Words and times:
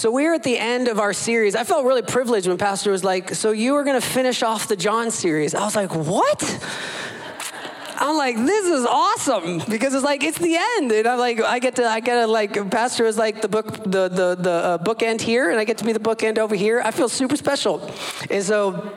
So 0.00 0.10
we're 0.10 0.32
at 0.32 0.42
the 0.42 0.58
end 0.58 0.88
of 0.88 0.98
our 0.98 1.12
series. 1.12 1.54
I 1.54 1.62
felt 1.62 1.84
really 1.84 2.00
privileged 2.00 2.48
when 2.48 2.56
Pastor 2.56 2.90
was 2.90 3.04
like, 3.04 3.34
So 3.34 3.50
you 3.50 3.74
were 3.74 3.84
going 3.84 4.00
to 4.00 4.06
finish 4.06 4.42
off 4.42 4.66
the 4.66 4.74
John 4.74 5.10
series. 5.10 5.54
I 5.54 5.62
was 5.62 5.76
like, 5.76 5.94
What? 5.94 6.42
I'm 7.98 8.16
like, 8.16 8.36
this 8.36 8.64
is 8.64 8.86
awesome 8.86 9.60
because 9.68 9.92
it's 9.92 10.02
like 10.02 10.24
it's 10.24 10.38
the 10.38 10.56
end, 10.56 10.90
and 10.90 11.06
I'm 11.06 11.18
like, 11.18 11.42
I 11.42 11.58
get 11.58 11.76
to, 11.76 11.86
I 11.86 12.00
get 12.00 12.14
to 12.14 12.26
like, 12.26 12.70
Pastor 12.70 13.04
is 13.04 13.18
like 13.18 13.42
the 13.42 13.48
book, 13.48 13.74
the 13.84 14.08
the 14.08 14.38
the 14.40 14.50
uh, 14.50 14.78
bookend 14.78 15.20
here, 15.20 15.50
and 15.50 15.60
I 15.60 15.64
get 15.64 15.76
to 15.78 15.84
be 15.84 15.92
the 15.92 16.00
bookend 16.00 16.38
over 16.38 16.54
here. 16.54 16.80
I 16.82 16.92
feel 16.92 17.10
super 17.10 17.36
special, 17.36 17.86
and 18.30 18.42
so 18.42 18.94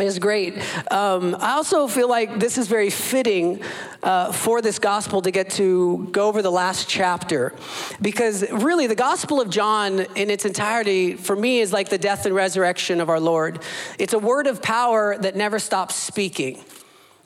is 0.00 0.18
great. 0.18 0.54
Um, 0.90 1.36
I 1.38 1.52
also 1.52 1.86
feel 1.86 2.08
like 2.08 2.40
this 2.40 2.58
is 2.58 2.66
very 2.66 2.90
fitting 2.90 3.62
uh, 4.02 4.32
for 4.32 4.60
this 4.60 4.78
gospel 4.80 5.22
to 5.22 5.30
get 5.30 5.50
to 5.50 6.08
go 6.10 6.26
over 6.26 6.42
the 6.42 6.50
last 6.50 6.88
chapter. 6.88 7.54
Because 8.02 8.50
really, 8.50 8.88
the 8.88 8.96
Gospel 8.96 9.40
of 9.40 9.50
John 9.50 10.00
in 10.16 10.30
its 10.30 10.44
entirety, 10.44 11.14
for 11.14 11.36
me, 11.36 11.60
is 11.60 11.72
like 11.72 11.90
the 11.90 11.98
death 11.98 12.26
and 12.26 12.34
resurrection 12.34 13.00
of 13.00 13.08
our 13.08 13.20
Lord. 13.20 13.62
It's 13.98 14.12
a 14.12 14.18
word 14.18 14.48
of 14.48 14.60
power 14.60 15.16
that 15.18 15.36
never 15.36 15.58
stops 15.60 15.94
speaking. 15.94 16.64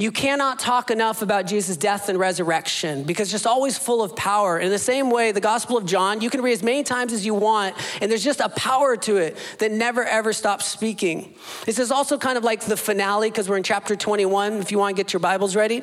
You 0.01 0.13
cannot 0.13 0.61
talk 0.61 0.93
enough 0.93 1.23
about 1.23 1.47
Jesus' 1.47 1.77
death 1.77 2.09
and 2.09 2.21
resurrection 2.21 3.03
because 3.03 3.27
it's 3.27 3.33
just 3.33 3.49
always 3.49 3.77
full 3.77 4.01
of 4.01 4.15
power. 4.15 4.57
In 4.57 4.71
the 4.71 4.79
same 4.79 5.11
way, 5.11 5.33
the 5.33 5.41
Gospel 5.41 5.77
of 5.77 5.87
John, 5.87 6.21
you 6.21 6.31
can 6.31 6.41
read 6.41 6.53
as 6.53 6.63
many 6.63 6.85
times 6.85 7.13
as 7.13 7.27
you 7.27 7.35
want, 7.35 7.75
and 8.01 8.09
there's 8.09 8.23
just 8.23 8.39
a 8.39 8.49
power 8.51 8.97
to 8.99 9.17
it 9.17 9.37
that 9.59 9.73
never 9.73 10.05
ever 10.05 10.33
stops 10.33 10.67
speaking. 10.67 11.35
This 11.67 11.81
is 11.81 11.91
also 11.91 12.17
kind 12.17 12.39
of 12.39 12.45
like 12.45 12.61
the 12.61 12.77
finale 12.77 13.29
because 13.29 13.49
we're 13.49 13.57
in 13.57 13.65
chapter 13.65 13.97
21. 13.97 14.59
If 14.61 14.71
you 14.71 14.79
want 14.79 14.97
to 14.97 15.03
get 15.03 15.13
your 15.13 15.19
Bibles 15.19 15.57
ready, 15.57 15.83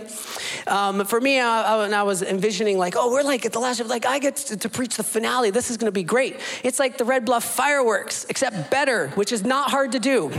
um, 0.65 1.03
for 1.03 1.19
me, 1.19 1.41
I, 1.41 1.63
I, 1.63 1.89
I, 1.89 2.03
was 2.03 2.21
envisioning 2.21 2.77
like, 2.77 2.95
oh, 2.95 3.11
we're 3.11 3.21
like 3.21 3.45
at 3.45 3.51
the 3.51 3.59
last, 3.59 3.85
like 3.85 4.05
I 4.05 4.19
get 4.19 4.37
to, 4.37 4.55
to 4.55 4.69
preach 4.69 4.95
the 4.95 5.03
finale. 5.03 5.49
This 5.49 5.69
is 5.69 5.75
going 5.75 5.87
to 5.87 5.91
be 5.91 6.03
great. 6.03 6.39
It's 6.63 6.79
like 6.79 6.97
the 6.97 7.03
Red 7.03 7.25
Bluff 7.25 7.43
fireworks, 7.43 8.25
except 8.29 8.71
better, 8.71 9.09
which 9.09 9.33
is 9.33 9.43
not 9.43 9.71
hard 9.71 9.91
to 9.91 9.99
do. 9.99 10.31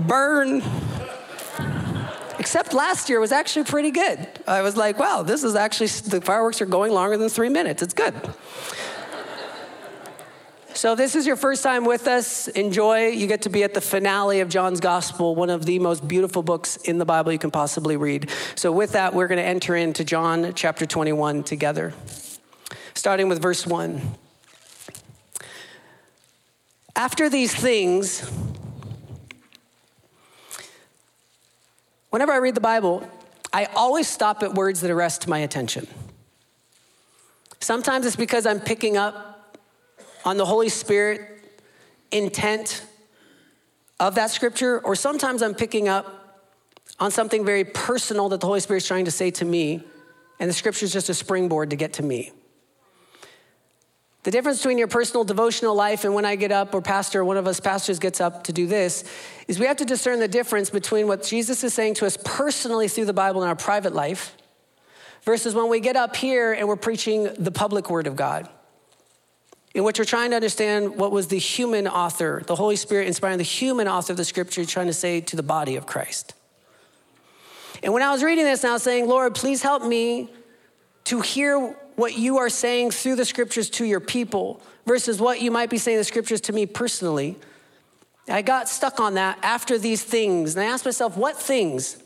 Burn. 0.00 0.62
Except 2.38 2.72
last 2.72 3.08
year 3.08 3.20
was 3.20 3.32
actually 3.32 3.64
pretty 3.64 3.90
good. 3.90 4.26
I 4.46 4.62
was 4.62 4.76
like, 4.76 4.98
wow, 4.98 5.22
this 5.22 5.44
is 5.44 5.54
actually, 5.54 5.88
the 5.88 6.20
fireworks 6.20 6.62
are 6.62 6.66
going 6.66 6.92
longer 6.92 7.18
than 7.18 7.28
three 7.28 7.50
minutes. 7.50 7.82
It's 7.82 7.92
good. 7.92 8.14
So, 10.72 10.94
this 10.94 11.14
is 11.14 11.26
your 11.26 11.36
first 11.36 11.62
time 11.62 11.84
with 11.84 12.08
us. 12.08 12.48
Enjoy. 12.48 13.08
You 13.08 13.26
get 13.26 13.42
to 13.42 13.50
be 13.50 13.64
at 13.64 13.74
the 13.74 13.82
finale 13.82 14.40
of 14.40 14.48
John's 14.48 14.80
Gospel, 14.80 15.34
one 15.34 15.50
of 15.50 15.66
the 15.66 15.78
most 15.78 16.08
beautiful 16.08 16.42
books 16.42 16.76
in 16.76 16.96
the 16.96 17.04
Bible 17.04 17.32
you 17.32 17.38
can 17.38 17.50
possibly 17.50 17.98
read. 17.98 18.30
So, 18.54 18.72
with 18.72 18.92
that, 18.92 19.12
we're 19.12 19.26
going 19.26 19.36
to 19.36 19.44
enter 19.44 19.76
into 19.76 20.04
John 20.04 20.54
chapter 20.54 20.86
21 20.86 21.42
together, 21.42 21.92
starting 22.94 23.28
with 23.28 23.42
verse 23.42 23.66
1. 23.66 24.00
After 26.96 27.28
these 27.28 27.54
things, 27.54 28.30
Whenever 32.10 32.32
I 32.32 32.36
read 32.38 32.54
the 32.54 32.60
Bible, 32.60 33.08
I 33.52 33.66
always 33.74 34.06
stop 34.08 34.42
at 34.42 34.54
words 34.54 34.80
that 34.80 34.90
arrest 34.90 35.26
my 35.26 35.38
attention. 35.38 35.86
Sometimes 37.60 38.06
it's 38.06 38.16
because 38.16 38.46
I'm 38.46 38.60
picking 38.60 38.96
up 38.96 39.58
on 40.24 40.36
the 40.36 40.44
Holy 40.44 40.68
Spirit 40.68 41.22
intent 42.10 42.84
of 43.98 44.16
that 44.16 44.30
scripture, 44.30 44.80
or 44.80 44.94
sometimes 44.96 45.42
I'm 45.42 45.54
picking 45.54 45.88
up 45.88 46.48
on 46.98 47.10
something 47.10 47.44
very 47.44 47.64
personal 47.64 48.28
that 48.30 48.40
the 48.40 48.46
Holy 48.46 48.60
Spirit 48.60 48.82
is 48.82 48.88
trying 48.88 49.04
to 49.04 49.10
say 49.10 49.30
to 49.32 49.44
me, 49.44 49.82
and 50.38 50.48
the 50.48 50.54
scripture 50.54 50.84
is 50.84 50.92
just 50.92 51.08
a 51.08 51.14
springboard 51.14 51.70
to 51.70 51.76
get 51.76 51.92
to 51.94 52.02
me. 52.02 52.32
The 54.22 54.30
difference 54.30 54.58
between 54.58 54.76
your 54.76 54.88
personal 54.88 55.24
devotional 55.24 55.74
life 55.74 56.04
and 56.04 56.14
when 56.14 56.26
I 56.26 56.36
get 56.36 56.52
up, 56.52 56.74
or 56.74 56.82
pastor, 56.82 57.24
one 57.24 57.38
of 57.38 57.46
us 57.46 57.58
pastors 57.58 57.98
gets 57.98 58.20
up 58.20 58.44
to 58.44 58.52
do 58.52 58.66
this, 58.66 59.04
is 59.48 59.58
we 59.58 59.64
have 59.66 59.78
to 59.78 59.86
discern 59.86 60.20
the 60.20 60.28
difference 60.28 60.68
between 60.68 61.06
what 61.06 61.22
Jesus 61.22 61.64
is 61.64 61.72
saying 61.72 61.94
to 61.94 62.06
us 62.06 62.18
personally 62.22 62.86
through 62.86 63.06
the 63.06 63.14
Bible 63.14 63.42
in 63.42 63.48
our 63.48 63.56
private 63.56 63.94
life 63.94 64.36
versus 65.22 65.54
when 65.54 65.70
we 65.70 65.80
get 65.80 65.96
up 65.96 66.16
here 66.16 66.52
and 66.52 66.68
we're 66.68 66.76
preaching 66.76 67.30
the 67.38 67.50
public 67.50 67.88
word 67.88 68.06
of 68.06 68.14
God, 68.14 68.46
in 69.74 69.84
which 69.84 69.98
we're 69.98 70.04
trying 70.04 70.30
to 70.30 70.36
understand 70.36 70.96
what 70.96 71.12
was 71.12 71.28
the 71.28 71.38
human 71.38 71.88
author, 71.88 72.42
the 72.46 72.56
Holy 72.56 72.76
Spirit 72.76 73.06
inspiring 73.06 73.38
the 73.38 73.44
human 73.44 73.88
author 73.88 74.12
of 74.12 74.18
the 74.18 74.24
scripture, 74.24 74.66
trying 74.66 74.86
to 74.86 74.92
say 74.92 75.22
to 75.22 75.36
the 75.36 75.42
body 75.42 75.76
of 75.76 75.86
Christ. 75.86 76.34
And 77.82 77.94
when 77.94 78.02
I 78.02 78.10
was 78.12 78.22
reading 78.22 78.44
this, 78.44 78.64
and 78.64 78.70
I 78.70 78.74
was 78.74 78.82
saying, 78.82 79.08
Lord, 79.08 79.34
please 79.34 79.62
help 79.62 79.82
me 79.82 80.28
to 81.04 81.22
hear 81.22 81.74
what 82.00 82.16
you 82.16 82.38
are 82.38 82.48
saying 82.48 82.90
through 82.90 83.14
the 83.14 83.26
scriptures 83.26 83.68
to 83.68 83.84
your 83.84 84.00
people 84.00 84.62
versus 84.86 85.20
what 85.20 85.42
you 85.42 85.50
might 85.50 85.68
be 85.68 85.76
saying 85.76 85.98
the 85.98 86.04
scriptures 86.04 86.40
to 86.40 86.52
me 86.52 86.64
personally. 86.64 87.36
I 88.26 88.40
got 88.40 88.70
stuck 88.70 89.00
on 89.00 89.14
that 89.14 89.38
after 89.42 89.76
these 89.76 90.02
things. 90.02 90.56
And 90.56 90.64
I 90.64 90.68
asked 90.72 90.86
myself, 90.86 91.16
what 91.16 91.36
things? 91.36 92.02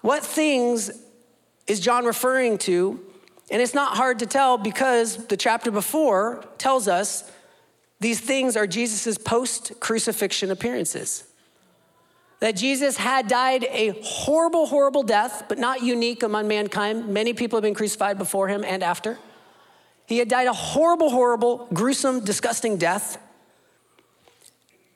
What 0.00 0.24
things 0.24 0.90
is 1.66 1.78
John 1.78 2.06
referring 2.06 2.56
to? 2.58 2.98
And 3.50 3.60
it's 3.60 3.74
not 3.74 3.98
hard 3.98 4.20
to 4.20 4.26
tell 4.26 4.56
because 4.56 5.26
the 5.26 5.36
chapter 5.36 5.70
before 5.70 6.42
tells 6.56 6.88
us 6.88 7.30
these 8.00 8.20
things 8.20 8.56
are 8.56 8.66
Jesus' 8.66 9.18
post 9.18 9.78
crucifixion 9.78 10.50
appearances 10.50 11.24
that 12.40 12.52
Jesus 12.52 12.96
had 12.96 13.28
died 13.28 13.64
a 13.70 13.98
horrible, 14.02 14.66
horrible 14.66 15.02
death, 15.02 15.44
but 15.48 15.58
not 15.58 15.82
unique 15.82 16.22
among 16.22 16.48
mankind. 16.48 17.08
Many 17.08 17.32
people 17.32 17.56
have 17.56 17.62
been 17.62 17.74
crucified 17.74 18.18
before 18.18 18.48
him 18.48 18.62
and 18.64 18.82
after. 18.82 19.18
He 20.06 20.18
had 20.18 20.28
died 20.28 20.46
a 20.46 20.52
horrible, 20.52 21.10
horrible, 21.10 21.66
gruesome, 21.72 22.24
disgusting 22.24 22.76
death. 22.76 23.18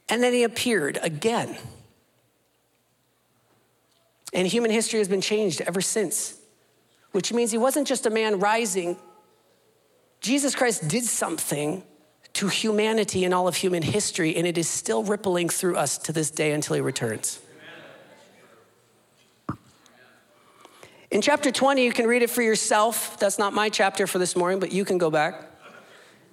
And 0.08 0.22
then 0.22 0.32
he 0.32 0.42
appeared 0.42 0.98
again. 1.02 1.56
And 4.32 4.46
human 4.46 4.70
history 4.70 4.98
has 4.98 5.08
been 5.08 5.20
changed 5.20 5.60
ever 5.62 5.80
since, 5.80 6.38
which 7.12 7.32
means 7.32 7.50
he 7.50 7.58
wasn't 7.58 7.88
just 7.88 8.06
a 8.06 8.10
man 8.10 8.38
rising. 8.38 8.96
Jesus 10.20 10.54
Christ 10.54 10.86
did 10.88 11.04
something 11.04 11.82
to 12.34 12.48
humanity 12.48 13.24
and 13.24 13.34
all 13.34 13.48
of 13.48 13.56
human 13.56 13.82
history, 13.82 14.36
and 14.36 14.46
it 14.46 14.56
is 14.56 14.68
still 14.68 15.02
rippling 15.02 15.48
through 15.48 15.76
us 15.76 15.98
to 15.98 16.12
this 16.12 16.30
day 16.30 16.52
until 16.52 16.74
he 16.76 16.80
returns. 16.80 17.40
In 21.10 21.20
chapter 21.20 21.50
20, 21.50 21.84
you 21.84 21.92
can 21.92 22.06
read 22.06 22.22
it 22.22 22.30
for 22.30 22.40
yourself. 22.40 23.18
That's 23.18 23.38
not 23.38 23.52
my 23.52 23.68
chapter 23.68 24.06
for 24.06 24.18
this 24.18 24.36
morning, 24.36 24.60
but 24.60 24.70
you 24.70 24.84
can 24.84 24.96
go 24.96 25.10
back. 25.10 25.44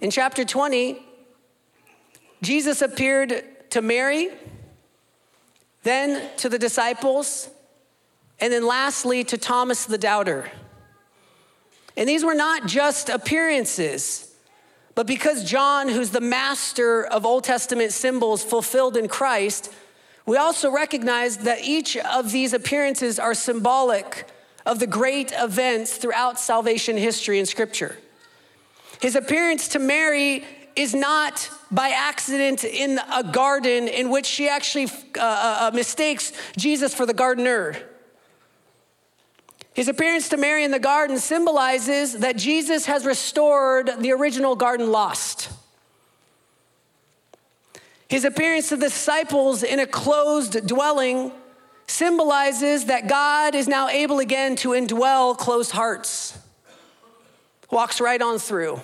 In 0.01 0.11
chapter 0.11 0.45
20, 0.45 1.01
Jesus 2.43 2.83
appeared 2.83 3.43
to 3.71 3.81
Mary, 3.81 4.29
then 5.81 6.29
to 6.37 6.49
the 6.49 6.59
disciples, 6.59 7.49
and 8.39 8.53
then 8.53 8.67
lastly 8.67 9.23
to 9.23 9.37
Thomas 9.37 9.85
the 9.85 9.97
doubter. 9.97 10.51
And 11.95 12.07
these 12.07 12.23
were 12.23 12.35
not 12.35 12.67
just 12.67 13.09
appearances. 13.09 14.26
But 14.97 15.05
because 15.05 15.43
John, 15.43 15.89
who's 15.89 16.09
the 16.09 16.21
master 16.21 17.05
of 17.05 17.23
Old 17.23 17.43
Testament 17.43 17.91
symbols 17.91 18.43
fulfilled 18.43 18.97
in 18.97 19.07
Christ, 19.07 19.71
we 20.25 20.37
also 20.37 20.71
recognize 20.71 21.37
that 21.37 21.63
each 21.63 21.97
of 21.97 22.31
these 22.31 22.51
appearances 22.51 23.19
are 23.19 23.35
symbolic 23.35 24.25
of 24.65 24.79
the 24.79 24.87
great 24.87 25.31
events 25.37 25.97
throughout 25.97 26.39
salvation 26.39 26.97
history 26.97 27.37
in 27.37 27.45
Scripture. 27.45 27.95
His 28.99 29.15
appearance 29.15 29.67
to 29.67 29.77
Mary 29.77 30.43
is 30.75 30.95
not 30.95 31.47
by 31.69 31.89
accident 31.89 32.63
in 32.63 32.99
a 33.13 33.23
garden 33.23 33.87
in 33.87 34.09
which 34.09 34.25
she 34.25 34.49
actually 34.49 34.85
uh, 34.85 35.19
uh, 35.19 35.57
uh 35.59 35.71
mistakes 35.75 36.33
Jesus 36.57 36.95
for 36.95 37.05
the 37.05 37.13
gardener. 37.13 37.75
His 39.77 39.87
appearance 39.87 40.29
to 40.29 40.37
Mary 40.37 40.63
in 40.63 40.71
the 40.71 40.79
garden 40.79 41.19
symbolizes 41.19 42.13
that 42.13 42.35
Jesus 42.35 42.87
has 42.87 43.05
restored 43.05 43.91
the 43.99 44.11
original 44.11 44.55
garden 44.55 44.91
lost. 44.91 45.51
His 48.09 48.25
appearance 48.25 48.69
to 48.69 48.75
the 48.75 48.87
disciples 48.87 49.61
in 49.61 49.79
a 49.79 49.85
closed 49.85 50.65
dwelling 50.65 51.31
symbolizes 51.85 52.85
that 52.85 53.07
God 53.07 53.53
is 53.53 53.67
now 53.67 53.87
able 53.87 54.17
again 54.17 54.55
to 54.55 54.69
indwell 54.69 55.37
closed 55.37 55.69
hearts. 55.69 56.35
Walks 57.69 58.01
right 58.01 58.19
on 58.19 58.39
through. 58.39 58.81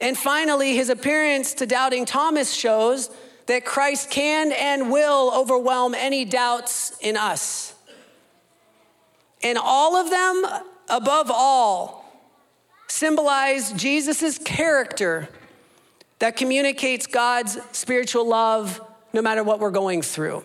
And 0.00 0.16
finally, 0.16 0.76
his 0.76 0.88
appearance 0.88 1.54
to 1.54 1.66
doubting 1.66 2.04
Thomas 2.04 2.54
shows 2.54 3.10
that 3.46 3.64
Christ 3.64 4.08
can 4.08 4.52
and 4.52 4.92
will 4.92 5.32
overwhelm 5.34 5.96
any 5.96 6.24
doubts 6.24 6.96
in 7.00 7.16
us. 7.16 7.74
And 9.42 9.58
all 9.58 9.96
of 9.96 10.10
them, 10.10 10.44
above 10.88 11.30
all, 11.30 12.02
symbolize 12.88 13.72
Jesus' 13.72 14.38
character 14.38 15.28
that 16.18 16.36
communicates 16.36 17.06
God's 17.06 17.58
spiritual 17.72 18.28
love 18.28 18.80
no 19.12 19.22
matter 19.22 19.42
what 19.42 19.58
we're 19.60 19.70
going 19.70 20.02
through. 20.02 20.44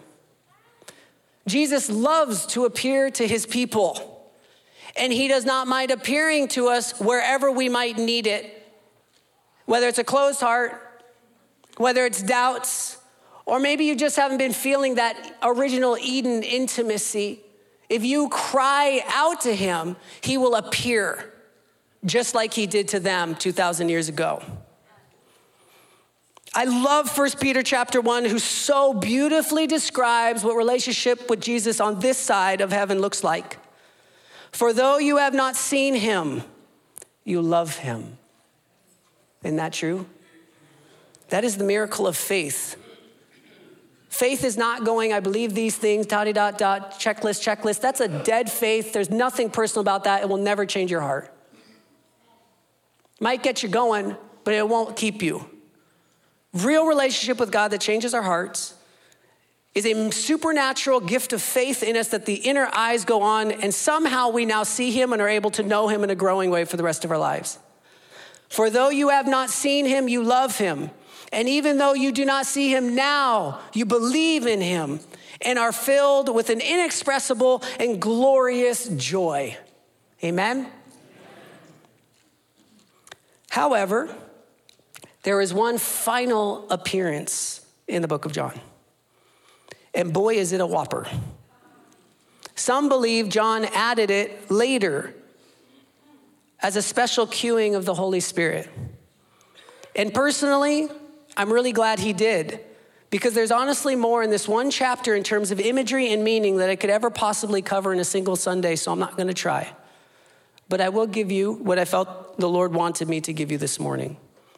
Jesus 1.48 1.90
loves 1.90 2.46
to 2.48 2.66
appear 2.66 3.10
to 3.12 3.28
his 3.28 3.46
people. 3.46 4.32
and 4.96 5.14
He 5.14 5.28
does 5.28 5.46
not 5.46 5.68
mind 5.68 5.92
appearing 5.92 6.48
to 6.50 6.68
us 6.68 7.00
wherever 7.00 7.52
we 7.52 7.70
might 7.70 7.98
need 7.98 8.28
it. 8.28 8.54
Whether 9.66 9.88
it's 9.88 10.00
a 10.00 10.04
closed 10.04 10.40
heart, 10.40 10.82
whether 11.78 12.06
it's 12.06 12.22
doubts, 12.24 12.98
or 13.46 13.60
maybe 13.60 13.86
you 13.86 13.96
just 13.96 14.16
haven't 14.16 14.40
been 14.40 14.54
feeling 14.54 14.96
that 14.96 15.38
original 15.44 15.98
Eden 16.02 16.42
intimacy. 16.44 17.40
If 17.90 18.04
you 18.04 18.30
cry 18.30 19.04
out 19.08 19.42
to 19.42 19.56
Him, 19.56 19.96
He 20.22 20.38
will 20.38 20.56
appear 20.56 21.34
just 22.06 22.36
like 22.36 22.54
He 22.54 22.68
did 22.68 22.88
to 22.90 23.00
them 23.00 23.36
2,000 23.36 23.90
years 23.90 24.10
ago. 24.10 24.42
I 26.54 26.64
love 26.64 27.16
1 27.16 27.32
Peter 27.40 27.62
chapter 27.62 28.02
1, 28.02 28.26
who 28.26 28.40
so 28.40 28.94
beautifully 28.94 29.68
describes 29.68 30.44
what 30.44 30.56
relationship 30.56 31.30
with 31.30 31.40
Jesus 31.40 31.80
on 31.80 32.00
this 32.00 32.18
side 32.18 32.62
of 32.62 32.72
heaven 32.72 33.00
looks 33.00 33.24
like. 33.24 33.60
For 34.52 34.74
though 34.74 34.98
you 34.98 35.18
have 35.18 35.34
not 35.34 35.56
seen 35.56 35.94
him, 35.94 36.42
you 37.24 37.42
love 37.42 37.78
him. 37.78 38.18
Isn't 39.44 39.58
that 39.58 39.74
true? 39.74 40.08
That 41.30 41.44
is 41.44 41.58
the 41.58 41.64
miracle 41.64 42.08
of 42.08 42.18
faith. 42.18 42.76
Faith 44.18 44.44
is 44.44 44.58
not 44.58 44.84
going, 44.84 45.14
I 45.14 45.20
believe 45.20 45.54
these 45.54 45.78
things, 45.78 46.08
dot, 46.08 46.26
dot, 46.34 46.58
dot, 46.58 47.00
checklist, 47.00 47.46
checklist. 47.46 47.82
That's 47.82 48.02
a 48.02 48.08
dead 48.08 48.52
faith. 48.52 48.92
There's 48.92 49.12
nothing 49.12 49.52
personal 49.52 49.82
about 49.82 50.06
that. 50.06 50.24
It 50.24 50.28
will 50.28 50.38
never 50.38 50.66
change 50.66 50.90
your 50.90 51.02
heart. 51.02 51.32
Might 53.20 53.44
get 53.44 53.62
you 53.62 53.70
going, 53.70 54.18
but 54.44 54.56
it 54.56 54.68
won't 54.68 54.96
keep 54.96 55.22
you. 55.22 55.48
Real 56.52 56.88
relationship 56.88 57.40
with 57.40 57.52
God 57.52 57.68
that 57.68 57.80
changes 57.80 58.16
our 58.16 58.24
hearts 58.24 58.74
is 59.76 59.86
a 59.86 60.10
supernatural 60.10 61.00
gift 61.00 61.32
of 61.32 61.40
faith 61.40 61.84
in 61.84 61.96
us 61.96 62.08
that 62.08 62.26
the 62.26 62.34
inner 62.34 62.68
eyes 62.74 63.06
go 63.06 63.22
on, 63.22 63.52
and 63.52 63.72
somehow 63.72 64.30
we 64.30 64.48
now 64.48 64.64
see 64.64 64.90
Him 64.90 65.14
and 65.14 65.22
are 65.22 65.30
able 65.30 65.52
to 65.52 65.62
know 65.62 65.90
Him 65.90 66.04
in 66.04 66.10
a 66.10 66.16
growing 66.16 66.50
way 66.50 66.66
for 66.66 66.76
the 66.76 66.82
rest 66.82 67.06
of 67.06 67.12
our 67.12 67.20
lives. 67.20 67.60
For 68.50 68.72
though 68.72 68.90
you 68.90 69.10
have 69.10 69.28
not 69.28 69.52
seen 69.52 69.86
Him, 69.86 70.08
you 70.08 70.24
love 70.24 70.58
Him. 70.58 70.90
And 71.32 71.50
even 71.50 71.78
though 71.78 71.94
you 71.94 72.12
do 72.12 72.26
not 72.26 72.46
see 72.46 72.74
Him 72.74 72.96
now, 72.96 73.60
you 73.74 73.86
believe 73.86 74.46
in 74.46 74.62
Him 74.62 75.00
and 75.42 75.60
are 75.60 75.72
filled 75.72 76.34
with 76.34 76.50
an 76.50 76.62
inexpressible 76.62 77.64
and 77.80 78.02
glorious 78.02 78.88
joy. 78.90 79.58
Amen? 80.24 80.72
However, 83.50 84.14
there 85.24 85.42
is 85.42 85.54
one 85.54 85.78
final 85.78 86.70
appearance 86.70 87.66
in 87.88 88.02
the 88.02 88.08
book 88.08 88.26
of 88.26 88.32
John. 88.32 88.60
And 89.94 90.14
boy, 90.14 90.36
is 90.36 90.54
it 90.54 90.62
a 90.62 90.66
whopper. 90.66 91.08
Some 92.56 92.90
believe 92.90 93.30
John 93.30 93.66
added 93.66 94.12
it 94.12 94.50
later 94.50 95.14
as 96.62 96.76
a 96.76 96.82
special 96.82 97.28
cueing 97.28 97.76
of 97.76 97.86
the 97.86 97.94
Holy 97.94 98.20
Spirit. 98.20 98.70
And 99.96 100.14
personally, 100.14 100.90
I'm 101.38 101.54
really 101.54 101.72
glad 101.72 102.00
he 102.00 102.14
did 102.14 102.60
because 103.12 103.36
there's 103.36 103.52
honestly 103.52 103.96
more 103.96 104.24
in 104.24 104.32
this 104.32 104.48
one 104.48 104.72
chapter 104.72 105.16
in 105.16 105.24
terms 105.24 105.52
of 105.52 105.60
imagery 105.60 106.12
and 106.12 106.24
meaning 106.24 106.58
that 106.58 106.70
I 106.70 106.76
could 106.76 106.90
ever 106.90 107.12
possibly 107.12 107.62
cover 107.62 107.94
in 107.94 108.00
a 108.00 108.04
single 108.04 108.36
Sunday, 108.36 108.76
so 108.76 108.92
I'm 108.92 109.00
not 109.00 109.16
going 109.16 109.28
to 109.28 109.36
try. 109.36 109.72
But 110.68 110.82
I 110.82 110.90
will 110.90 111.06
give 111.06 111.32
you 111.32 111.54
what 111.54 111.78
I 111.78 111.86
felt 111.86 112.40
the 112.40 112.50
Lord 112.50 112.74
wanted 112.74 113.08
me 113.08 113.22
to 113.22 113.34
give 113.34 113.52
you 113.52 113.60
this 113.60 113.80
morning. 113.80 114.18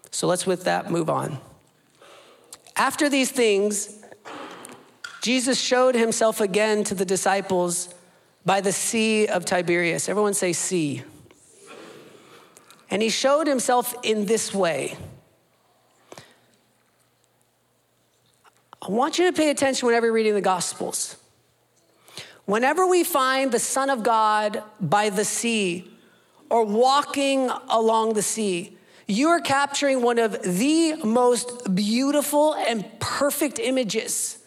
So 0.09 0.25
let's, 0.25 0.47
with 0.47 0.63
that, 0.63 0.89
move 0.89 1.09
on. 1.09 1.37
After 2.77 3.09
these 3.09 3.29
things, 3.29 4.01
Jesus 5.21 5.59
showed 5.59 5.95
himself 5.95 6.39
again 6.39 6.85
to 6.85 6.95
the 6.95 7.05
disciples 7.05 7.93
by 8.45 8.61
the 8.61 8.71
Sea 8.71 9.27
of 9.27 9.43
Tiberias. 9.43 10.07
Everyone 10.07 10.33
say, 10.33 10.53
Sea. 10.53 11.03
And 12.89 13.01
he 13.01 13.09
showed 13.09 13.47
himself 13.47 13.93
in 14.01 14.25
this 14.25 14.53
way. 14.53 14.97
I 18.81 18.91
want 18.91 19.19
you 19.19 19.25
to 19.25 19.33
pay 19.33 19.49
attention 19.49 19.85
whenever 19.87 20.07
you're 20.07 20.13
reading 20.13 20.35
the 20.35 20.41
Gospels. 20.41 21.17
Whenever 22.45 22.87
we 22.87 23.03
find 23.03 23.51
the 23.51 23.59
Son 23.59 23.89
of 23.89 24.03
God 24.03 24.63
by 24.79 25.09
the 25.09 25.25
sea 25.25 25.91
or 26.49 26.63
walking 26.63 27.49
along 27.69 28.13
the 28.13 28.21
sea, 28.21 28.77
you 29.05 29.29
are 29.29 29.41
capturing 29.41 30.01
one 30.01 30.17
of 30.17 30.41
the 30.43 30.95
most 31.03 31.75
beautiful 31.75 32.53
and 32.53 32.85
perfect 32.99 33.59
images 33.59 34.37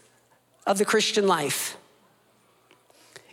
of 0.67 0.79
the 0.79 0.85
Christian 0.85 1.27
life. 1.27 1.77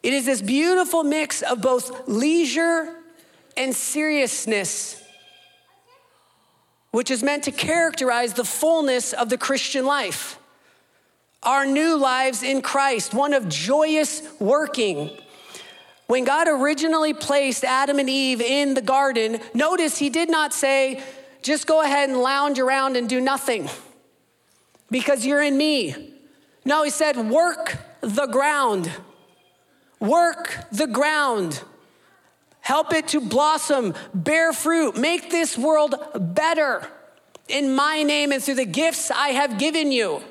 It 0.02 0.14
is 0.14 0.26
this 0.26 0.42
beautiful 0.42 1.04
mix 1.04 1.42
of 1.42 1.62
both 1.62 2.08
leisure 2.08 2.96
and 3.56 3.76
seriousness, 3.76 5.02
which 6.92 7.12
is 7.12 7.22
meant 7.22 7.44
to 7.44 7.52
characterize 7.52 8.34
the 8.34 8.46
fullness 8.46 9.14
of 9.14 9.30
the 9.30 9.38
Christian 9.38 9.86
life. 9.86 10.39
Our 11.44 11.66
new 11.66 11.98
lives 11.98 12.44
in 12.44 12.62
Christ, 12.62 13.14
one 13.14 13.34
of 13.34 13.48
joyous 13.48 14.22
working. 14.40 15.12
When 16.08 16.26
God 16.26 16.48
originally 16.48 17.14
placed 17.14 17.64
Adam 17.64 18.00
and 18.00 18.10
Eve 18.10 18.42
in 18.42 18.74
the 18.74 18.82
garden, 18.82 19.40
notice 19.54 19.98
he 19.98 20.10
did 20.10 20.30
not 20.30 20.54
say, 20.54 21.02
just 21.42 21.68
go 21.68 21.82
ahead 21.82 22.10
and 22.10 22.20
lounge 22.20 22.60
around 22.60 22.98
and 22.98 23.08
do 23.08 23.22
nothing 23.22 23.70
because 24.92 25.26
you're 25.26 25.42
in 25.42 25.58
me. 25.58 26.14
No, 26.66 26.84
he 26.84 26.90
said, 26.90 27.16
work 27.18 27.78
the 28.02 28.26
ground. 28.28 28.92
Work 30.00 30.66
the 30.72 30.88
ground. 30.88 31.62
Help 32.60 32.94
it 32.94 33.08
to 33.10 33.22
blossom, 33.22 33.94
bear 34.14 34.52
fruit, 34.54 34.98
make 34.98 35.32
this 35.32 35.58
world 35.58 35.96
better 36.16 36.88
in 37.48 37.74
my 37.74 38.04
name 38.04 38.32
and 38.32 38.44
through 38.44 38.56
the 38.56 38.66
gifts 38.66 39.10
I 39.10 39.30
have 39.30 39.58
given 39.58 39.92
you. 39.92 40.22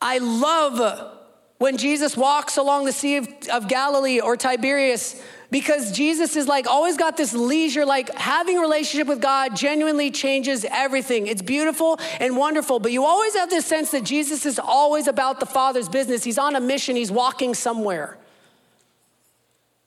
I 0.00 0.18
love 0.18 1.16
when 1.58 1.76
Jesus 1.76 2.16
walks 2.16 2.56
along 2.56 2.86
the 2.86 2.92
Sea 2.92 3.16
of, 3.16 3.28
of 3.52 3.68
Galilee 3.68 4.20
or 4.20 4.36
Tiberias 4.36 5.20
because 5.50 5.92
Jesus 5.92 6.36
is 6.36 6.46
like 6.46 6.66
always 6.66 6.96
got 6.96 7.16
this 7.16 7.34
leisure, 7.34 7.84
like 7.84 8.14
having 8.14 8.56
a 8.56 8.60
relationship 8.60 9.08
with 9.08 9.20
God 9.20 9.56
genuinely 9.56 10.10
changes 10.10 10.64
everything. 10.70 11.26
It's 11.26 11.42
beautiful 11.42 11.98
and 12.18 12.36
wonderful, 12.36 12.78
but 12.78 12.92
you 12.92 13.04
always 13.04 13.34
have 13.34 13.50
this 13.50 13.66
sense 13.66 13.90
that 13.90 14.04
Jesus 14.04 14.46
is 14.46 14.58
always 14.58 15.06
about 15.06 15.38
the 15.38 15.46
Father's 15.46 15.88
business. 15.88 16.24
He's 16.24 16.38
on 16.38 16.56
a 16.56 16.60
mission, 16.60 16.96
he's 16.96 17.10
walking 17.10 17.52
somewhere. 17.52 18.16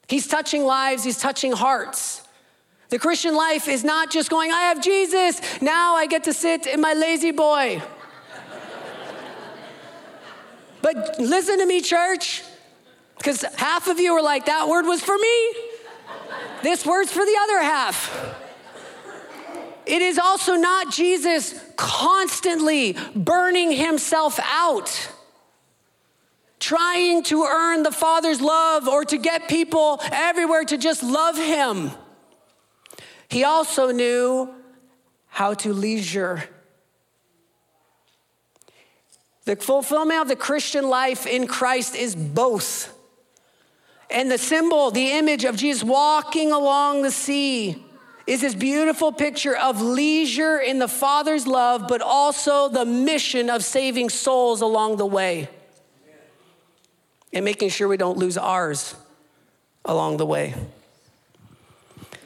He's 0.07 0.27
touching 0.27 0.65
lives, 0.65 1.03
he's 1.03 1.17
touching 1.17 1.53
hearts. 1.53 2.21
The 2.89 2.99
Christian 2.99 3.35
life 3.35 3.67
is 3.67 3.83
not 3.83 4.11
just 4.11 4.29
going, 4.29 4.51
I 4.51 4.63
have 4.63 4.83
Jesus, 4.83 5.41
now 5.61 5.95
I 5.95 6.05
get 6.05 6.25
to 6.25 6.33
sit 6.33 6.67
in 6.67 6.81
my 6.81 6.93
La-Z-Boy. 6.93 7.81
But 10.83 11.17
listen 11.17 11.57
to 11.59 11.65
me, 11.65 11.81
church. 11.81 12.43
Because 13.17 13.41
half 13.55 13.87
of 13.87 13.99
you 13.99 14.13
are 14.13 14.21
like, 14.21 14.45
that 14.45 14.67
word 14.67 14.85
was 14.85 15.01
for 15.01 15.17
me. 15.17 15.53
This 16.61 16.85
word's 16.85 17.11
for 17.11 17.25
the 17.25 17.37
other 17.43 17.63
half. 17.63 18.37
It 19.85 20.01
is 20.01 20.19
also 20.19 20.55
not 20.55 20.91
Jesus 20.91 21.59
constantly 21.77 22.97
burning 23.15 23.71
himself 23.71 24.39
out, 24.43 25.09
trying 26.59 27.23
to 27.23 27.43
earn 27.43 27.83
the 27.83 27.91
Father's 27.91 28.41
love 28.41 28.87
or 28.87 29.05
to 29.05 29.17
get 29.17 29.47
people 29.47 30.01
everywhere 30.11 30.65
to 30.65 30.77
just 30.77 31.01
love 31.01 31.37
him. 31.37 31.91
He 33.29 33.45
also 33.45 33.91
knew 33.91 34.53
how 35.27 35.53
to 35.55 35.73
leisure. 35.73 36.49
The 39.45 39.55
fulfillment 39.55 40.21
of 40.21 40.27
the 40.27 40.35
Christian 40.35 40.87
life 40.87 41.27
in 41.27 41.47
Christ 41.47 41.95
is 41.95 42.15
both 42.15 42.93
and 44.13 44.29
the 44.29 44.37
symbol, 44.37 44.91
the 44.91 45.13
image 45.13 45.43
of 45.43 45.55
Jesus 45.55 45.83
walking 45.83 46.51
along 46.51 47.01
the 47.01 47.09
sea 47.09 47.83
is 48.27 48.41
this 48.41 48.53
beautiful 48.53 49.11
picture 49.11 49.57
of 49.57 49.81
leisure 49.81 50.59
in 50.59 50.77
the 50.77 50.87
Father's 50.87 51.47
love, 51.47 51.87
but 51.87 52.01
also 52.01 52.69
the 52.69 52.85
mission 52.85 53.49
of 53.49 53.63
saving 53.63 54.09
souls 54.09 54.61
along 54.61 54.97
the 54.97 55.05
way 55.05 55.49
and 57.33 57.43
making 57.43 57.69
sure 57.69 57.87
we 57.87 57.97
don't 57.97 58.19
lose 58.19 58.37
ours 58.37 58.95
along 59.83 60.17
the 60.17 60.25
way. 60.25 60.53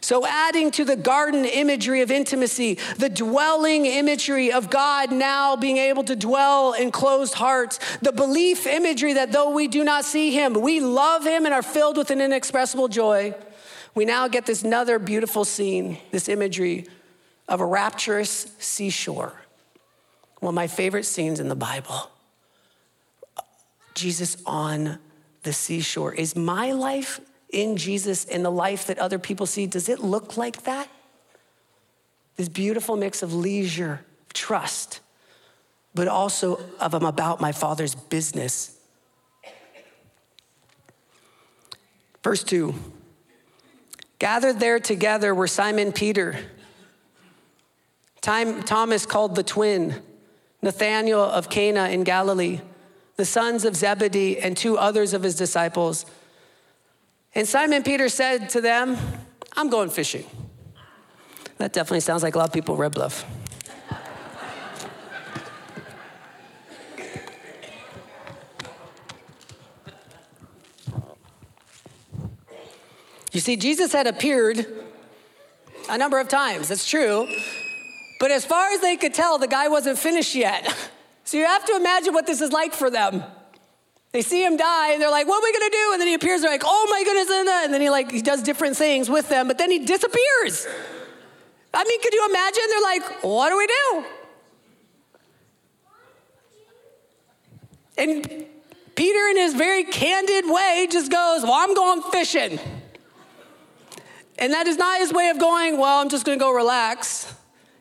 So, 0.07 0.25
adding 0.25 0.71
to 0.71 0.85
the 0.85 0.95
garden 0.95 1.43
imagery 1.43 1.99
of 1.99 2.11
intimacy, 2.11 2.75
the 2.97 3.09
dwelling 3.09 3.85
imagery 3.85 4.53
of 4.53 4.69
God 4.69 5.11
now 5.11 5.57
being 5.57 5.75
able 5.75 6.05
to 6.05 6.15
dwell 6.15 6.71
in 6.71 6.91
closed 6.91 7.33
hearts, 7.33 7.77
the 8.01 8.13
belief 8.13 8.65
imagery 8.65 9.11
that 9.11 9.33
though 9.33 9.49
we 9.49 9.67
do 9.67 9.83
not 9.83 10.05
see 10.05 10.31
Him, 10.31 10.53
we 10.53 10.79
love 10.79 11.25
Him 11.25 11.43
and 11.43 11.53
are 11.53 11.61
filled 11.61 11.97
with 11.97 12.09
an 12.09 12.21
inexpressible 12.21 12.87
joy. 12.87 13.35
We 13.95 14.05
now 14.05 14.29
get 14.29 14.45
this 14.45 14.63
another 14.63 14.97
beautiful 14.97 15.43
scene, 15.43 15.97
this 16.11 16.29
imagery 16.29 16.87
of 17.49 17.59
a 17.59 17.65
rapturous 17.65 18.49
seashore. 18.59 19.33
One 20.39 20.51
of 20.51 20.55
my 20.55 20.67
favorite 20.67 21.03
scenes 21.03 21.41
in 21.41 21.49
the 21.49 21.53
Bible. 21.53 22.09
Jesus 23.93 24.37
on 24.45 24.99
the 25.43 25.51
seashore. 25.51 26.13
Is 26.13 26.33
my 26.33 26.71
life 26.71 27.19
in 27.49 27.77
Jesus 27.77 28.25
in 28.25 28.43
the 28.43 28.51
life 28.51 28.87
that 28.87 28.99
other 28.99 29.19
people 29.19 29.45
see, 29.45 29.65
does 29.65 29.89
it 29.89 29.99
look 29.99 30.37
like 30.37 30.63
that? 30.63 30.89
This 32.35 32.49
beautiful 32.49 32.95
mix 32.95 33.23
of 33.23 33.33
leisure, 33.33 34.01
trust, 34.33 34.99
but 35.95 36.07
also 36.07 36.59
of 36.79 36.93
I'm 36.93 37.05
about 37.05 37.41
my 37.41 37.51
Father's 37.51 37.95
business. 37.95 38.77
Verse 42.23 42.43
2 42.43 42.75
Gathered 44.19 44.59
there 44.59 44.79
together 44.79 45.33
were 45.33 45.47
Simon 45.47 45.91
Peter, 45.91 46.37
Thomas 48.21 49.05
called 49.05 49.35
the 49.35 49.43
twin, 49.43 50.01
Nathanael 50.61 51.21
of 51.21 51.49
Cana 51.49 51.87
in 51.89 52.03
Galilee, 52.03 52.59
the 53.15 53.25
sons 53.25 53.63
of 53.63 53.75
Zebedee, 53.75 54.39
and 54.39 54.57
two 54.57 54.77
others 54.77 55.13
of 55.13 55.23
his 55.23 55.35
disciples. 55.35 56.05
And 57.35 57.47
Simon 57.47 57.83
Peter 57.83 58.09
said 58.09 58.49
to 58.51 58.61
them, 58.61 58.97
I'm 59.55 59.69
going 59.69 59.89
fishing. 59.89 60.25
That 61.57 61.73
definitely 61.73 62.01
sounds 62.01 62.23
like 62.23 62.35
a 62.35 62.37
lot 62.37 62.47
of 62.47 62.53
people 62.53 62.75
Red 62.75 62.93
Bluff. 62.93 63.25
You 73.33 73.41
see, 73.41 73.55
Jesus 73.55 73.93
had 73.93 74.07
appeared 74.07 74.65
a 75.89 75.97
number 75.97 76.19
of 76.19 76.27
times, 76.27 76.69
that's 76.69 76.89
true. 76.89 77.27
But 78.19 78.31
as 78.31 78.43
far 78.45 78.71
as 78.71 78.81
they 78.81 78.97
could 78.97 79.13
tell, 79.13 79.37
the 79.37 79.47
guy 79.47 79.67
wasn't 79.67 79.99
finished 79.99 80.35
yet. 80.35 80.75
So 81.23 81.35
you 81.35 81.43
have 81.43 81.65
to 81.65 81.75
imagine 81.75 82.13
what 82.13 82.25
this 82.25 82.39
is 82.39 82.53
like 82.53 82.73
for 82.73 82.89
them. 82.89 83.21
They 84.11 84.21
see 84.21 84.43
him 84.43 84.57
die 84.57 84.93
and 84.93 85.01
they're 85.01 85.11
like, 85.11 85.27
what 85.27 85.43
are 85.43 85.45
we 85.45 85.53
gonna 85.53 85.69
do? 85.69 85.89
And 85.93 86.01
then 86.01 86.07
he 86.07 86.13
appears, 86.13 86.41
they're 86.41 86.51
like, 86.51 86.63
oh 86.65 86.87
my 86.89 87.03
goodness, 87.03 87.29
and 87.29 87.73
then 87.73 87.81
he 87.81 87.89
like 87.89 88.11
he 88.11 88.21
does 88.21 88.41
different 88.41 88.77
things 88.77 89.09
with 89.09 89.29
them, 89.29 89.47
but 89.47 89.57
then 89.57 89.69
he 89.69 89.79
disappears. 89.79 90.67
I 91.73 91.83
mean, 91.83 92.01
could 92.01 92.13
you 92.13 92.25
imagine? 92.29 92.63
They're 92.69 92.81
like, 92.81 93.23
what 93.23 93.49
do 93.49 93.57
we 93.57 93.67
do? 93.67 94.05
And 97.97 98.45
Peter, 98.95 99.27
in 99.27 99.37
his 99.37 99.53
very 99.53 99.83
candid 99.83 100.45
way, 100.47 100.87
just 100.89 101.11
goes, 101.11 101.43
Well, 101.43 101.53
I'm 101.53 101.73
going 101.73 102.01
fishing. 102.11 102.59
And 104.39 104.53
that 104.53 104.67
is 104.67 104.77
not 104.77 104.99
his 104.99 105.11
way 105.11 105.29
of 105.29 105.39
going, 105.39 105.79
well, 105.79 105.99
I'm 105.99 106.09
just 106.09 106.25
going 106.25 106.37
to 106.37 106.43
go 106.43 106.51
relax. 106.51 107.33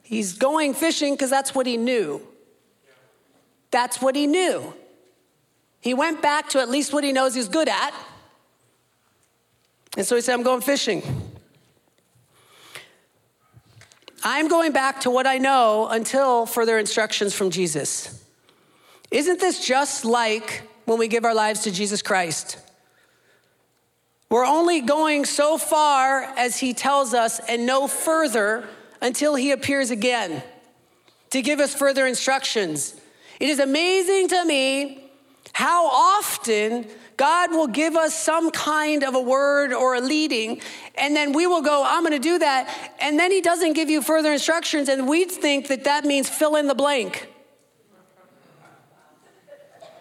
He's 0.02 0.32
going 0.32 0.72
fishing 0.72 1.14
because 1.14 1.28
that's 1.28 1.54
what 1.54 1.66
he 1.66 1.76
knew. 1.76 2.26
That's 3.70 4.00
what 4.00 4.16
he 4.16 4.26
knew. 4.26 4.72
He 5.86 5.94
went 5.94 6.20
back 6.20 6.48
to 6.48 6.58
at 6.58 6.68
least 6.68 6.92
what 6.92 7.04
he 7.04 7.12
knows 7.12 7.36
he's 7.36 7.46
good 7.46 7.68
at. 7.68 7.94
And 9.96 10.04
so 10.04 10.16
he 10.16 10.20
said, 10.20 10.34
I'm 10.34 10.42
going 10.42 10.60
fishing. 10.60 11.00
I'm 14.24 14.48
going 14.48 14.72
back 14.72 15.02
to 15.02 15.10
what 15.10 15.28
I 15.28 15.38
know 15.38 15.86
until 15.86 16.44
further 16.44 16.76
instructions 16.76 17.36
from 17.36 17.50
Jesus. 17.50 18.24
Isn't 19.12 19.38
this 19.38 19.64
just 19.64 20.04
like 20.04 20.62
when 20.86 20.98
we 20.98 21.06
give 21.06 21.24
our 21.24 21.36
lives 21.36 21.60
to 21.60 21.70
Jesus 21.70 22.02
Christ? 22.02 22.58
We're 24.28 24.44
only 24.44 24.80
going 24.80 25.24
so 25.24 25.56
far 25.56 26.24
as 26.36 26.58
he 26.58 26.74
tells 26.74 27.14
us 27.14 27.38
and 27.48 27.64
no 27.64 27.86
further 27.86 28.68
until 29.00 29.36
he 29.36 29.52
appears 29.52 29.92
again 29.92 30.42
to 31.30 31.42
give 31.42 31.60
us 31.60 31.76
further 31.76 32.08
instructions. 32.08 33.00
It 33.38 33.48
is 33.48 33.60
amazing 33.60 34.26
to 34.30 34.44
me 34.44 35.04
how 35.56 35.86
often 35.86 36.86
God 37.16 37.50
will 37.50 37.66
give 37.66 37.96
us 37.96 38.14
some 38.14 38.50
kind 38.50 39.02
of 39.02 39.14
a 39.14 39.20
word 39.22 39.72
or 39.72 39.94
a 39.94 40.02
leading, 40.02 40.60
and 40.96 41.16
then 41.16 41.32
we 41.32 41.46
will 41.46 41.62
go, 41.62 41.82
I'm 41.82 42.02
gonna 42.02 42.18
do 42.18 42.38
that. 42.38 42.92
And 43.00 43.18
then 43.18 43.30
He 43.30 43.40
doesn't 43.40 43.72
give 43.72 43.88
you 43.88 44.02
further 44.02 44.34
instructions, 44.34 44.90
and 44.90 45.08
we 45.08 45.24
think 45.24 45.68
that 45.68 45.84
that 45.84 46.04
means 46.04 46.28
fill 46.28 46.56
in 46.56 46.66
the 46.66 46.74
blank. 46.74 47.26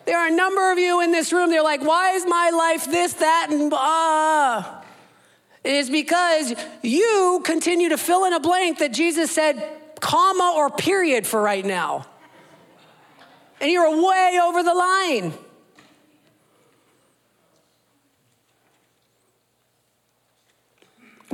There 0.04 0.20
are 0.20 0.28
a 0.28 0.36
number 0.36 0.74
of 0.74 0.78
you 0.78 1.00
in 1.00 1.14
this 1.14 1.32
room, 1.32 1.50
they're 1.52 1.64
like, 1.64 1.82
why 1.82 2.12
is 2.12 2.26
my 2.28 2.50
life 2.50 2.92
this, 2.92 3.14
that, 3.14 3.48
and 3.50 3.72
ah? 3.74 4.84
It 5.64 5.72
is 5.72 5.90
because 5.90 6.54
you 6.84 7.42
continue 7.46 7.88
to 7.88 7.98
fill 7.98 8.26
in 8.26 8.34
a 8.34 8.42
blank 8.42 8.80
that 8.80 8.92
Jesus 8.92 9.32
said, 9.32 9.66
comma 10.02 10.52
or 10.54 10.70
period 10.70 11.26
for 11.26 11.42
right 11.42 11.66
now. 11.66 12.08
And 13.62 13.72
you're 13.72 14.06
way 14.06 14.38
over 14.44 14.62
the 14.62 14.74
line. 14.74 15.34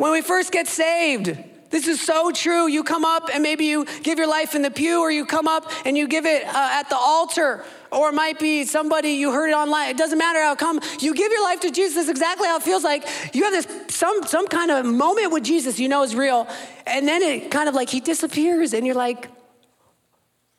When 0.01 0.11
we 0.11 0.21
first 0.21 0.51
get 0.51 0.67
saved, 0.67 1.37
this 1.69 1.87
is 1.87 2.01
so 2.01 2.31
true. 2.31 2.67
You 2.67 2.83
come 2.83 3.05
up 3.05 3.29
and 3.31 3.43
maybe 3.43 3.65
you 3.65 3.85
give 4.01 4.17
your 4.17 4.27
life 4.27 4.55
in 4.55 4.63
the 4.63 4.71
pew, 4.71 4.99
or 4.99 5.11
you 5.11 5.27
come 5.27 5.47
up 5.47 5.71
and 5.85 5.95
you 5.95 6.07
give 6.07 6.25
it 6.25 6.43
uh, 6.43 6.69
at 6.71 6.89
the 6.89 6.95
altar 6.95 7.63
or 7.91 8.09
it 8.09 8.13
might 8.13 8.39
be 8.39 8.63
somebody 8.63 9.09
you 9.09 9.31
heard 9.31 9.49
it 9.49 9.53
online. 9.53 9.91
It 9.91 9.97
doesn't 9.97 10.17
matter 10.17 10.39
how 10.41 10.55
come 10.55 10.79
you 11.01 11.13
give 11.13 11.31
your 11.31 11.43
life 11.43 11.59
to 11.59 11.69
Jesus. 11.69 12.09
Exactly 12.09 12.47
how 12.47 12.57
it 12.57 12.63
feels 12.63 12.83
like. 12.83 13.07
You 13.35 13.43
have 13.43 13.53
this 13.53 13.95
some 13.95 14.23
some 14.23 14.47
kind 14.47 14.71
of 14.71 14.87
moment 14.87 15.31
with 15.31 15.43
Jesus 15.43 15.79
you 15.79 15.87
know 15.87 16.01
is 16.01 16.15
real, 16.15 16.47
and 16.87 17.07
then 17.07 17.21
it 17.21 17.51
kind 17.51 17.69
of 17.69 17.75
like 17.75 17.91
he 17.91 17.99
disappears, 17.99 18.73
and 18.73 18.87
you're 18.87 18.95
like, 18.95 19.29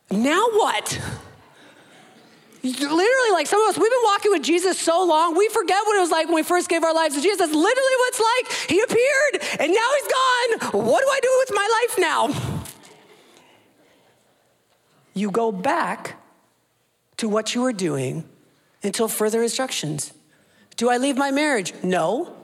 now 0.09 0.51
what? 0.51 1.01
Literally, 2.63 3.31
like 3.33 3.49
some 3.49 3.61
of 3.61 3.71
us, 3.71 3.79
we've 3.79 3.91
been 3.91 4.05
walking 4.05 4.31
with 4.31 4.43
Jesus 4.43 4.79
so 4.79 5.05
long, 5.05 5.37
we 5.37 5.49
forget 5.49 5.79
what 5.85 5.97
it 5.97 6.01
was 6.01 6.11
like 6.11 6.27
when 6.27 6.37
we 6.37 6.45
first 6.45 6.69
gave 6.69 6.85
our 6.85 6.95
lives 6.95 7.17
to 7.17 7.21
Jesus. 7.21 7.39
That's 7.39 7.53
literally 7.53 7.97
what 7.99 8.09
it's 8.09 8.21
like. 8.21 8.71
He 8.71 8.81
appeared, 8.81 9.61
and 9.61 9.73
now 9.73 9.89
he's 9.97 10.71
gone. 10.71 10.85
What 10.87 11.01
do 11.01 11.09
I 11.09 11.21
do 11.21 11.37
with 11.41 11.51
my 11.55 11.69
life 11.81 11.99
now? 11.99 12.63
You 15.15 15.31
go 15.31 15.51
back 15.51 16.23
to 17.17 17.29
what 17.29 17.55
you 17.55 17.63
were 17.63 17.73
doing 17.73 18.29
until 18.83 19.09
further 19.09 19.43
instructions. 19.43 20.13
Do 20.77 20.89
I 20.89 20.99
leave 20.99 21.17
my 21.17 21.33
marriage? 21.33 21.75
No. 21.83 22.35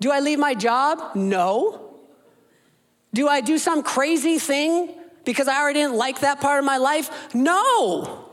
Do 0.00 0.10
I 0.10 0.20
leave 0.20 0.38
my 0.38 0.54
job? 0.54 1.16
No. 1.16 1.94
Do 3.14 3.26
I 3.26 3.40
do 3.40 3.56
some 3.56 3.82
crazy 3.82 4.38
thing 4.38 4.94
because 5.24 5.48
I 5.48 5.60
already 5.60 5.80
didn't 5.80 5.96
like 5.96 6.20
that 6.20 6.42
part 6.42 6.58
of 6.58 6.66
my 6.66 6.76
life? 6.76 7.34
No. 7.34 8.25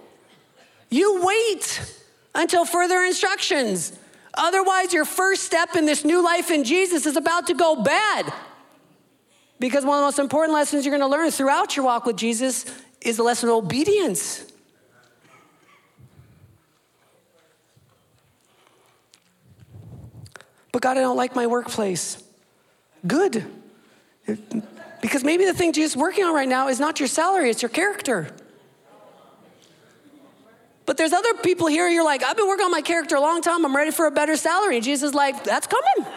You 0.93 1.25
wait 1.25 1.81
until 2.35 2.65
further 2.65 3.01
instructions. 3.01 3.97
Otherwise, 4.35 4.93
your 4.93 5.05
first 5.05 5.41
step 5.41 5.75
in 5.75 5.87
this 5.87 6.05
new 6.05 6.23
life 6.23 6.51
in 6.51 6.63
Jesus 6.63 7.07
is 7.07 7.17
about 7.17 7.47
to 7.47 7.55
go 7.55 7.81
bad. 7.81 8.31
Because 9.59 9.83
one 9.85 9.97
of 9.97 10.01
the 10.01 10.05
most 10.05 10.19
important 10.19 10.53
lessons 10.53 10.85
you're 10.85 10.95
going 10.95 11.01
to 11.01 11.07
learn 11.07 11.31
throughout 11.31 11.75
your 11.75 11.83
walk 11.83 12.05
with 12.05 12.15
Jesus 12.15 12.67
is 13.01 13.17
the 13.17 13.23
lesson 13.23 13.49
of 13.49 13.55
obedience. 13.55 14.45
But 20.71 20.83
God, 20.83 20.99
I 20.99 21.01
don't 21.01 21.17
like 21.17 21.35
my 21.35 21.47
workplace. 21.47 22.23
Good. 23.07 23.43
Because 25.01 25.23
maybe 25.23 25.45
the 25.45 25.55
thing 25.55 25.73
Jesus 25.73 25.93
is 25.93 25.97
working 25.97 26.23
on 26.23 26.35
right 26.35 26.47
now 26.47 26.67
is 26.67 26.79
not 26.79 26.99
your 26.99 27.07
salary, 27.07 27.49
it's 27.49 27.63
your 27.63 27.69
character. 27.69 28.29
But 30.85 30.97
there's 30.97 31.13
other 31.13 31.33
people 31.35 31.67
here, 31.67 31.87
you're 31.87 32.03
like, 32.03 32.23
I've 32.23 32.35
been 32.35 32.47
working 32.47 32.65
on 32.65 32.71
my 32.71 32.81
character 32.81 33.15
a 33.15 33.21
long 33.21 33.41
time, 33.41 33.65
I'm 33.65 33.75
ready 33.75 33.91
for 33.91 34.05
a 34.05 34.11
better 34.11 34.35
salary. 34.35 34.75
And 34.75 34.83
Jesus 34.83 35.09
is 35.09 35.15
like, 35.15 35.43
that's 35.43 35.67
coming. 35.67 36.13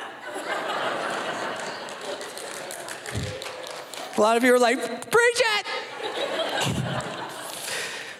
a 4.16 4.20
lot 4.20 4.36
of 4.36 4.44
you 4.44 4.54
are 4.54 4.58
like, 4.58 4.78
preach 5.10 5.42
it. 5.58 5.66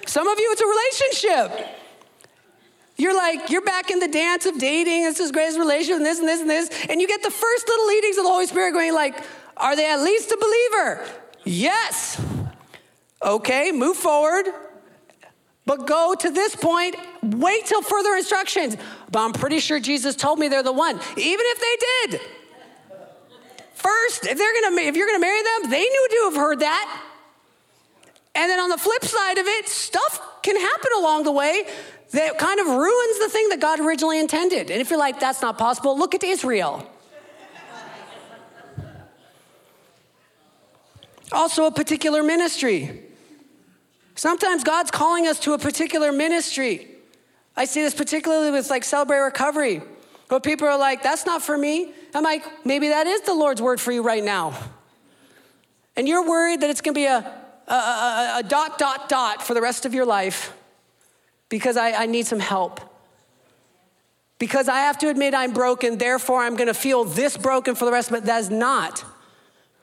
Some 0.06 0.28
of 0.28 0.38
you, 0.38 0.48
it's 0.52 0.62
a 0.62 0.66
relationship. 0.66 1.68
You're 2.96 3.16
like, 3.16 3.50
you're 3.50 3.62
back 3.62 3.90
in 3.90 3.98
the 3.98 4.08
dance 4.08 4.46
of 4.46 4.58
dating, 4.58 5.04
this 5.04 5.30
greatest 5.30 5.58
relationship, 5.58 5.96
and 5.96 6.06
this 6.06 6.18
and 6.18 6.28
this 6.28 6.40
and 6.40 6.48
this, 6.48 6.70
and 6.88 7.00
you 7.00 7.08
get 7.08 7.22
the 7.22 7.30
first 7.30 7.68
little 7.68 7.86
leadings 7.88 8.16
of 8.16 8.24
the 8.24 8.30
Holy 8.30 8.46
Spirit 8.46 8.72
going 8.72 8.94
like, 8.94 9.22
are 9.56 9.76
they 9.76 9.90
at 9.90 10.00
least 10.00 10.30
a 10.30 10.38
believer? 10.40 11.06
Yes. 11.44 12.20
Okay, 13.22 13.72
move 13.72 13.96
forward. 13.96 14.46
But 15.66 15.86
go 15.86 16.14
to 16.18 16.30
this 16.30 16.54
point, 16.54 16.94
wait 17.22 17.66
till 17.66 17.82
further 17.82 18.14
instructions. 18.14 18.76
But 19.10 19.20
I'm 19.20 19.32
pretty 19.32 19.58
sure 19.58 19.80
Jesus 19.80 20.14
told 20.14 20.38
me 20.38 20.46
they're 20.46 20.62
the 20.62 20.72
one. 20.72 20.94
Even 21.16 21.44
if 21.46 21.60
they 21.60 22.16
did. 22.16 22.20
First, 23.74 24.26
if 24.26 24.38
they're 24.38 24.62
gonna 24.62 24.80
if 24.82 24.96
you're 24.96 25.06
gonna 25.06 25.18
marry 25.18 25.42
them, 25.42 25.70
they 25.70 25.82
knew 25.82 26.08
to 26.08 26.30
have 26.30 26.36
heard 26.36 26.60
that. 26.60 27.02
And 28.34 28.50
then 28.50 28.60
on 28.60 28.68
the 28.68 28.78
flip 28.78 29.04
side 29.04 29.38
of 29.38 29.46
it, 29.46 29.68
stuff 29.68 30.20
can 30.42 30.56
happen 30.56 30.90
along 30.98 31.24
the 31.24 31.32
way 31.32 31.64
that 32.12 32.38
kind 32.38 32.60
of 32.60 32.66
ruins 32.66 33.18
the 33.18 33.28
thing 33.28 33.48
that 33.48 33.60
God 33.60 33.80
originally 33.80 34.20
intended. 34.20 34.70
And 34.70 34.80
if 34.80 34.90
you're 34.90 34.98
like, 34.98 35.18
that's 35.18 35.42
not 35.42 35.58
possible, 35.58 35.98
look 35.98 36.14
at 36.14 36.22
Israel. 36.22 36.88
also, 41.32 41.66
a 41.66 41.72
particular 41.72 42.22
ministry. 42.22 43.05
Sometimes 44.16 44.64
God's 44.64 44.90
calling 44.90 45.26
us 45.26 45.38
to 45.40 45.52
a 45.52 45.58
particular 45.58 46.10
ministry. 46.10 46.88
I 47.54 47.66
see 47.66 47.82
this 47.82 47.94
particularly 47.94 48.50
with 48.50 48.68
like 48.70 48.82
Celebrate 48.82 49.20
Recovery. 49.20 49.82
where 50.28 50.40
people 50.40 50.66
are 50.66 50.78
like, 50.78 51.02
that's 51.02 51.26
not 51.26 51.42
for 51.42 51.56
me. 51.56 51.92
I'm 52.14 52.24
like, 52.24 52.66
maybe 52.66 52.88
that 52.88 53.06
is 53.06 53.20
the 53.20 53.34
Lord's 53.34 53.62
word 53.62 53.80
for 53.80 53.92
you 53.92 54.02
right 54.02 54.24
now. 54.24 54.58
And 55.96 56.08
you're 56.08 56.26
worried 56.26 56.62
that 56.62 56.70
it's 56.70 56.80
gonna 56.80 56.94
be 56.94 57.04
a, 57.04 57.18
a, 57.68 57.72
a, 57.72 58.32
a 58.38 58.42
dot, 58.42 58.78
dot, 58.78 59.08
dot 59.08 59.42
for 59.42 59.54
the 59.54 59.62
rest 59.62 59.84
of 59.84 59.94
your 59.94 60.06
life 60.06 60.54
because 61.48 61.76
I, 61.76 61.92
I 61.92 62.06
need 62.06 62.26
some 62.26 62.40
help. 62.40 62.80
Because 64.38 64.68
I 64.68 64.80
have 64.80 64.98
to 64.98 65.08
admit 65.08 65.34
I'm 65.34 65.52
broken, 65.52 65.98
therefore 65.98 66.42
I'm 66.42 66.56
gonna 66.56 66.74
feel 66.74 67.04
this 67.04 67.36
broken 67.36 67.74
for 67.74 67.84
the 67.84 67.92
rest 67.92 68.10
of 68.10 68.16
it. 68.16 68.24
That 68.24 68.40
is 68.40 68.50
not. 68.50 69.04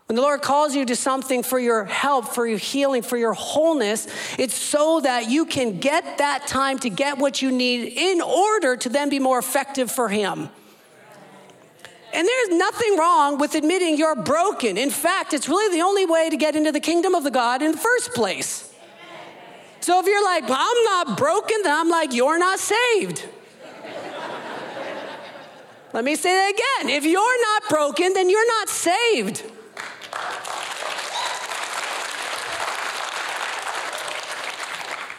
When 0.07 0.17
the 0.17 0.21
Lord 0.21 0.41
calls 0.41 0.75
you 0.75 0.85
to 0.85 0.95
something 0.95 1.43
for 1.43 1.57
your 1.57 1.85
help, 1.85 2.27
for 2.27 2.45
your 2.45 2.57
healing, 2.57 3.03
for 3.03 3.17
your 3.17 3.33
wholeness, 3.33 4.07
it's 4.37 4.53
so 4.53 4.99
that 4.99 5.29
you 5.29 5.45
can 5.45 5.79
get 5.79 6.17
that 6.17 6.45
time 6.45 6.77
to 6.79 6.89
get 6.89 7.17
what 7.17 7.41
you 7.41 7.51
need 7.51 7.93
in 7.95 8.21
order 8.21 8.75
to 8.75 8.89
then 8.89 9.09
be 9.09 9.19
more 9.19 9.39
effective 9.39 9.89
for 9.89 10.09
Him. 10.09 10.49
And 12.13 12.27
there's 12.27 12.49
nothing 12.49 12.97
wrong 12.97 13.39
with 13.39 13.55
admitting 13.55 13.97
you're 13.97 14.15
broken. 14.15 14.77
In 14.77 14.91
fact, 14.91 15.33
it's 15.33 15.49
really 15.49 15.75
the 15.75 15.81
only 15.81 16.05
way 16.05 16.29
to 16.29 16.37
get 16.37 16.55
into 16.55 16.71
the 16.71 16.79
kingdom 16.79 17.15
of 17.15 17.23
the 17.23 17.31
God 17.31 17.61
in 17.61 17.71
the 17.71 17.77
first 17.77 18.13
place. 18.13 18.71
So 19.79 19.99
if 19.99 20.05
you're 20.05 20.23
like, 20.23 20.43
I'm 20.47 20.83
not 20.83 21.17
broken, 21.17 21.57
then 21.63 21.75
I'm 21.75 21.89
like, 21.89 22.13
you're 22.13 22.37
not 22.37 22.59
saved. 22.59 23.25
Let 25.91 26.03
me 26.03 26.15
say 26.15 26.33
that 26.33 26.81
again. 26.81 26.95
If 26.95 27.05
you're 27.05 27.41
not 27.41 27.69
broken, 27.69 28.13
then 28.13 28.29
you're 28.29 28.47
not 28.59 28.69
saved. 28.69 29.43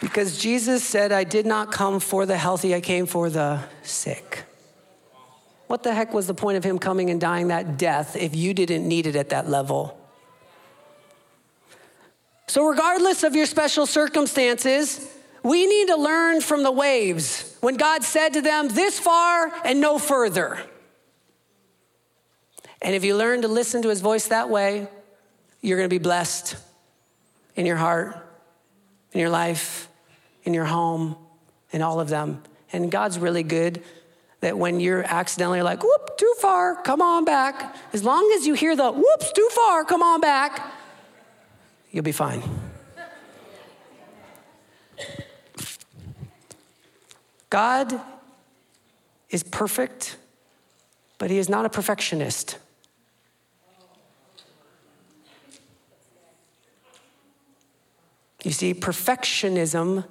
Because 0.00 0.38
Jesus 0.38 0.84
said, 0.84 1.12
I 1.12 1.25
did 1.25 1.44
not 1.44 1.73
come 1.73 1.99
for 1.99 2.25
the 2.25 2.37
healthy, 2.37 2.75
I 2.75 2.80
came 2.80 3.06
for 3.06 3.30
the 3.30 3.61
sick. 3.82 4.44
What 5.66 5.82
the 5.82 5.92
heck 5.92 6.14
was 6.14 6.26
the 6.26 6.34
point 6.34 6.56
of 6.56 6.62
him 6.62 6.78
coming 6.78 7.11
and 7.11 7.20
dying 7.20 7.49
that 7.49 7.78
death 7.78 8.14
if 8.14 8.37
you 8.37 8.54
didn't 8.54 8.87
need 8.87 9.06
it 9.06 9.16
at 9.16 9.30
that 9.30 9.49
level? 9.49 9.99
So, 12.46 12.66
regardless 12.66 13.25
of 13.25 13.34
your 13.34 13.46
special 13.46 13.87
circumstances, 13.87 15.11
we 15.42 15.66
need 15.66 15.88
to 15.88 15.96
learn 15.96 16.40
from 16.40 16.62
the 16.62 16.70
waves 16.70 17.56
when 17.61 17.76
God 17.76 18.04
said 18.04 18.34
to 18.34 18.40
them, 18.40 18.68
This 18.68 19.00
far 19.00 19.52
and 19.64 19.80
no 19.80 19.99
further. 19.99 20.58
And 22.84 22.94
if 22.94 23.02
you 23.02 23.16
learn 23.16 23.42
to 23.42 23.48
listen 23.48 23.80
to 23.82 23.88
his 23.88 24.02
voice 24.02 24.28
that 24.28 24.50
way, 24.50 24.86
you're 25.62 25.78
going 25.78 25.88
to 25.88 25.94
be 25.94 25.98
blessed 25.98 26.54
in 27.56 27.64
your 27.64 27.78
heart, 27.78 28.14
in 29.12 29.20
your 29.20 29.30
life, 29.30 29.88
in 30.44 30.52
your 30.52 30.66
home, 30.66 31.16
in 31.70 31.80
all 31.80 31.98
of 31.98 32.10
them. 32.10 32.42
And 32.74 32.92
God's 32.92 33.18
really 33.18 33.42
good 33.42 33.82
that 34.40 34.58
when 34.58 34.80
you're 34.80 35.02
accidentally 35.02 35.62
like, 35.62 35.82
whoop, 35.82 36.18
too 36.18 36.34
far, 36.40 36.76
come 36.82 37.00
on 37.00 37.24
back, 37.24 37.74
as 37.94 38.04
long 38.04 38.30
as 38.36 38.46
you 38.46 38.52
hear 38.52 38.76
the 38.76 38.92
whoops, 38.92 39.32
too 39.32 39.48
far, 39.52 39.86
come 39.86 40.02
on 40.02 40.20
back, 40.20 40.70
you'll 41.90 42.04
be 42.04 42.12
fine. 42.12 42.42
God 47.48 47.98
is 49.30 49.42
perfect, 49.42 50.18
but 51.16 51.30
He 51.30 51.38
is 51.38 51.48
not 51.48 51.64
a 51.64 51.70
perfectionist. 51.70 52.58
You 58.44 58.52
see, 58.52 58.74
perfectionism 58.74 60.04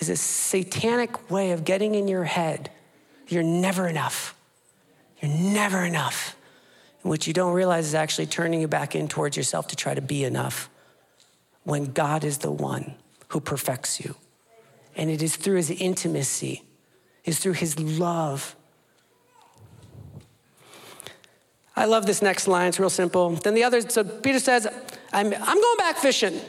is 0.00 0.08
a 0.08 0.16
satanic 0.16 1.30
way 1.30 1.52
of 1.52 1.64
getting 1.64 1.94
in 1.94 2.08
your 2.08 2.24
head. 2.24 2.70
You're 3.28 3.44
never 3.44 3.86
enough. 3.88 4.34
You're 5.20 5.30
never 5.30 5.84
enough. 5.84 6.36
And 7.02 7.10
what 7.10 7.28
you 7.28 7.32
don't 7.32 7.52
realize 7.52 7.86
is 7.86 7.94
actually 7.94 8.26
turning 8.26 8.60
you 8.60 8.66
back 8.66 8.96
in 8.96 9.06
towards 9.06 9.36
yourself 9.36 9.68
to 9.68 9.76
try 9.76 9.94
to 9.94 10.00
be 10.00 10.24
enough 10.24 10.68
when 11.62 11.92
God 11.92 12.24
is 12.24 12.38
the 12.38 12.50
one 12.50 12.96
who 13.28 13.38
perfects 13.38 14.00
you. 14.00 14.16
And 14.96 15.08
it 15.08 15.22
is 15.22 15.36
through 15.36 15.56
his 15.56 15.70
intimacy, 15.70 16.64
is 17.24 17.38
through 17.38 17.52
his 17.52 17.78
love. 17.78 18.56
I 21.76 21.84
love 21.84 22.04
this 22.04 22.20
next 22.20 22.48
line, 22.48 22.68
it's 22.68 22.80
real 22.80 22.90
simple. 22.90 23.30
Then 23.30 23.54
the 23.54 23.62
other, 23.62 23.80
so 23.80 24.02
Peter 24.02 24.40
says, 24.40 24.66
I'm, 25.12 25.32
I'm 25.32 25.60
going 25.60 25.78
back 25.78 25.98
fishing. 25.98 26.40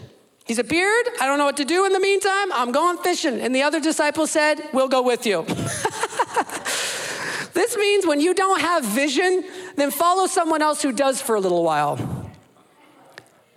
He's 0.45 0.59
a 0.59 0.63
beard. 0.63 1.07
I 1.21 1.25
don't 1.25 1.37
know 1.37 1.45
what 1.45 1.57
to 1.57 1.65
do 1.65 1.85
in 1.85 1.93
the 1.93 1.99
meantime. 1.99 2.51
I'm 2.53 2.71
going 2.71 2.97
fishing. 2.97 3.39
And 3.39 3.55
the 3.55 3.63
other 3.63 3.79
disciple 3.79 4.27
said, 4.27 4.61
We'll 4.73 4.89
go 4.89 5.01
with 5.01 5.25
you. 5.25 5.43
this 7.53 7.77
means 7.77 8.05
when 8.05 8.19
you 8.19 8.33
don't 8.33 8.59
have 8.59 8.83
vision, 8.83 9.45
then 9.77 9.89
follow 9.89 10.27
someone 10.27 10.61
else 10.61 10.81
who 10.81 10.91
does 10.91 11.21
for 11.21 11.35
a 11.35 11.39
little 11.39 11.63
while. 11.63 12.31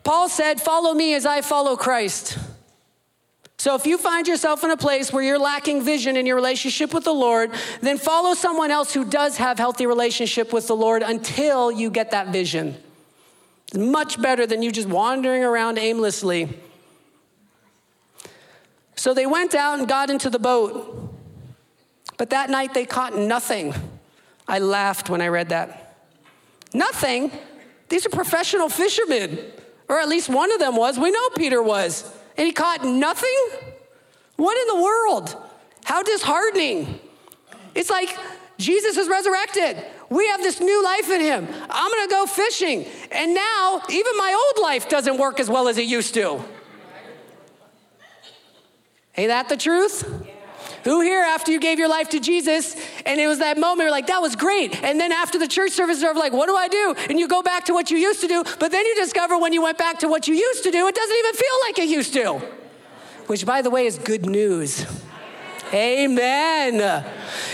Paul 0.04 0.28
said, 0.28 0.60
Follow 0.60 0.94
me 0.94 1.14
as 1.14 1.26
I 1.26 1.40
follow 1.40 1.76
Christ. 1.76 2.38
So 3.58 3.74
if 3.74 3.86
you 3.86 3.98
find 3.98 4.28
yourself 4.28 4.62
in 4.62 4.70
a 4.70 4.76
place 4.76 5.12
where 5.12 5.24
you're 5.24 5.40
lacking 5.40 5.82
vision 5.82 6.16
in 6.16 6.24
your 6.24 6.36
relationship 6.36 6.94
with 6.94 7.02
the 7.02 7.12
Lord, 7.12 7.50
then 7.80 7.98
follow 7.98 8.34
someone 8.34 8.70
else 8.70 8.94
who 8.94 9.04
does 9.04 9.38
have 9.38 9.58
healthy 9.58 9.86
relationship 9.86 10.52
with 10.52 10.68
the 10.68 10.76
Lord 10.76 11.02
until 11.02 11.72
you 11.72 11.90
get 11.90 12.12
that 12.12 12.28
vision. 12.28 12.76
It's 13.68 13.76
much 13.76 14.22
better 14.22 14.46
than 14.46 14.62
you 14.62 14.70
just 14.70 14.88
wandering 14.88 15.42
around 15.42 15.78
aimlessly. 15.78 16.60
So 18.96 19.14
they 19.14 19.26
went 19.26 19.54
out 19.54 19.78
and 19.78 19.86
got 19.86 20.10
into 20.10 20.30
the 20.30 20.38
boat. 20.38 21.14
But 22.16 22.30
that 22.30 22.50
night 22.50 22.74
they 22.74 22.86
caught 22.86 23.16
nothing. 23.16 23.74
I 24.48 24.58
laughed 24.58 25.10
when 25.10 25.20
I 25.20 25.28
read 25.28 25.50
that. 25.50 25.96
Nothing? 26.72 27.30
These 27.88 28.06
are 28.06 28.10
professional 28.10 28.68
fishermen, 28.68 29.38
or 29.88 30.00
at 30.00 30.08
least 30.08 30.28
one 30.28 30.50
of 30.50 30.58
them 30.58 30.76
was. 30.76 30.98
We 30.98 31.10
know 31.10 31.28
Peter 31.36 31.62
was. 31.62 32.10
And 32.36 32.46
he 32.46 32.52
caught 32.52 32.84
nothing? 32.84 33.48
What 34.36 34.58
in 34.58 34.76
the 34.76 34.82
world? 34.82 35.36
How 35.84 36.02
disheartening. 36.02 36.98
It's 37.74 37.90
like 37.90 38.16
Jesus 38.58 38.96
is 38.96 39.08
resurrected. 39.08 39.82
We 40.08 40.26
have 40.28 40.42
this 40.42 40.60
new 40.60 40.84
life 40.84 41.10
in 41.10 41.20
him. 41.20 41.46
I'm 41.70 41.90
gonna 41.90 42.10
go 42.10 42.26
fishing. 42.26 42.86
And 43.10 43.34
now, 43.34 43.82
even 43.88 44.16
my 44.16 44.32
old 44.32 44.62
life 44.62 44.88
doesn't 44.88 45.18
work 45.18 45.40
as 45.40 45.48
well 45.48 45.68
as 45.68 45.78
it 45.78 45.86
used 45.86 46.14
to. 46.14 46.42
Ain't 49.16 49.28
that 49.28 49.48
the 49.48 49.56
truth? 49.56 50.04
Who 50.84 51.00
here, 51.00 51.20
after 51.20 51.50
you 51.50 51.58
gave 51.58 51.80
your 51.80 51.88
life 51.88 52.10
to 52.10 52.20
Jesus, 52.20 52.76
and 53.04 53.20
it 53.20 53.26
was 53.26 53.40
that 53.40 53.58
moment, 53.58 53.86
you're 53.86 53.90
like, 53.90 54.06
that 54.06 54.22
was 54.22 54.36
great. 54.36 54.84
And 54.84 55.00
then 55.00 55.10
after 55.10 55.38
the 55.38 55.48
church 55.48 55.72
service 55.72 55.98
is 55.98 56.04
over, 56.04 56.18
like, 56.18 56.32
what 56.32 56.46
do 56.46 56.54
I 56.54 56.68
do? 56.68 56.94
And 57.10 57.18
you 57.18 57.26
go 57.26 57.42
back 57.42 57.64
to 57.64 57.72
what 57.72 57.90
you 57.90 57.98
used 57.98 58.20
to 58.20 58.28
do, 58.28 58.44
but 58.60 58.70
then 58.70 58.86
you 58.86 58.94
discover 58.94 59.36
when 59.36 59.52
you 59.52 59.62
went 59.62 59.78
back 59.78 59.98
to 60.00 60.08
what 60.08 60.28
you 60.28 60.34
used 60.34 60.62
to 60.62 60.70
do, 60.70 60.86
it 60.86 60.94
doesn't 60.94 61.16
even 61.16 61.34
feel 61.34 61.58
like 61.66 61.78
it 61.78 61.88
used 61.88 62.12
to. 62.14 62.40
Which, 63.26 63.44
by 63.44 63.62
the 63.62 63.70
way, 63.70 63.86
is 63.86 63.98
good 63.98 64.26
news. 64.26 64.86
Amen. 65.72 67.04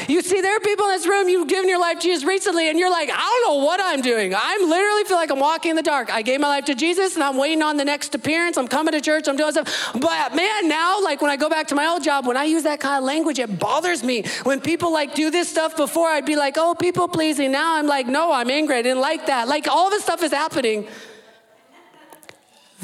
You 0.09 0.21
see, 0.21 0.41
there 0.41 0.57
are 0.57 0.61
people 0.61 0.87
in 0.87 0.93
this 0.93 1.07
room, 1.07 1.29
you've 1.29 1.49
given 1.49 1.69
your 1.69 1.81
life 1.81 1.99
to 1.99 2.03
Jesus 2.03 2.25
recently, 2.25 2.69
and 2.69 2.79
you're 2.79 2.91
like, 2.91 3.09
I 3.11 3.17
don't 3.17 3.51
know 3.51 3.65
what 3.65 3.81
I'm 3.81 4.03
doing. 4.03 4.35
I 4.35 4.59
literally 4.59 5.05
feel 5.05 5.17
like 5.17 5.31
I'm 5.31 5.39
walking 5.39 5.71
in 5.71 5.77
the 5.77 5.83
dark. 5.83 6.13
I 6.13 6.23
gave 6.23 6.41
my 6.41 6.49
life 6.49 6.67
to 6.67 6.75
Jesus, 6.75 7.15
and 7.15 7.25
I'm 7.25 7.37
waiting 7.37 7.63
on 7.63 7.77
the 7.77 7.85
next 7.85 8.15
appearance. 8.15 8.59
I'm 8.59 8.69
coming 8.69 8.93
to 8.93 9.01
church, 9.01 9.29
I'm 9.29 9.37
doing 9.37 9.53
stuff. 9.53 9.93
But 9.95 10.35
man, 10.35 10.69
now, 10.69 11.03
like 11.03 11.23
when 11.23 11.31
I 11.31 11.37
go 11.37 11.49
back 11.49 11.69
to 11.69 11.75
my 11.75 11.87
old 11.87 12.05
job, 12.05 12.27
when 12.27 12.37
I 12.37 12.45
use 12.45 12.65
that 12.65 12.81
kind 12.81 12.99
of 12.99 13.05
language, 13.05 13.39
it 13.39 13.59
bothers 13.59 14.05
me. 14.05 14.25
When 14.43 14.61
people 14.61 14.93
like 14.93 15.15
do 15.15 15.31
this 15.31 15.49
stuff 15.49 15.77
before, 15.77 16.09
I'd 16.09 16.27
be 16.27 16.37
like, 16.37 16.57
oh, 16.59 16.75
people 16.75 17.09
pleasing. 17.09 17.53
Now 17.53 17.77
I'm 17.77 17.87
like, 17.87 18.07
no, 18.07 18.33
I'm 18.33 18.51
angry. 18.51 18.77
I 18.77 18.83
didn't 18.83 19.01
like 19.01 19.27
that. 19.27 19.49
Like 19.49 19.69
all 19.69 19.91
this 19.91 20.03
stuff 20.03 20.23
is 20.23 20.33
happening. 20.33 20.87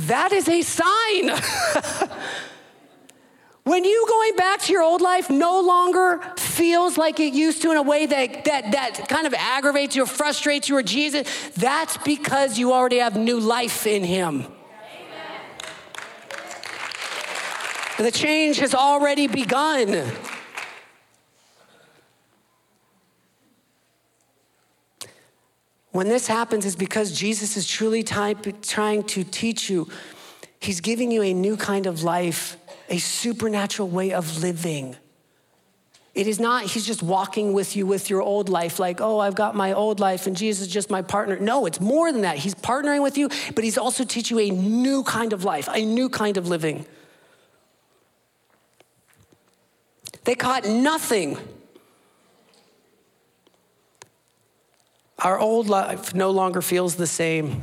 That 0.07 0.33
is 0.33 0.49
a 0.49 0.62
sign. 0.62 1.31
When 3.69 3.85
you 3.85 4.07
going 4.09 4.35
back 4.35 4.63
to 4.63 4.73
your 4.73 4.83
old 4.83 5.03
life 5.03 5.29
no 5.29 5.61
longer 5.61 6.21
feels 6.39 6.97
like 6.97 7.21
it 7.21 7.35
used 7.35 7.61
to 7.61 7.71
in 7.71 7.77
a 7.77 7.83
way 7.83 8.07
that, 8.07 8.47
that, 8.47 8.73
that 8.73 9.09
kind 9.11 9.27
of 9.27 9.35
aggravates 9.35 9.95
you 9.95 10.05
or 10.05 10.07
frustrates 10.07 10.71
you 10.71 10.79
or 10.79 10.83
Jesus, 10.83 11.29
that's 11.51 11.99
because 11.99 12.59
you 12.59 12.73
already 12.73 12.97
have 12.97 13.15
new 13.15 13.39
life 13.39 13.87
in 13.87 14.05
Him. 14.05 14.47
The 17.99 18.11
change 18.11 18.59
has 18.61 18.75
already 18.75 19.27
begun. 19.27 20.13
When 25.91 26.09
this 26.09 26.27
happens, 26.27 26.65
it's 26.65 26.75
because 26.75 27.13
Jesus 27.13 27.59
is 27.59 27.69
truly 27.69 28.03
type, 28.03 28.63
trying 28.63 29.03
to 29.09 29.25
teach 29.25 29.69
you. 29.69 29.91
He's 30.59 30.81
giving 30.81 31.11
you 31.11 31.21
a 31.21 31.35
new 31.35 31.59
kind 31.59 31.87
of 31.87 32.03
life 32.03 32.57
a 32.88 32.98
supernatural 32.98 33.88
way 33.88 34.12
of 34.12 34.42
living. 34.42 34.96
It 36.14 36.27
is 36.27 36.40
not, 36.40 36.64
he's 36.64 36.85
just 36.85 37.03
walking 37.03 37.53
with 37.53 37.77
you 37.77 37.87
with 37.87 38.11
your 38.11 38.22
old 38.22 38.48
life, 38.48 38.79
like, 38.81 39.01
oh, 39.01 39.20
I've 39.20 39.37
got 39.37 39.55
my 39.55 39.72
old 39.72 40.01
life 40.01 40.27
and 40.27 40.37
Jesus 40.37 40.66
is 40.66 40.72
just 40.72 40.90
my 40.90 41.01
partner. 41.01 41.38
No, 41.38 41.64
it's 41.66 41.81
more 41.81 42.11
than 42.11 42.22
that. 42.22 42.38
He's 42.38 42.57
partnering 42.57 43.03
with 43.03 43.16
you, 43.16 43.29
but 43.55 43.62
he's 43.62 43.79
also 43.79 44.05
teaching 44.05 44.38
you 44.38 44.51
a 44.51 44.51
new 44.51 45.05
kind 45.05 45.33
of 45.33 45.44
life, 45.44 45.68
a 45.72 45.85
new 45.85 46.09
kind 46.09 46.37
of 46.37 46.48
living. 46.48 46.87
They 50.24 50.35
caught 50.35 50.66
nothing. 50.66 51.38
Our 55.20 55.38
old 55.38 55.68
life 55.68 56.14
no 56.14 56.31
longer 56.31 56.62
feels 56.62 56.96
the 56.96 57.07
same. 57.07 57.62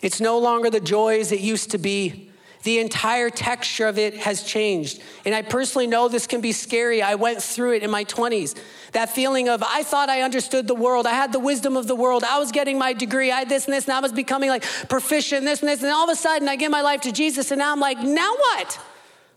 It's 0.00 0.20
no 0.20 0.38
longer 0.38 0.70
the 0.70 0.80
joys 0.80 1.32
it 1.32 1.40
used 1.40 1.72
to 1.72 1.78
be. 1.78 2.27
The 2.64 2.80
entire 2.80 3.30
texture 3.30 3.86
of 3.86 3.98
it 3.98 4.14
has 4.16 4.42
changed. 4.42 5.00
And 5.24 5.34
I 5.34 5.42
personally 5.42 5.86
know 5.86 6.08
this 6.08 6.26
can 6.26 6.40
be 6.40 6.52
scary. 6.52 7.02
I 7.02 7.14
went 7.14 7.42
through 7.42 7.74
it 7.74 7.82
in 7.82 7.90
my 7.90 8.04
20s. 8.04 8.56
That 8.92 9.10
feeling 9.10 9.48
of, 9.48 9.62
I 9.62 9.82
thought 9.84 10.08
I 10.08 10.22
understood 10.22 10.66
the 10.66 10.74
world. 10.74 11.06
I 11.06 11.12
had 11.12 11.32
the 11.32 11.38
wisdom 11.38 11.76
of 11.76 11.86
the 11.86 11.94
world. 11.94 12.24
I 12.24 12.38
was 12.38 12.50
getting 12.50 12.78
my 12.78 12.92
degree. 12.92 13.30
I 13.30 13.40
had 13.40 13.48
this 13.48 13.66
and 13.66 13.74
this, 13.74 13.84
and 13.84 13.94
I 13.94 14.00
was 14.00 14.12
becoming 14.12 14.50
like 14.50 14.64
proficient, 14.88 15.44
this 15.44 15.60
and 15.60 15.68
this. 15.68 15.82
And 15.82 15.92
all 15.92 16.04
of 16.04 16.10
a 16.10 16.16
sudden, 16.16 16.48
I 16.48 16.56
give 16.56 16.70
my 16.70 16.82
life 16.82 17.02
to 17.02 17.12
Jesus, 17.12 17.50
and 17.52 17.58
now 17.60 17.72
I'm 17.72 17.80
like, 17.80 17.98
now 18.00 18.34
what? 18.34 18.80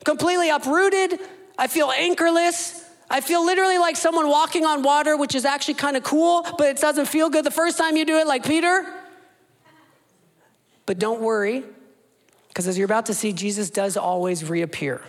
Completely 0.03 0.49
uprooted. 0.49 1.19
I 1.57 1.67
feel 1.67 1.91
anchorless. 1.91 2.83
I 3.09 3.21
feel 3.21 3.45
literally 3.45 3.77
like 3.77 3.97
someone 3.97 4.29
walking 4.29 4.65
on 4.65 4.83
water, 4.83 5.17
which 5.17 5.35
is 5.35 5.43
actually 5.45 5.73
kind 5.75 5.97
of 5.97 6.03
cool, 6.03 6.47
but 6.57 6.69
it 6.69 6.77
doesn't 6.77 7.07
feel 7.07 7.29
good 7.29 7.43
the 7.43 7.51
first 7.51 7.77
time 7.77 7.97
you 7.97 8.05
do 8.05 8.17
it, 8.17 8.25
like 8.25 8.45
Peter. 8.45 8.85
But 10.85 10.97
don't 10.97 11.21
worry, 11.21 11.63
because 12.51 12.67
as 12.67 12.77
you're 12.77 12.85
about 12.85 13.05
to 13.05 13.13
see, 13.13 13.31
Jesus 13.31 13.69
does 13.69 13.95
always 13.95 14.49
reappear. 14.49 15.01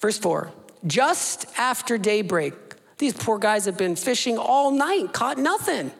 Verse 0.00 0.18
4 0.18 0.52
Just 0.86 1.46
after 1.56 1.96
daybreak, 1.96 2.52
these 2.98 3.14
poor 3.14 3.38
guys 3.38 3.64
have 3.64 3.78
been 3.78 3.96
fishing 3.96 4.36
all 4.36 4.70
night, 4.70 5.14
caught 5.14 5.38
nothing. 5.38 5.90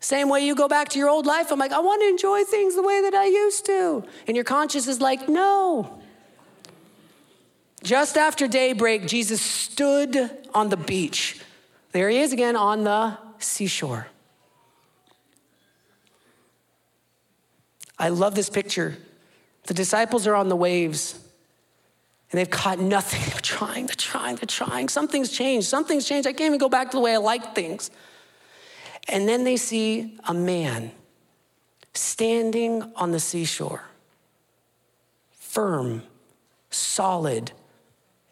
Same 0.00 0.28
way 0.28 0.44
you 0.44 0.54
go 0.54 0.68
back 0.68 0.90
to 0.90 0.98
your 0.98 1.08
old 1.08 1.26
life. 1.26 1.50
I'm 1.50 1.58
like, 1.58 1.72
I 1.72 1.80
want 1.80 2.02
to 2.02 2.08
enjoy 2.08 2.44
things 2.44 2.74
the 2.74 2.82
way 2.82 3.02
that 3.02 3.14
I 3.14 3.24
used 3.24 3.64
to. 3.66 4.04
And 4.26 4.36
your 4.36 4.44
conscience 4.44 4.86
is 4.86 5.00
like, 5.00 5.28
no. 5.30 6.02
Just 7.82 8.16
after 8.18 8.46
daybreak, 8.46 9.06
Jesus 9.06 9.40
stood 9.40 10.30
on 10.54 10.68
the 10.68 10.76
beach. 10.76 11.40
There 11.92 12.10
he 12.10 12.18
is 12.18 12.32
again 12.32 12.56
on 12.56 12.84
the 12.84 13.16
seashore. 13.38 14.08
I 18.04 18.10
love 18.10 18.34
this 18.34 18.50
picture. 18.50 18.98
The 19.62 19.72
disciples 19.72 20.26
are 20.26 20.34
on 20.34 20.50
the 20.50 20.56
waves 20.56 21.18
and 22.30 22.38
they've 22.38 22.50
caught 22.50 22.78
nothing. 22.78 23.22
They're 23.30 23.40
trying, 23.40 23.86
they're 23.86 23.94
trying, 23.96 24.36
they're 24.36 24.44
trying. 24.44 24.90
Something's 24.90 25.30
changed. 25.30 25.68
Something's 25.68 26.06
changed. 26.06 26.28
I 26.28 26.32
can't 26.32 26.48
even 26.48 26.58
go 26.58 26.68
back 26.68 26.90
to 26.90 26.98
the 26.98 27.00
way 27.00 27.14
I 27.14 27.16
like 27.16 27.54
things. 27.54 27.90
And 29.08 29.26
then 29.26 29.44
they 29.44 29.56
see 29.56 30.18
a 30.28 30.34
man 30.34 30.90
standing 31.94 32.92
on 32.94 33.10
the 33.10 33.20
seashore, 33.20 33.84
firm, 35.32 36.02
solid, 36.68 37.52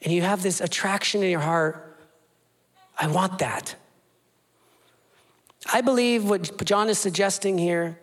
and 0.03 0.13
you 0.13 0.21
have 0.21 0.43
this 0.43 0.61
attraction 0.61 1.23
in 1.23 1.31
your 1.31 1.41
heart 1.41 1.97
I 2.99 3.07
want 3.07 3.39
that. 3.39 3.75
I 5.73 5.81
believe 5.81 6.29
what 6.29 6.63
John 6.63 6.91
is 6.91 6.99
suggesting 6.99 7.57
here 7.57 7.99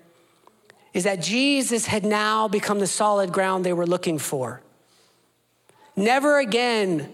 is 0.94 1.04
that 1.04 1.22
Jesus 1.22 1.86
had 1.86 2.04
now 2.04 2.48
become 2.48 2.80
the 2.80 2.88
solid 2.88 3.32
ground 3.32 3.66
they 3.66 3.74
were 3.74 3.88
looking 3.88 4.18
for. 4.18 4.62
Never 5.96 6.40
again 6.40 7.12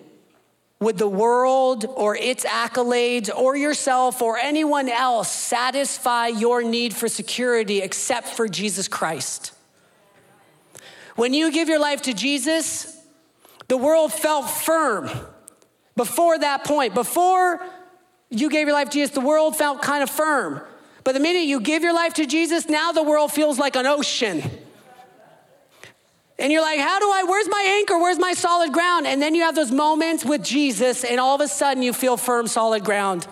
would 0.80 0.98
the 0.98 1.08
world 1.08 1.86
or 1.86 2.16
its 2.16 2.46
accolades 2.46 3.30
or 3.36 3.56
yourself 3.56 4.22
or 4.22 4.38
anyone 4.38 4.90
else 4.90 5.32
satisfy 5.32 6.28
your 6.28 6.64
need 6.64 6.94
for 6.96 7.08
security 7.08 7.82
except 7.82 8.28
for 8.28 8.48
Jesus 8.48 8.88
Christ. 8.88 9.52
When 11.16 11.34
you 11.34 11.52
give 11.52 11.70
your 11.70 11.80
life 11.80 12.04
to 12.04 12.14
Jesus, 12.14 13.02
the 13.68 13.78
world 13.78 14.12
felt 14.12 14.50
firm 14.50 15.10
before 15.96 16.38
that 16.38 16.66
point. 16.66 16.94
Before 16.94 17.66
you 18.30 18.50
gave 18.50 18.68
your 18.68 18.76
life 18.76 18.90
to 18.90 18.94
Jesus, 18.94 19.16
the 19.16 19.22
world 19.22 19.56
felt 19.56 19.82
kind 19.82 20.04
of 20.04 20.10
firm. 20.10 20.62
But 21.06 21.14
the 21.14 21.22
minute 21.22 21.44
you 21.44 21.62
give 21.62 21.84
your 21.84 21.94
life 21.94 22.16
to 22.16 22.26
Jesus, 22.26 22.68
now 22.68 22.92
the 22.92 23.04
world 23.04 23.32
feels 23.32 23.58
like 23.58 23.78
an 23.78 23.86
ocean. 23.86 24.42
And 26.38 26.52
you're 26.52 26.64
like, 26.64 26.80
how 26.80 27.00
do 27.00 27.06
I, 27.06 27.24
where's 27.24 27.48
my 27.48 27.64
anchor? 27.78 27.98
Where's 27.98 28.20
my 28.20 28.34
solid 28.34 28.74
ground? 28.74 29.08
And 29.08 29.22
then 29.22 29.36
you 29.36 29.44
have 29.44 29.56
those 29.56 29.72
moments 29.72 30.26
with 30.26 30.44
Jesus, 30.44 31.06
and 31.06 31.20
all 31.20 31.36
of 31.36 31.42
a 31.42 31.48
sudden 31.48 31.84
you 31.84 31.94
feel 31.94 32.18
firm, 32.18 32.48
solid 32.48 32.84
ground 32.84 33.26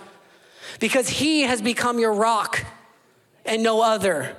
because 0.79 1.09
he 1.09 1.41
has 1.41 1.61
become 1.61 1.99
your 1.99 2.13
rock 2.13 2.63
and 3.45 3.63
no 3.63 3.81
other. 3.81 4.35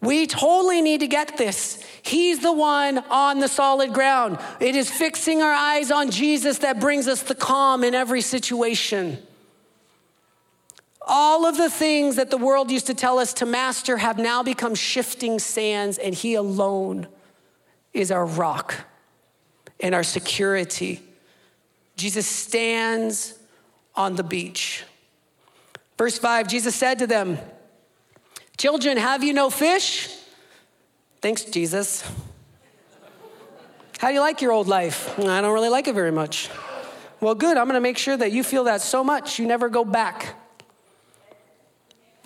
We 0.00 0.26
totally 0.28 0.80
need 0.80 1.00
to 1.00 1.08
get 1.08 1.36
this. 1.36 1.82
He's 2.02 2.38
the 2.38 2.52
one 2.52 2.98
on 3.10 3.40
the 3.40 3.48
solid 3.48 3.92
ground. 3.92 4.38
It 4.60 4.76
is 4.76 4.88
fixing 4.88 5.42
our 5.42 5.52
eyes 5.52 5.90
on 5.90 6.12
Jesus 6.12 6.58
that 6.58 6.78
brings 6.78 7.08
us 7.08 7.22
the 7.22 7.34
calm 7.34 7.82
in 7.82 7.94
every 7.94 8.20
situation. 8.20 9.18
All 11.10 11.46
of 11.46 11.56
the 11.56 11.70
things 11.70 12.16
that 12.16 12.28
the 12.30 12.36
world 12.36 12.70
used 12.70 12.86
to 12.88 12.94
tell 12.94 13.18
us 13.18 13.32
to 13.34 13.46
master 13.46 13.96
have 13.96 14.18
now 14.18 14.42
become 14.42 14.74
shifting 14.74 15.38
sands, 15.38 15.96
and 15.96 16.14
He 16.14 16.34
alone 16.34 17.08
is 17.94 18.12
our 18.12 18.26
rock 18.26 18.74
and 19.80 19.94
our 19.94 20.02
security. 20.02 21.00
Jesus 21.96 22.26
stands 22.26 23.38
on 23.94 24.16
the 24.16 24.22
beach. 24.22 24.84
Verse 25.96 26.18
5 26.18 26.46
Jesus 26.46 26.74
said 26.74 26.98
to 26.98 27.06
them, 27.06 27.38
Children, 28.58 28.98
have 28.98 29.24
you 29.24 29.32
no 29.32 29.48
fish? 29.48 30.14
Thanks, 31.22 31.44
Jesus. 31.44 32.04
How 33.98 34.08
do 34.08 34.14
you 34.14 34.20
like 34.20 34.42
your 34.42 34.52
old 34.52 34.68
life? 34.68 35.18
I 35.18 35.40
don't 35.40 35.52
really 35.52 35.70
like 35.70 35.88
it 35.88 35.94
very 35.94 36.12
much. 36.12 36.50
Well, 37.20 37.34
good. 37.34 37.56
I'm 37.56 37.64
going 37.64 37.74
to 37.74 37.80
make 37.80 37.98
sure 37.98 38.16
that 38.16 38.30
you 38.30 38.44
feel 38.44 38.64
that 38.64 38.80
so 38.80 39.02
much 39.02 39.38
you 39.38 39.46
never 39.46 39.68
go 39.68 39.84
back. 39.84 40.36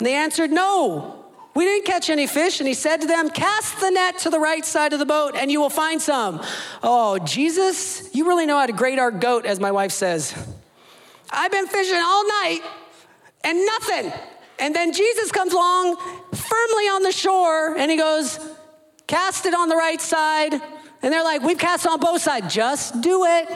And 0.03 0.07
they 0.09 0.15
answered, 0.15 0.51
No, 0.51 1.23
we 1.55 1.63
didn't 1.63 1.85
catch 1.85 2.09
any 2.09 2.27
fish. 2.27 2.59
And 2.59 2.67
he 2.67 2.73
said 2.73 2.99
to 2.99 3.07
them, 3.07 3.29
Cast 3.29 3.79
the 3.79 3.89
net 3.89 4.17
to 4.17 4.29
the 4.29 4.37
right 4.37 4.65
side 4.65 4.91
of 4.91 4.99
the 4.99 5.05
boat 5.05 5.37
and 5.37 5.49
you 5.49 5.61
will 5.61 5.69
find 5.69 6.01
some. 6.01 6.41
Oh, 6.83 7.19
Jesus, 7.19 8.13
you 8.13 8.27
really 8.27 8.45
know 8.45 8.59
how 8.59 8.65
to 8.65 8.73
grade 8.73 8.99
our 8.99 9.11
goat, 9.11 9.45
as 9.45 9.61
my 9.61 9.71
wife 9.71 9.93
says. 9.93 10.35
I've 11.31 11.53
been 11.53 11.67
fishing 11.67 12.01
all 12.03 12.27
night 12.27 12.59
and 13.45 13.65
nothing. 13.65 14.11
And 14.59 14.75
then 14.75 14.91
Jesus 14.91 15.31
comes 15.31 15.53
along 15.53 15.95
firmly 16.33 16.83
on 16.89 17.03
the 17.03 17.13
shore 17.13 17.77
and 17.77 17.89
he 17.89 17.95
goes, 17.95 18.37
Cast 19.07 19.45
it 19.45 19.53
on 19.53 19.69
the 19.69 19.77
right 19.77 20.01
side. 20.01 20.51
And 20.53 21.13
they're 21.13 21.23
like, 21.23 21.43
We've 21.43 21.57
cast 21.57 21.87
on 21.87 22.01
both 22.01 22.21
sides. 22.21 22.53
Just 22.53 22.99
do 22.99 23.23
it. 23.23 23.47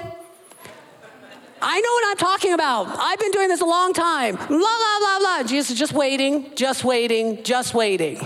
I 1.62 1.80
know 1.82 1.92
what 1.92 2.04
I'm 2.08 2.18
talking 2.18 2.54
about. 2.54 2.88
I've 3.00 3.20
been 3.20 3.32
doing 3.32 3.48
this 3.48 3.62
a 3.62 3.66
long 3.66 3.94
time. 3.94 4.36
Blah, 4.36 4.48
blah, 4.48 5.00
blah, 5.00 5.20
blah. 5.20 5.44
Jesus 5.44 5.72
is 5.72 5.80
just 5.80 5.94
waiting, 5.94 6.56
just 6.56 6.84
waiting, 6.84 7.44
just 7.44 7.74
waiting. 7.74 8.20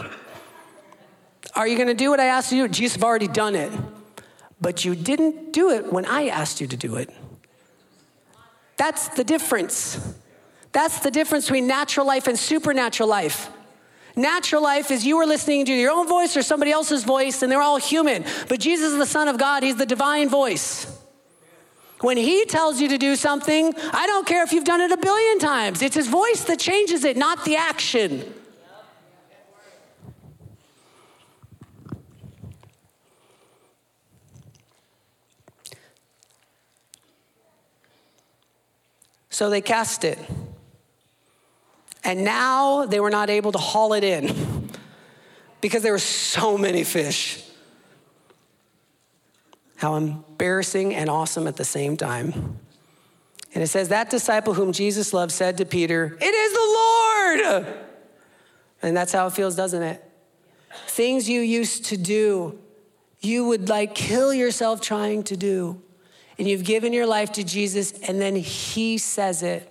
Are 1.56 1.68
you 1.68 1.76
going 1.76 1.88
to 1.88 1.94
do 1.94 2.10
what 2.10 2.20
I 2.20 2.26
asked 2.26 2.52
you 2.52 2.64
to 2.64 2.68
do? 2.68 2.74
Jesus 2.74 2.96
have 2.96 3.04
already 3.04 3.28
done 3.28 3.56
it. 3.56 3.72
But 4.60 4.86
you 4.86 4.96
didn't 4.96 5.54
do 5.54 5.72
it 5.72 5.92
when 5.92 6.06
I 6.06 6.28
asked 6.28 6.62
you 6.62 6.68
to 6.68 6.78
do 6.78 6.96
it. 6.96 7.10
That's 8.78 9.10
the 9.10 9.24
difference. 9.24 10.16
That's 10.72 11.00
the 11.00 11.12
difference 11.12 11.46
between 11.46 11.68
natural 11.68 12.06
life 12.06 12.28
and 12.28 12.38
supernatural 12.38 13.10
life. 13.10 13.50
Natural 14.16 14.62
life 14.62 14.92
is 14.92 15.06
you 15.06 15.18
are 15.18 15.26
listening 15.26 15.66
to 15.66 15.74
your 15.74 15.92
own 15.92 16.08
voice 16.08 16.36
or 16.36 16.42
somebody 16.42 16.72
else's 16.72 17.04
voice, 17.04 17.42
and 17.42 17.52
they're 17.52 17.62
all 17.62 17.78
human. 17.78 18.26
But 18.50 18.60
Jesus 18.60 18.92
is 18.92 18.98
the 18.98 19.06
Son 19.06 19.28
of 19.28 19.38
God, 19.38 19.64
He's 19.64 19.78
the 19.78 19.86
divine 19.86 20.30
voice. 20.30 20.91
When 22.02 22.18
He 22.18 22.46
tells 22.46 22.82
you 22.82 22.90
to 22.90 22.98
do 22.98 23.16
something, 23.16 23.74
I 23.94 24.08
don't 24.08 24.26
care 24.26 24.44
if 24.44 24.52
you've 24.52 24.66
done 24.66 24.82
it 24.82 24.92
a 24.92 24.98
billion 24.98 25.40
times, 25.40 25.82
it's 25.82 25.96
His 25.96 26.08
voice 26.08 26.44
that 26.46 26.60
changes 26.60 27.04
it, 27.04 27.16
not 27.16 27.46
the 27.46 27.56
action. 27.56 28.34
So 39.30 39.50
they 39.50 39.62
cast 39.62 40.04
it. 40.04 40.20
And 42.04 42.24
now 42.24 42.86
they 42.86 43.00
were 43.00 43.10
not 43.10 43.30
able 43.30 43.52
to 43.52 43.58
haul 43.58 43.94
it 43.94 44.04
in 44.04 44.70
because 45.62 45.82
there 45.82 45.94
were 45.94 46.00
so 46.00 46.58
many 46.58 46.84
fish. 46.84 47.41
How 49.82 49.96
embarrassing 49.96 50.94
and 50.94 51.10
awesome 51.10 51.48
at 51.48 51.56
the 51.56 51.66
same 51.66 51.98
time. 51.98 52.60
And 53.56 53.64
it 53.64 53.68
says, 53.68 53.90
That 53.90 54.12
disciple 54.12 54.54
whom 54.54 54.74
Jesus 54.74 55.12
loved 55.12 55.32
said 55.32 55.58
to 55.58 55.66
Peter, 55.66 56.16
It 56.22 56.24
is 56.24 56.54
the 56.54 57.56
Lord. 57.58 57.76
And 58.84 58.96
that's 58.96 59.12
how 59.12 59.26
it 59.26 59.34
feels, 59.34 59.56
doesn't 59.56 59.82
it? 59.82 60.08
Things 60.86 61.28
you 61.28 61.42
used 61.42 61.86
to 61.86 61.98
do, 61.98 62.60
you 63.22 63.46
would 63.46 63.70
like 63.70 63.96
kill 63.96 64.32
yourself 64.32 64.82
trying 64.82 65.24
to 65.24 65.36
do. 65.36 65.82
And 66.38 66.48
you've 66.48 66.64
given 66.64 66.94
your 66.94 67.08
life 67.08 67.32
to 67.34 67.44
Jesus, 67.44 67.92
and 67.92 68.22
then 68.22 68.36
He 68.36 69.00
says 69.00 69.42
it, 69.42 69.68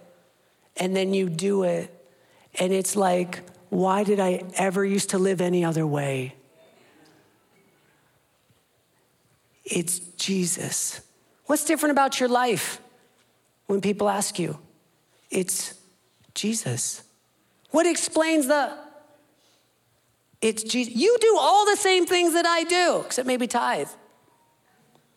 and 0.77 0.97
then 0.97 1.15
you 1.15 1.29
do 1.29 1.63
it. 1.63 1.89
And 2.59 2.73
it's 2.73 2.97
like, 2.97 3.43
why 3.69 4.03
did 4.03 4.19
I 4.19 4.43
ever 4.57 4.85
used 4.85 5.11
to 5.11 5.19
live 5.19 5.41
any 5.41 5.65
other 5.65 5.87
way? 5.87 6.35
It's 9.71 10.01
Jesus. 10.17 11.01
What's 11.47 11.65
different 11.65 11.93
about 11.93 12.21
your 12.21 12.29
life 12.29 12.81
when 13.67 13.81
people 13.81 14.09
ask 14.09 14.39
you? 14.39 14.59
It's 15.31 15.75
Jesus. 16.35 17.03
What 17.71 17.87
explains 17.87 18.49
the 18.49 18.77
it's 20.43 20.63
Jesus. 20.63 20.95
You 20.95 21.17
do 21.21 21.37
all 21.39 21.67
the 21.67 21.77
same 21.77 22.07
things 22.07 22.33
that 22.33 22.47
I 22.47 22.65
do, 22.65 23.03
except 23.05 23.27
maybe 23.27 23.47
tithe. 23.47 23.89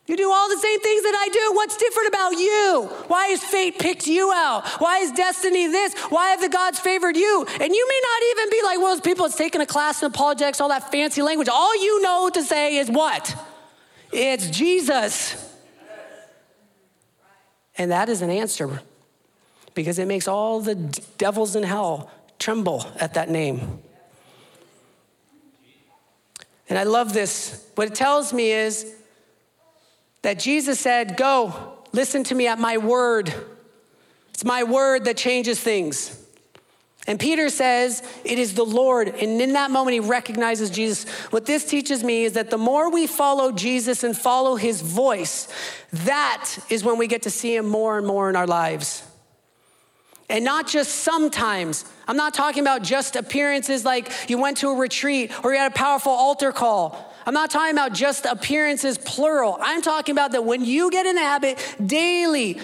You 0.06 0.18
do 0.18 0.30
all 0.30 0.50
the 0.50 0.58
same 0.58 0.80
things 0.80 1.02
that 1.02 1.14
I 1.16 1.28
do. 1.32 1.56
What's 1.56 1.78
different 1.78 2.08
about 2.08 2.32
you? 2.32 2.90
Why 3.08 3.28
has 3.28 3.42
fate 3.42 3.78
picked 3.78 4.06
you 4.06 4.30
out? 4.34 4.68
Why 4.78 4.98
is 4.98 5.10
destiny 5.12 5.66
this? 5.66 5.94
Why 6.10 6.28
have 6.28 6.42
the 6.42 6.50
gods 6.50 6.78
favored 6.78 7.16
you? 7.16 7.46
And 7.58 7.72
you 7.72 7.88
may 7.88 8.00
not 8.02 8.22
even 8.32 8.50
be 8.50 8.62
like 8.64 8.78
one 8.80 8.92
of 8.92 8.98
those 8.98 9.00
people 9.00 9.24
that's 9.24 9.38
taking 9.38 9.62
a 9.62 9.66
class 9.66 10.02
in 10.02 10.08
apologetics, 10.08 10.60
all 10.60 10.68
that 10.68 10.90
fancy 10.92 11.22
language. 11.22 11.48
All 11.48 11.74
you 11.82 12.02
know 12.02 12.28
to 12.34 12.42
say 12.42 12.76
is 12.76 12.90
what? 12.90 13.34
It's 14.14 14.48
Jesus. 14.48 15.52
And 17.76 17.90
that 17.90 18.08
is 18.08 18.22
an 18.22 18.30
answer 18.30 18.80
because 19.74 19.98
it 19.98 20.06
makes 20.06 20.28
all 20.28 20.60
the 20.60 20.76
devils 21.18 21.56
in 21.56 21.64
hell 21.64 22.10
tremble 22.38 22.86
at 23.00 23.14
that 23.14 23.28
name. 23.28 23.80
And 26.68 26.78
I 26.78 26.84
love 26.84 27.12
this. 27.12 27.68
What 27.74 27.88
it 27.88 27.94
tells 27.94 28.32
me 28.32 28.52
is 28.52 28.94
that 30.22 30.38
Jesus 30.38 30.78
said, 30.78 31.16
Go, 31.16 31.74
listen 31.92 32.22
to 32.24 32.34
me 32.34 32.46
at 32.46 32.58
my 32.58 32.78
word. 32.78 33.34
It's 34.30 34.44
my 34.44 34.62
word 34.62 35.04
that 35.06 35.16
changes 35.16 35.60
things. 35.60 36.23
And 37.06 37.20
Peter 37.20 37.50
says, 37.50 38.02
It 38.24 38.38
is 38.38 38.54
the 38.54 38.64
Lord. 38.64 39.08
And 39.08 39.40
in 39.40 39.52
that 39.52 39.70
moment, 39.70 39.94
he 39.94 40.00
recognizes 40.00 40.70
Jesus. 40.70 41.08
What 41.30 41.44
this 41.44 41.64
teaches 41.64 42.02
me 42.02 42.24
is 42.24 42.32
that 42.32 42.50
the 42.50 42.58
more 42.58 42.90
we 42.90 43.06
follow 43.06 43.52
Jesus 43.52 44.04
and 44.04 44.16
follow 44.16 44.56
his 44.56 44.80
voice, 44.80 45.48
that 45.92 46.50
is 46.70 46.82
when 46.82 46.96
we 46.96 47.06
get 47.06 47.22
to 47.22 47.30
see 47.30 47.54
him 47.54 47.68
more 47.68 47.98
and 47.98 48.06
more 48.06 48.30
in 48.30 48.36
our 48.36 48.46
lives. 48.46 49.06
And 50.30 50.44
not 50.44 50.66
just 50.66 50.90
sometimes. 50.90 51.84
I'm 52.08 52.16
not 52.16 52.32
talking 52.32 52.62
about 52.62 52.82
just 52.82 53.16
appearances 53.16 53.84
like 53.84 54.10
you 54.30 54.38
went 54.38 54.56
to 54.58 54.70
a 54.70 54.74
retreat 54.74 55.30
or 55.44 55.52
you 55.52 55.58
had 55.58 55.72
a 55.72 55.74
powerful 55.74 56.12
altar 56.12 56.52
call. 56.52 57.12
I'm 57.26 57.34
not 57.34 57.50
talking 57.50 57.74
about 57.74 57.92
just 57.92 58.24
appearances, 58.24 58.96
plural. 58.98 59.58
I'm 59.60 59.82
talking 59.82 60.14
about 60.14 60.32
that 60.32 60.44
when 60.44 60.64
you 60.64 60.90
get 60.90 61.04
in 61.04 61.16
the 61.16 61.22
habit 61.22 61.58
daily 61.84 62.60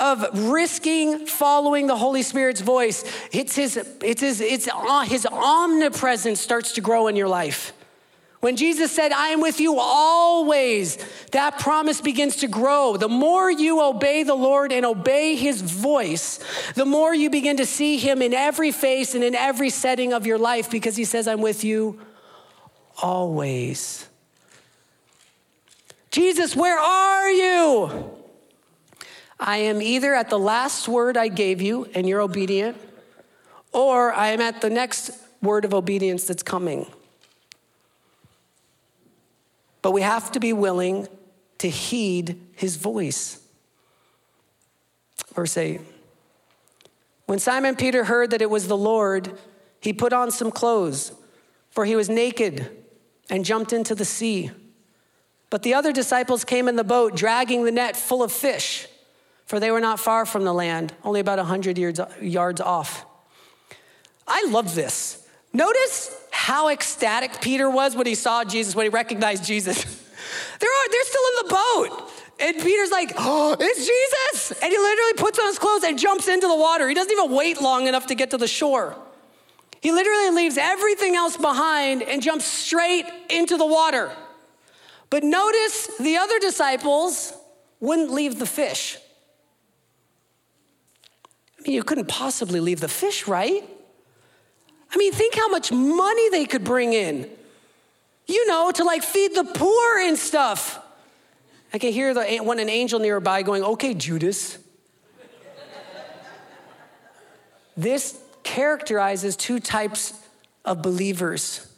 of 0.00 0.50
risking 0.50 1.26
following 1.26 1.86
the 1.86 1.96
Holy 1.96 2.22
Spirit's 2.22 2.62
voice, 2.62 3.04
it's 3.30 3.54
his, 3.54 3.76
it's 4.02 4.20
his, 4.20 4.40
it's 4.40 4.66
uh, 4.66 5.02
his 5.02 5.26
omnipresence 5.26 6.40
starts 6.40 6.72
to 6.72 6.80
grow 6.80 7.06
in 7.06 7.14
your 7.14 7.28
life. 7.28 7.72
When 8.40 8.56
Jesus 8.56 8.90
said, 8.90 9.12
I 9.12 9.28
am 9.28 9.42
with 9.42 9.60
you 9.60 9.78
always, 9.78 10.96
that 11.32 11.58
promise 11.58 12.00
begins 12.00 12.36
to 12.36 12.48
grow. 12.48 12.96
The 12.96 13.08
more 13.08 13.50
you 13.50 13.82
obey 13.82 14.22
the 14.22 14.34
Lord 14.34 14.72
and 14.72 14.86
obey 14.86 15.36
his 15.36 15.60
voice, 15.60 16.40
the 16.74 16.86
more 16.86 17.14
you 17.14 17.28
begin 17.28 17.58
to 17.58 17.66
see 17.66 17.98
him 17.98 18.22
in 18.22 18.32
every 18.32 18.72
face 18.72 19.14
and 19.14 19.22
in 19.22 19.34
every 19.34 19.68
setting 19.68 20.14
of 20.14 20.26
your 20.26 20.38
life 20.38 20.70
because 20.70 20.96
he 20.96 21.04
says, 21.04 21.28
I'm 21.28 21.42
with 21.42 21.64
you 21.64 22.00
always. 23.02 24.08
Jesus, 26.10 26.56
where 26.56 26.78
are 26.78 27.30
you? 27.30 28.19
I 29.40 29.56
am 29.56 29.80
either 29.80 30.14
at 30.14 30.28
the 30.28 30.38
last 30.38 30.86
word 30.86 31.16
I 31.16 31.28
gave 31.28 31.62
you 31.62 31.88
and 31.94 32.06
you're 32.06 32.20
obedient, 32.20 32.76
or 33.72 34.12
I 34.12 34.28
am 34.28 34.40
at 34.42 34.60
the 34.60 34.68
next 34.68 35.10
word 35.40 35.64
of 35.64 35.72
obedience 35.72 36.24
that's 36.24 36.42
coming. 36.42 36.86
But 39.80 39.92
we 39.92 40.02
have 40.02 40.30
to 40.32 40.40
be 40.40 40.52
willing 40.52 41.08
to 41.56 41.70
heed 41.70 42.38
his 42.54 42.76
voice. 42.76 43.40
Verse 45.34 45.56
8 45.56 45.80
When 47.24 47.38
Simon 47.38 47.76
Peter 47.76 48.04
heard 48.04 48.30
that 48.32 48.42
it 48.42 48.50
was 48.50 48.68
the 48.68 48.76
Lord, 48.76 49.38
he 49.80 49.94
put 49.94 50.12
on 50.12 50.30
some 50.30 50.50
clothes, 50.50 51.12
for 51.70 51.86
he 51.86 51.96
was 51.96 52.10
naked, 52.10 52.70
and 53.30 53.42
jumped 53.42 53.72
into 53.72 53.94
the 53.94 54.04
sea. 54.04 54.50
But 55.48 55.62
the 55.62 55.72
other 55.72 55.92
disciples 55.92 56.44
came 56.44 56.68
in 56.68 56.76
the 56.76 56.84
boat, 56.84 57.16
dragging 57.16 57.64
the 57.64 57.72
net 57.72 57.96
full 57.96 58.22
of 58.22 58.30
fish, 58.30 58.86
for 59.50 59.58
they 59.58 59.72
were 59.72 59.80
not 59.80 59.98
far 59.98 60.24
from 60.24 60.44
the 60.44 60.54
land, 60.54 60.92
only 61.02 61.18
about 61.18 61.40
a 61.40 61.42
100 61.42 61.76
yards 62.22 62.60
off. 62.60 63.04
I 64.24 64.46
love 64.48 64.76
this. 64.76 65.26
Notice 65.52 66.16
how 66.30 66.68
ecstatic 66.68 67.40
Peter 67.40 67.68
was 67.68 67.96
when 67.96 68.06
he 68.06 68.14
saw 68.14 68.44
Jesus, 68.44 68.76
when 68.76 68.86
he 68.86 68.90
recognized 68.90 69.44
Jesus. 69.44 69.82
they're, 70.60 70.70
they're 70.92 71.04
still 71.04 71.22
in 71.32 71.48
the 71.48 71.52
boat. 71.52 72.12
And 72.38 72.62
Peter's 72.62 72.92
like, 72.92 73.12
oh, 73.16 73.56
it's 73.58 73.84
Jesus. 73.84 74.62
And 74.62 74.70
he 74.70 74.78
literally 74.78 75.14
puts 75.14 75.40
on 75.40 75.46
his 75.46 75.58
clothes 75.58 75.82
and 75.82 75.98
jumps 75.98 76.28
into 76.28 76.46
the 76.46 76.54
water. 76.54 76.88
He 76.88 76.94
doesn't 76.94 77.10
even 77.10 77.32
wait 77.34 77.60
long 77.60 77.88
enough 77.88 78.06
to 78.06 78.14
get 78.14 78.30
to 78.30 78.38
the 78.38 78.46
shore. 78.46 78.94
He 79.80 79.90
literally 79.90 80.30
leaves 80.30 80.58
everything 80.58 81.16
else 81.16 81.36
behind 81.36 82.04
and 82.04 82.22
jumps 82.22 82.44
straight 82.44 83.06
into 83.28 83.56
the 83.56 83.66
water. 83.66 84.12
But 85.10 85.24
notice 85.24 85.88
the 85.98 86.18
other 86.18 86.38
disciples 86.38 87.32
wouldn't 87.80 88.12
leave 88.12 88.38
the 88.38 88.46
fish. 88.46 88.96
You 91.70 91.84
couldn't 91.84 92.08
possibly 92.08 92.58
leave 92.58 92.80
the 92.80 92.88
fish, 92.88 93.28
right? 93.28 93.62
I 94.92 94.96
mean, 94.96 95.12
think 95.12 95.36
how 95.36 95.48
much 95.48 95.70
money 95.70 96.28
they 96.30 96.44
could 96.44 96.64
bring 96.64 96.92
in, 96.92 97.30
you 98.26 98.48
know, 98.48 98.72
to 98.72 98.82
like 98.82 99.04
feed 99.04 99.34
the 99.34 99.44
poor 99.44 99.98
and 99.98 100.18
stuff. 100.18 100.80
I 101.72 101.78
can 101.78 101.92
hear 101.92 102.12
the, 102.12 102.38
when 102.38 102.58
an 102.58 102.68
angel 102.68 102.98
nearby 102.98 103.42
going, 103.42 103.62
okay, 103.62 103.94
Judas. 103.94 104.58
this 107.76 108.20
characterizes 108.42 109.36
two 109.36 109.60
types 109.60 110.12
of 110.64 110.82
believers. 110.82 111.72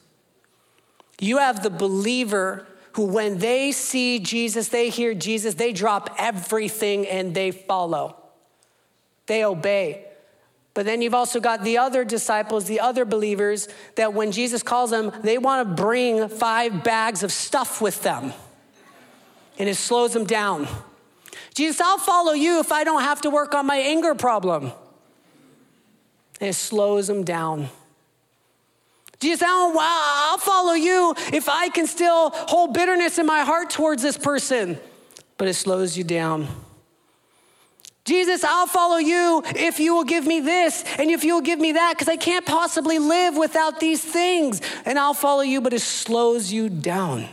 You 1.21 1.37
have 1.37 1.63
the 1.63 1.71
believer 1.71 2.67
who, 2.93 3.05
when 3.05 3.39
they 3.39 3.73
see 3.73 4.19
Jesus, 4.21 4.69
they 4.69 4.89
hear 4.89 5.13
Jesus, 5.13 5.55
they 5.55 5.73
drop 5.75 6.15
everything 6.19 7.07
and 7.07 7.35
they 7.35 7.51
follow. 7.51 8.22
They 9.33 9.47
obey. 9.47 10.05
But 10.75 10.85
then 10.85 11.01
you've 11.01 11.15
also 11.15 11.41
got 11.41 11.65
the 11.65 11.79
other 11.79 12.05
disciples, 12.05 12.67
the 12.67 12.81
other 12.81 13.07
believers, 13.07 13.67
that 13.95 14.13
when 14.13 14.31
Jesus 14.31 14.63
calls 14.63 14.91
them, 14.91 15.11
they 15.23 15.39
want 15.39 15.67
to 15.67 15.83
bring 15.83 16.29
five 16.29 16.85
bags 16.85 17.23
of 17.23 17.33
stuff 17.33 17.81
with 17.81 18.03
them. 18.03 18.35
And 19.59 19.71
it 19.71 19.77
slows 19.77 20.13
them 20.13 20.27
down. 20.27 20.69
Jesus, 21.55 21.81
I'll 21.81 21.97
follow 21.97 22.35
you 22.35 22.61
if 22.61 22.73
I 22.73 22.85
don't 22.85 23.01
have 23.01 23.23
to 23.23 23.31
work 23.31 23.55
on 23.55 23.65
my 23.65 23.79
anger 23.79 24.15
problem. 24.15 24.65
And 26.39 26.51
it 26.51 26.55
slows 26.55 27.07
them 27.07 27.25
down. 27.25 27.71
Jesus, 29.19 29.43
I'll, 29.43 29.75
I'll 29.81 30.37
follow 30.37 30.75
you 30.75 31.15
if 31.33 31.49
I 31.49 31.71
can 31.71 31.87
still 31.87 32.29
hold 32.35 32.75
bitterness 32.75 33.17
in 33.19 33.25
my 33.25 33.45
heart 33.45 33.71
towards 33.71 34.03
this 34.03 34.19
person. 34.19 34.79
But 35.39 35.49
it 35.49 35.55
slows 35.55 35.97
you 35.97 36.05
down. 36.05 36.49
Jesus, 38.05 38.43
I'll 38.43 38.67
follow 38.67 38.97
you 38.97 39.43
if 39.55 39.79
you 39.79 39.95
will 39.95 40.05
give 40.05 40.27
me 40.27 40.41
this 40.41 40.85
and 40.99 41.09
if 41.11 41.23
you 41.23 41.35
will 41.35 41.41
give 41.41 41.61
me 41.61 41.73
that, 41.73 41.95
because 41.95 42.09
I 42.09 42.17
can't 42.17 42.45
possibly 42.45 42.99
live 42.99 43.37
without 43.37 43.79
these 43.79 44.03
things. 44.03 44.61
And 44.85 44.99
I'll 44.99 45.15
follow 45.15 45.43
you, 45.43 45.61
but 45.61 45.73
it 45.73 45.83
slows 45.83 46.53
you 46.53 46.69
down. 46.69 47.29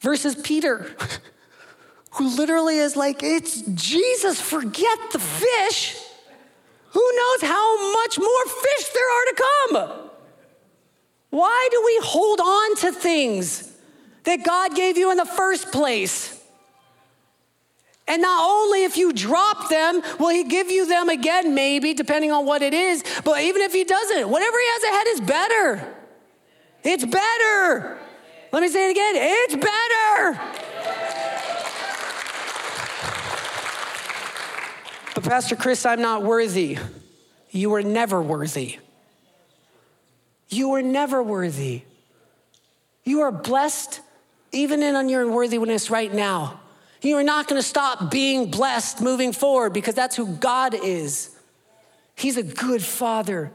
Versus 0.00 0.34
Peter, 0.34 0.90
who 2.12 2.36
literally 2.36 2.78
is 2.78 2.96
like, 2.96 3.22
it's 3.22 3.62
Jesus, 3.62 4.40
forget 4.40 4.98
the 5.12 5.20
fish. 5.20 5.96
Who 6.90 7.12
knows 7.14 7.42
how 7.42 7.92
much 7.92 8.18
more 8.18 8.46
fish 8.46 8.88
there 8.88 9.08
are 9.08 9.24
to 9.24 9.42
come? 9.42 10.10
Why 11.30 11.68
do 11.70 11.82
we 11.84 12.00
hold 12.02 12.40
on 12.40 12.76
to 12.76 12.92
things 12.92 13.72
that 14.24 14.42
God 14.44 14.74
gave 14.74 14.96
you 14.96 15.12
in 15.12 15.16
the 15.16 15.26
first 15.26 15.70
place? 15.70 16.37
And 18.08 18.22
not 18.22 18.42
only 18.42 18.84
if 18.84 18.96
you 18.96 19.12
drop 19.12 19.68
them, 19.68 20.00
will 20.18 20.30
he 20.30 20.44
give 20.44 20.70
you 20.70 20.86
them 20.86 21.10
again, 21.10 21.54
maybe, 21.54 21.92
depending 21.92 22.32
on 22.32 22.46
what 22.46 22.62
it 22.62 22.72
is, 22.72 23.04
but 23.22 23.42
even 23.42 23.60
if 23.60 23.74
he 23.74 23.84
doesn't, 23.84 24.28
whatever 24.28 24.56
he 24.58 24.66
has 24.66 24.82
ahead 24.82 25.06
is 25.08 25.20
better. 25.20 25.94
It's 26.84 27.04
better. 27.04 27.98
Let 28.50 28.62
me 28.62 28.68
say 28.68 28.88
it 28.88 28.92
again 28.92 29.14
it's 29.16 29.54
better. 29.54 30.40
But, 35.14 35.24
Pastor 35.24 35.56
Chris, 35.56 35.84
I'm 35.84 36.00
not 36.00 36.22
worthy. 36.22 36.78
You 37.50 37.70
were 37.70 37.82
never 37.82 38.22
worthy. 38.22 38.78
You 40.48 40.70
were 40.70 40.82
never 40.82 41.22
worthy. 41.22 41.82
You 43.04 43.20
are 43.20 43.32
blessed 43.32 44.00
even 44.52 44.82
in 44.82 45.08
your 45.08 45.22
unworthiness 45.22 45.90
right 45.90 46.12
now. 46.12 46.60
You 47.00 47.16
are 47.16 47.22
not 47.22 47.46
going 47.46 47.60
to 47.60 47.66
stop 47.66 48.10
being 48.10 48.50
blessed 48.50 49.00
moving 49.00 49.32
forward 49.32 49.72
because 49.72 49.94
that's 49.94 50.16
who 50.16 50.34
God 50.36 50.74
is. 50.74 51.30
He's 52.14 52.36
a 52.36 52.42
good 52.42 52.82
father. 52.82 53.52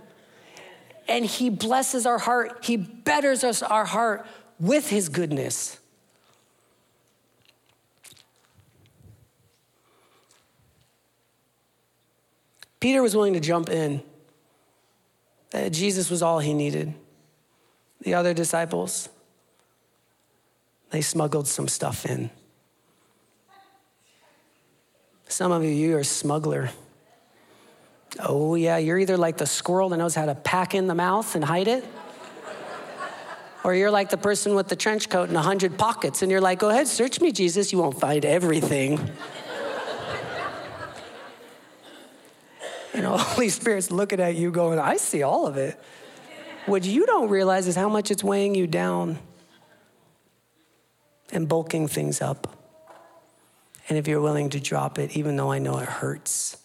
And 1.07 1.25
he 1.25 1.49
blesses 1.49 2.05
our 2.05 2.17
heart, 2.17 2.63
he 2.63 2.77
betters 2.77 3.43
us 3.43 3.61
our 3.61 3.85
heart 3.85 4.25
with 4.59 4.89
his 4.89 5.09
goodness. 5.09 5.79
Peter 12.79 13.01
was 13.01 13.15
willing 13.15 13.33
to 13.33 13.39
jump 13.39 13.69
in. 13.69 14.03
That 15.51 15.71
Jesus 15.71 16.09
was 16.09 16.21
all 16.21 16.39
he 16.39 16.53
needed. 16.53 16.93
The 18.01 18.15
other 18.15 18.33
disciples, 18.33 19.07
they 20.89 21.01
smuggled 21.01 21.47
some 21.47 21.67
stuff 21.67 22.05
in. 22.05 22.29
Some 25.33 25.51
of 25.51 25.63
you, 25.63 25.71
you're 25.71 25.97
a 25.97 26.05
smuggler. 26.05 26.69
Oh, 28.19 28.53
yeah, 28.53 28.77
you're 28.77 28.99
either 28.99 29.17
like 29.17 29.37
the 29.37 29.47
squirrel 29.47 29.89
that 29.89 29.97
knows 29.97 30.13
how 30.13 30.27
to 30.27 30.35
pack 30.35 30.75
in 30.75 30.85
the 30.85 30.93
mouth 30.93 31.33
and 31.33 31.43
hide 31.43 31.67
it, 31.67 31.83
or 33.63 33.73
you're 33.73 33.89
like 33.89 34.11
the 34.11 34.17
person 34.17 34.53
with 34.53 34.67
the 34.67 34.75
trench 34.75 35.09
coat 35.09 35.29
and 35.29 35.35
a 35.35 35.41
hundred 35.41 35.75
pockets, 35.75 36.21
and 36.21 36.31
you're 36.31 36.39
like, 36.39 36.59
go 36.59 36.69
ahead, 36.69 36.87
search 36.87 37.19
me, 37.19 37.31
Jesus, 37.31 37.71
you 37.71 37.79
won't 37.79 37.99
find 37.99 38.25
everything. 38.25 38.99
and 42.93 43.03
the 43.03 43.09
Holy 43.17 43.49
Spirit's 43.49 43.89
looking 43.89 44.19
at 44.19 44.35
you 44.35 44.51
going, 44.51 44.77
I 44.77 44.97
see 44.97 45.23
all 45.23 45.47
of 45.47 45.57
it. 45.57 45.79
What 46.67 46.85
you 46.85 47.07
don't 47.07 47.29
realize 47.29 47.65
is 47.65 47.75
how 47.75 47.89
much 47.89 48.11
it's 48.11 48.23
weighing 48.23 48.53
you 48.53 48.67
down 48.67 49.17
and 51.31 51.49
bulking 51.49 51.87
things 51.87 52.21
up. 52.21 52.62
And 53.89 53.97
if 53.97 54.07
you're 54.07 54.21
willing 54.21 54.49
to 54.51 54.59
drop 54.59 54.97
it, 54.97 55.15
even 55.17 55.35
though 55.35 55.51
I 55.51 55.59
know 55.59 55.77
it 55.79 55.87
hurts, 55.87 56.57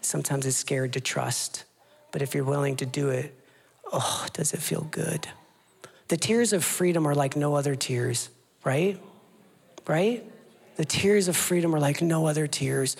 sometimes 0.00 0.46
it's 0.46 0.56
scared 0.56 0.92
to 0.94 1.00
trust. 1.00 1.64
But 2.12 2.22
if 2.22 2.34
you're 2.34 2.44
willing 2.44 2.76
to 2.76 2.86
do 2.86 3.08
it, 3.08 3.34
oh, 3.92 4.26
does 4.32 4.52
it 4.52 4.60
feel 4.60 4.82
good? 4.90 5.28
The 6.08 6.16
tears 6.16 6.52
of 6.52 6.64
freedom 6.64 7.06
are 7.06 7.14
like 7.14 7.36
no 7.36 7.54
other 7.54 7.74
tears, 7.74 8.30
right? 8.64 9.00
Right? 9.86 10.24
The 10.76 10.84
tears 10.84 11.28
of 11.28 11.36
freedom 11.36 11.74
are 11.74 11.80
like 11.80 12.02
no 12.02 12.26
other 12.26 12.46
tears. 12.46 12.96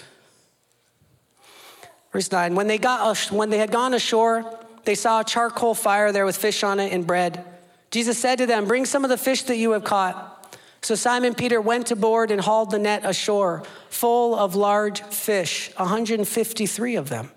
Verse 2.12 2.30
9 2.30 2.54
when 2.54 2.66
they, 2.66 2.78
got, 2.78 3.30
when 3.30 3.50
they 3.50 3.58
had 3.58 3.70
gone 3.70 3.94
ashore, 3.94 4.58
they 4.84 4.94
saw 4.94 5.20
a 5.20 5.24
charcoal 5.24 5.74
fire 5.74 6.12
there 6.12 6.24
with 6.24 6.36
fish 6.36 6.62
on 6.62 6.80
it 6.80 6.92
and 6.92 7.06
bread. 7.06 7.44
Jesus 7.90 8.18
said 8.18 8.38
to 8.38 8.46
them, 8.46 8.66
Bring 8.66 8.86
some 8.86 9.04
of 9.04 9.10
the 9.10 9.16
fish 9.16 9.42
that 9.44 9.56
you 9.56 9.72
have 9.72 9.84
caught. 9.84 10.29
So 10.82 10.94
Simon 10.94 11.34
Peter 11.34 11.60
went 11.60 11.90
aboard 11.90 12.30
and 12.30 12.40
hauled 12.40 12.70
the 12.70 12.78
net 12.78 13.02
ashore, 13.04 13.62
full 13.90 14.34
of 14.34 14.54
large 14.54 15.02
fish, 15.02 15.70
153 15.76 16.96
of 16.96 17.08
them. 17.08 17.30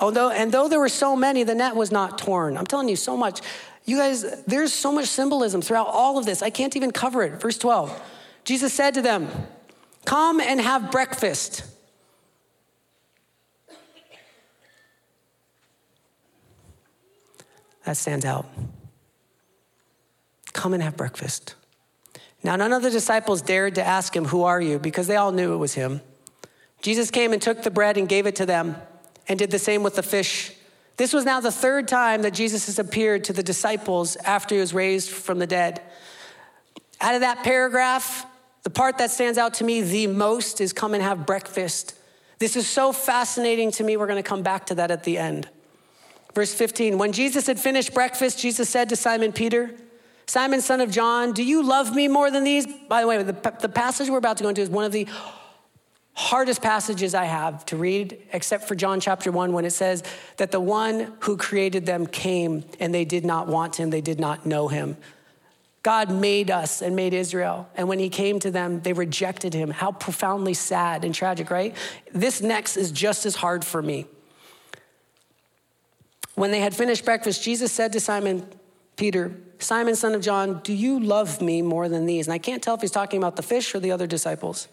Oh, 0.00 0.06
Although, 0.06 0.30
and 0.30 0.52
though 0.52 0.68
there 0.68 0.78
were 0.78 0.88
so 0.88 1.16
many, 1.16 1.42
the 1.42 1.54
net 1.54 1.76
was 1.76 1.92
not 1.92 2.18
torn. 2.18 2.56
I'm 2.56 2.66
telling 2.66 2.88
you 2.88 2.96
so 2.96 3.16
much. 3.16 3.40
You 3.84 3.98
guys, 3.98 4.42
there's 4.44 4.72
so 4.72 4.92
much 4.92 5.06
symbolism 5.06 5.60
throughout 5.60 5.88
all 5.88 6.18
of 6.18 6.24
this. 6.24 6.42
I 6.42 6.50
can't 6.50 6.76
even 6.76 6.92
cover 6.92 7.22
it. 7.22 7.40
Verse 7.40 7.58
12 7.58 8.00
Jesus 8.44 8.72
said 8.72 8.94
to 8.94 9.02
them, 9.02 9.28
Come 10.04 10.40
and 10.40 10.60
have 10.60 10.90
breakfast. 10.90 11.64
That 17.84 17.96
stands 17.96 18.24
out. 18.24 18.46
Come 20.52 20.74
and 20.74 20.82
have 20.82 20.96
breakfast. 20.96 21.54
Now, 22.48 22.56
none 22.56 22.72
of 22.72 22.80
the 22.80 22.88
disciples 22.88 23.42
dared 23.42 23.74
to 23.74 23.86
ask 23.86 24.16
him, 24.16 24.24
Who 24.24 24.44
are 24.44 24.58
you? 24.58 24.78
because 24.78 25.06
they 25.06 25.16
all 25.16 25.32
knew 25.32 25.52
it 25.52 25.58
was 25.58 25.74
him. 25.74 26.00
Jesus 26.80 27.10
came 27.10 27.34
and 27.34 27.42
took 27.42 27.62
the 27.62 27.70
bread 27.70 27.98
and 27.98 28.08
gave 28.08 28.26
it 28.26 28.36
to 28.36 28.46
them 28.46 28.76
and 29.28 29.38
did 29.38 29.50
the 29.50 29.58
same 29.58 29.82
with 29.82 29.96
the 29.96 30.02
fish. 30.02 30.54
This 30.96 31.12
was 31.12 31.26
now 31.26 31.40
the 31.40 31.52
third 31.52 31.88
time 31.88 32.22
that 32.22 32.32
Jesus 32.32 32.64
has 32.64 32.78
appeared 32.78 33.24
to 33.24 33.34
the 33.34 33.42
disciples 33.42 34.16
after 34.16 34.54
he 34.54 34.62
was 34.62 34.72
raised 34.72 35.10
from 35.10 35.38
the 35.38 35.46
dead. 35.46 35.82
Out 37.02 37.14
of 37.14 37.20
that 37.20 37.44
paragraph, 37.44 38.24
the 38.62 38.70
part 38.70 38.96
that 38.96 39.10
stands 39.10 39.36
out 39.36 39.52
to 39.54 39.64
me 39.64 39.82
the 39.82 40.06
most 40.06 40.62
is 40.62 40.72
come 40.72 40.94
and 40.94 41.02
have 41.02 41.26
breakfast. 41.26 41.96
This 42.38 42.56
is 42.56 42.66
so 42.66 42.94
fascinating 42.94 43.72
to 43.72 43.84
me. 43.84 43.98
We're 43.98 44.06
going 44.06 44.22
to 44.22 44.26
come 44.26 44.42
back 44.42 44.64
to 44.68 44.76
that 44.76 44.90
at 44.90 45.04
the 45.04 45.18
end. 45.18 45.50
Verse 46.34 46.54
15 46.54 46.96
When 46.96 47.12
Jesus 47.12 47.46
had 47.46 47.60
finished 47.60 47.92
breakfast, 47.92 48.38
Jesus 48.38 48.70
said 48.70 48.88
to 48.88 48.96
Simon 48.96 49.32
Peter, 49.32 49.74
Simon, 50.28 50.60
son 50.60 50.82
of 50.82 50.90
John, 50.90 51.32
do 51.32 51.42
you 51.42 51.62
love 51.62 51.96
me 51.96 52.06
more 52.06 52.30
than 52.30 52.44
these? 52.44 52.66
By 52.66 53.00
the 53.00 53.06
way, 53.06 53.22
the, 53.22 53.32
the 53.60 53.68
passage 53.68 54.10
we're 54.10 54.18
about 54.18 54.36
to 54.36 54.42
go 54.42 54.50
into 54.50 54.60
is 54.60 54.68
one 54.68 54.84
of 54.84 54.92
the 54.92 55.08
hardest 56.12 56.60
passages 56.60 57.14
I 57.14 57.24
have 57.24 57.64
to 57.66 57.78
read, 57.78 58.18
except 58.34 58.68
for 58.68 58.74
John 58.74 59.00
chapter 59.00 59.32
1, 59.32 59.54
when 59.54 59.64
it 59.64 59.70
says 59.70 60.02
that 60.36 60.50
the 60.50 60.60
one 60.60 61.14
who 61.20 61.38
created 61.38 61.86
them 61.86 62.06
came 62.06 62.62
and 62.78 62.94
they 62.94 63.06
did 63.06 63.24
not 63.24 63.48
want 63.48 63.76
him, 63.76 63.88
they 63.88 64.02
did 64.02 64.20
not 64.20 64.44
know 64.44 64.68
him. 64.68 64.98
God 65.82 66.10
made 66.10 66.50
us 66.50 66.82
and 66.82 66.94
made 66.94 67.14
Israel. 67.14 67.66
And 67.74 67.88
when 67.88 67.98
he 67.98 68.10
came 68.10 68.38
to 68.40 68.50
them, 68.50 68.82
they 68.82 68.92
rejected 68.92 69.54
him. 69.54 69.70
How 69.70 69.92
profoundly 69.92 70.52
sad 70.52 71.06
and 71.06 71.14
tragic, 71.14 71.50
right? 71.50 71.74
This 72.12 72.42
next 72.42 72.76
is 72.76 72.92
just 72.92 73.24
as 73.24 73.36
hard 73.36 73.64
for 73.64 73.80
me. 73.80 74.04
When 76.34 76.50
they 76.50 76.60
had 76.60 76.76
finished 76.76 77.06
breakfast, 77.06 77.42
Jesus 77.42 77.72
said 77.72 77.94
to 77.94 78.00
Simon 78.00 78.46
Peter, 78.96 79.34
Simon, 79.58 79.96
son 79.96 80.14
of 80.14 80.22
John, 80.22 80.60
do 80.62 80.72
you 80.72 81.00
love 81.00 81.42
me 81.42 81.62
more 81.62 81.88
than 81.88 82.06
these? 82.06 82.26
And 82.26 82.34
I 82.34 82.38
can't 82.38 82.62
tell 82.62 82.74
if 82.74 82.80
he's 82.80 82.90
talking 82.90 83.18
about 83.18 83.36
the 83.36 83.42
fish 83.42 83.74
or 83.74 83.80
the 83.80 83.90
other 83.90 84.06
disciples. 84.06 84.68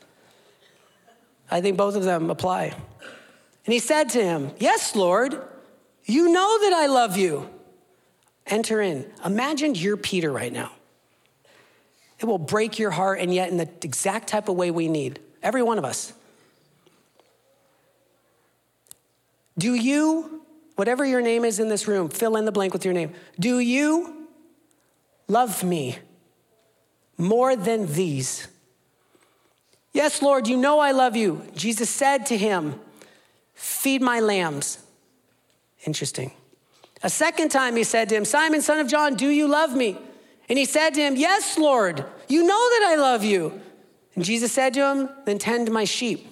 I 1.49 1.61
think 1.61 1.77
both 1.77 1.95
of 1.95 2.03
them 2.03 2.29
apply. 2.29 2.75
And 3.65 3.73
he 3.73 3.79
said 3.79 4.09
to 4.09 4.23
him, 4.23 4.51
Yes, 4.59 4.95
Lord, 4.95 5.41
you 6.05 6.29
know 6.29 6.59
that 6.61 6.73
I 6.73 6.85
love 6.85 7.17
you. 7.17 7.49
Enter 8.45 8.79
in. 8.79 9.09
Imagine 9.23 9.73
you're 9.73 9.97
Peter 9.97 10.31
right 10.31 10.53
now. 10.53 10.71
It 12.19 12.25
will 12.25 12.37
break 12.37 12.77
your 12.79 12.91
heart, 12.91 13.19
and 13.19 13.33
yet 13.33 13.49
in 13.49 13.57
the 13.57 13.69
exact 13.81 14.27
type 14.27 14.49
of 14.49 14.55
way 14.55 14.71
we 14.71 14.87
need. 14.87 15.19
Every 15.41 15.63
one 15.63 15.77
of 15.77 15.85
us. 15.85 16.13
Do 19.57 19.73
you, 19.73 20.41
whatever 20.75 21.05
your 21.05 21.21
name 21.21 21.43
is 21.43 21.59
in 21.59 21.69
this 21.69 21.87
room, 21.87 22.09
fill 22.09 22.37
in 22.37 22.45
the 22.45 22.51
blank 22.51 22.73
with 22.73 22.85
your 22.85 22.93
name. 22.93 23.13
Do 23.39 23.59
you 23.59 24.14
Love 25.27 25.63
me 25.63 25.97
more 27.17 27.55
than 27.55 27.91
these. 27.93 28.47
Yes, 29.93 30.21
Lord, 30.21 30.47
you 30.47 30.57
know 30.57 30.79
I 30.79 30.91
love 30.91 31.15
you. 31.15 31.41
Jesus 31.55 31.89
said 31.89 32.25
to 32.27 32.37
him, 32.37 32.79
Feed 33.53 34.01
my 34.01 34.19
lambs. 34.19 34.83
Interesting. 35.85 36.31
A 37.01 37.09
second 37.09 37.49
time 37.49 37.75
he 37.75 37.83
said 37.83 38.09
to 38.09 38.15
him, 38.15 38.25
Simon, 38.25 38.61
son 38.61 38.79
of 38.79 38.87
John, 38.87 39.15
do 39.15 39.29
you 39.29 39.47
love 39.47 39.75
me? 39.75 39.97
And 40.49 40.59
he 40.59 40.65
said 40.65 40.91
to 40.95 41.01
him, 41.01 41.15
Yes, 41.15 41.57
Lord, 41.57 42.03
you 42.27 42.43
know 42.43 42.69
that 42.69 42.87
I 42.91 42.95
love 42.95 43.23
you. 43.23 43.61
And 44.15 44.23
Jesus 44.23 44.51
said 44.51 44.73
to 44.73 44.85
him, 44.85 45.09
Then 45.25 45.39
tend 45.39 45.71
my 45.71 45.85
sheep. 45.85 46.27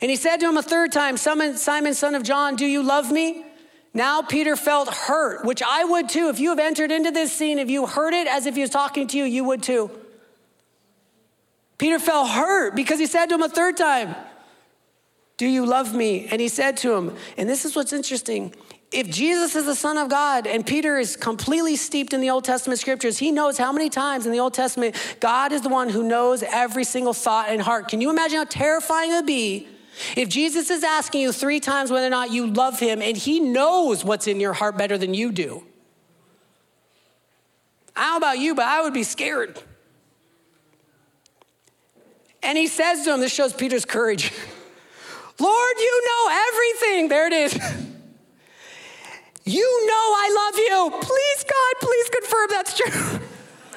And 0.00 0.10
he 0.10 0.16
said 0.16 0.38
to 0.38 0.48
him 0.48 0.56
a 0.56 0.62
third 0.62 0.92
time, 0.92 1.16
Simon, 1.16 1.56
son 1.56 2.14
of 2.14 2.22
John, 2.22 2.56
do 2.56 2.66
you 2.66 2.82
love 2.82 3.10
me? 3.10 3.44
Now 3.92 4.22
Peter 4.22 4.56
felt 4.56 4.88
hurt, 4.88 5.44
which 5.44 5.62
I 5.62 5.84
would 5.84 6.08
too. 6.08 6.28
If 6.28 6.38
you 6.38 6.50
have 6.50 6.60
entered 6.60 6.92
into 6.92 7.10
this 7.10 7.32
scene, 7.32 7.58
if 7.58 7.68
you 7.68 7.86
heard 7.86 8.14
it 8.14 8.28
as 8.28 8.46
if 8.46 8.54
he 8.54 8.60
was 8.60 8.70
talking 8.70 9.08
to 9.08 9.18
you, 9.18 9.24
you 9.24 9.44
would 9.44 9.62
too. 9.62 9.90
Peter 11.78 11.98
felt 11.98 12.28
hurt 12.28 12.76
because 12.76 12.98
he 12.98 13.06
said 13.06 13.26
to 13.26 13.34
him 13.34 13.42
a 13.42 13.48
third 13.48 13.76
time, 13.76 14.14
Do 15.38 15.46
you 15.46 15.66
love 15.66 15.94
me? 15.94 16.26
And 16.30 16.40
he 16.40 16.48
said 16.48 16.76
to 16.78 16.92
him, 16.92 17.16
and 17.36 17.48
this 17.48 17.64
is 17.64 17.74
what's 17.74 17.92
interesting. 17.92 18.54
If 18.92 19.08
Jesus 19.08 19.54
is 19.54 19.66
the 19.66 19.74
Son 19.74 19.96
of 19.98 20.08
God 20.08 20.46
and 20.46 20.66
Peter 20.66 20.98
is 20.98 21.16
completely 21.16 21.76
steeped 21.76 22.12
in 22.12 22.20
the 22.20 22.30
Old 22.30 22.44
Testament 22.44 22.80
scriptures, 22.80 23.18
he 23.18 23.30
knows 23.30 23.56
how 23.56 23.72
many 23.72 23.88
times 23.88 24.26
in 24.26 24.32
the 24.32 24.40
Old 24.40 24.52
Testament 24.52 24.96
God 25.20 25.52
is 25.52 25.62
the 25.62 25.68
one 25.68 25.88
who 25.88 26.02
knows 26.02 26.42
every 26.42 26.84
single 26.84 27.12
thought 27.12 27.48
and 27.48 27.62
heart. 27.62 27.88
Can 27.88 28.00
you 28.00 28.10
imagine 28.10 28.38
how 28.38 28.44
terrifying 28.44 29.12
it 29.12 29.14
would 29.14 29.26
be 29.26 29.68
if 30.16 30.28
Jesus 30.28 30.70
is 30.70 30.84
asking 30.84 31.22
you 31.22 31.32
three 31.32 31.60
times 31.60 31.90
whether 31.90 32.06
or 32.06 32.10
not 32.10 32.30
you 32.30 32.46
love 32.46 32.78
him 32.78 33.02
and 33.02 33.16
he 33.16 33.40
knows 33.40 34.04
what's 34.04 34.26
in 34.26 34.40
your 34.40 34.52
heart 34.52 34.76
better 34.76 34.96
than 34.96 35.14
you 35.14 35.32
do, 35.32 35.64
I 37.96 38.02
don't 38.02 38.10
know 38.12 38.16
about 38.16 38.38
you, 38.38 38.54
but 38.54 38.64
I 38.64 38.82
would 38.82 38.94
be 38.94 39.02
scared. 39.02 39.60
And 42.42 42.56
he 42.56 42.66
says 42.66 43.04
to 43.04 43.14
him, 43.14 43.20
this 43.20 43.32
shows 43.32 43.52
Peter's 43.52 43.84
courage 43.84 44.32
Lord, 45.38 45.76
you 45.78 46.02
know 46.06 46.42
everything. 46.48 47.08
There 47.08 47.26
it 47.26 47.32
is. 47.32 47.86
You 49.42 49.86
know 49.86 49.92
I 49.92 50.30
love 50.36 50.58
you. 50.58 50.90
Please, 51.00 51.44
God, 51.44 51.74
please 51.80 52.10
confirm 52.10 52.46
that's 52.50 52.76
true. 52.76 53.20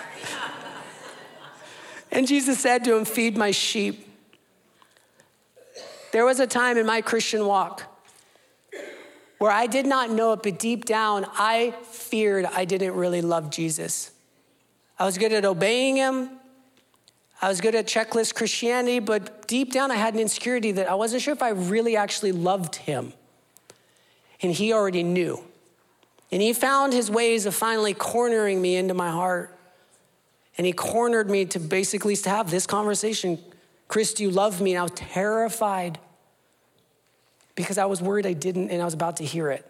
and 2.11 2.27
Jesus 2.27 2.59
said 2.59 2.83
to 2.83 2.95
him, 2.95 3.05
Feed 3.05 3.37
my 3.37 3.49
sheep. 3.49 4.12
There 6.13 6.25
was 6.25 6.39
a 6.39 6.45
time 6.45 6.77
in 6.77 6.85
my 6.85 7.01
Christian 7.01 7.47
walk 7.47 7.81
where 9.39 9.49
I 9.49 9.65
did 9.65 9.87
not 9.87 10.11
know 10.11 10.33
it, 10.33 10.43
but 10.43 10.59
deep 10.59 10.85
down, 10.85 11.25
I 11.33 11.73
feared 11.85 12.45
I 12.45 12.65
didn't 12.65 12.93
really 12.93 13.23
love 13.23 13.49
Jesus. 13.49 14.11
I 14.99 15.05
was 15.05 15.17
good 15.17 15.33
at 15.33 15.43
obeying 15.43 15.95
him. 15.95 16.29
I 17.41 17.49
was 17.49 17.61
good 17.61 17.73
at 17.73 17.87
checklist 17.87 18.35
Christianity, 18.35 18.99
but 18.99 19.47
deep 19.47 19.73
down, 19.73 19.89
I 19.89 19.95
had 19.95 20.13
an 20.13 20.19
insecurity 20.19 20.71
that 20.73 20.87
I 20.87 20.93
wasn't 20.93 21.23
sure 21.23 21.33
if 21.33 21.41
I 21.41 21.49
really 21.49 21.97
actually 21.97 22.31
loved 22.31 22.75
him. 22.75 23.11
And 24.43 24.51
he 24.51 24.71
already 24.71 25.01
knew. 25.01 25.43
And 26.31 26.43
he 26.43 26.53
found 26.53 26.93
his 26.93 27.09
ways 27.09 27.47
of 27.47 27.55
finally 27.55 27.95
cornering 27.95 28.61
me 28.61 28.75
into 28.75 28.93
my 28.93 29.09
heart. 29.09 29.57
And 30.59 30.67
he 30.67 30.73
cornered 30.73 31.27
me 31.27 31.45
to 31.45 31.59
basically 31.59 32.15
to 32.17 32.29
have 32.29 32.51
this 32.51 32.67
conversation 32.67 33.39
Chris, 33.93 34.15
do 34.15 34.23
you 34.23 34.31
love 34.31 34.59
me? 34.59 34.71
And 34.71 34.79
I 34.79 34.81
was 34.81 34.91
terrified. 34.95 35.99
because 37.53 37.77
I 37.77 37.85
was 37.85 38.01
worried 38.01 38.25
I 38.25 38.33
didn't 38.33 38.71
and 38.71 38.81
I 38.81 38.85
was 38.85 38.95
about 38.95 39.17
to 39.17 39.23
hear 39.23 39.51
it. 39.51 39.63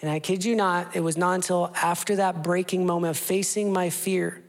And 0.00 0.08
I 0.08 0.20
kid 0.20 0.44
you 0.44 0.54
not, 0.54 0.94
it 0.94 1.00
was 1.00 1.16
not 1.16 1.32
until 1.32 1.72
after 1.74 2.14
that 2.14 2.44
breaking 2.44 2.86
moment 2.86 3.10
of 3.10 3.16
facing 3.16 3.72
my 3.72 3.90
fear. 3.90 4.40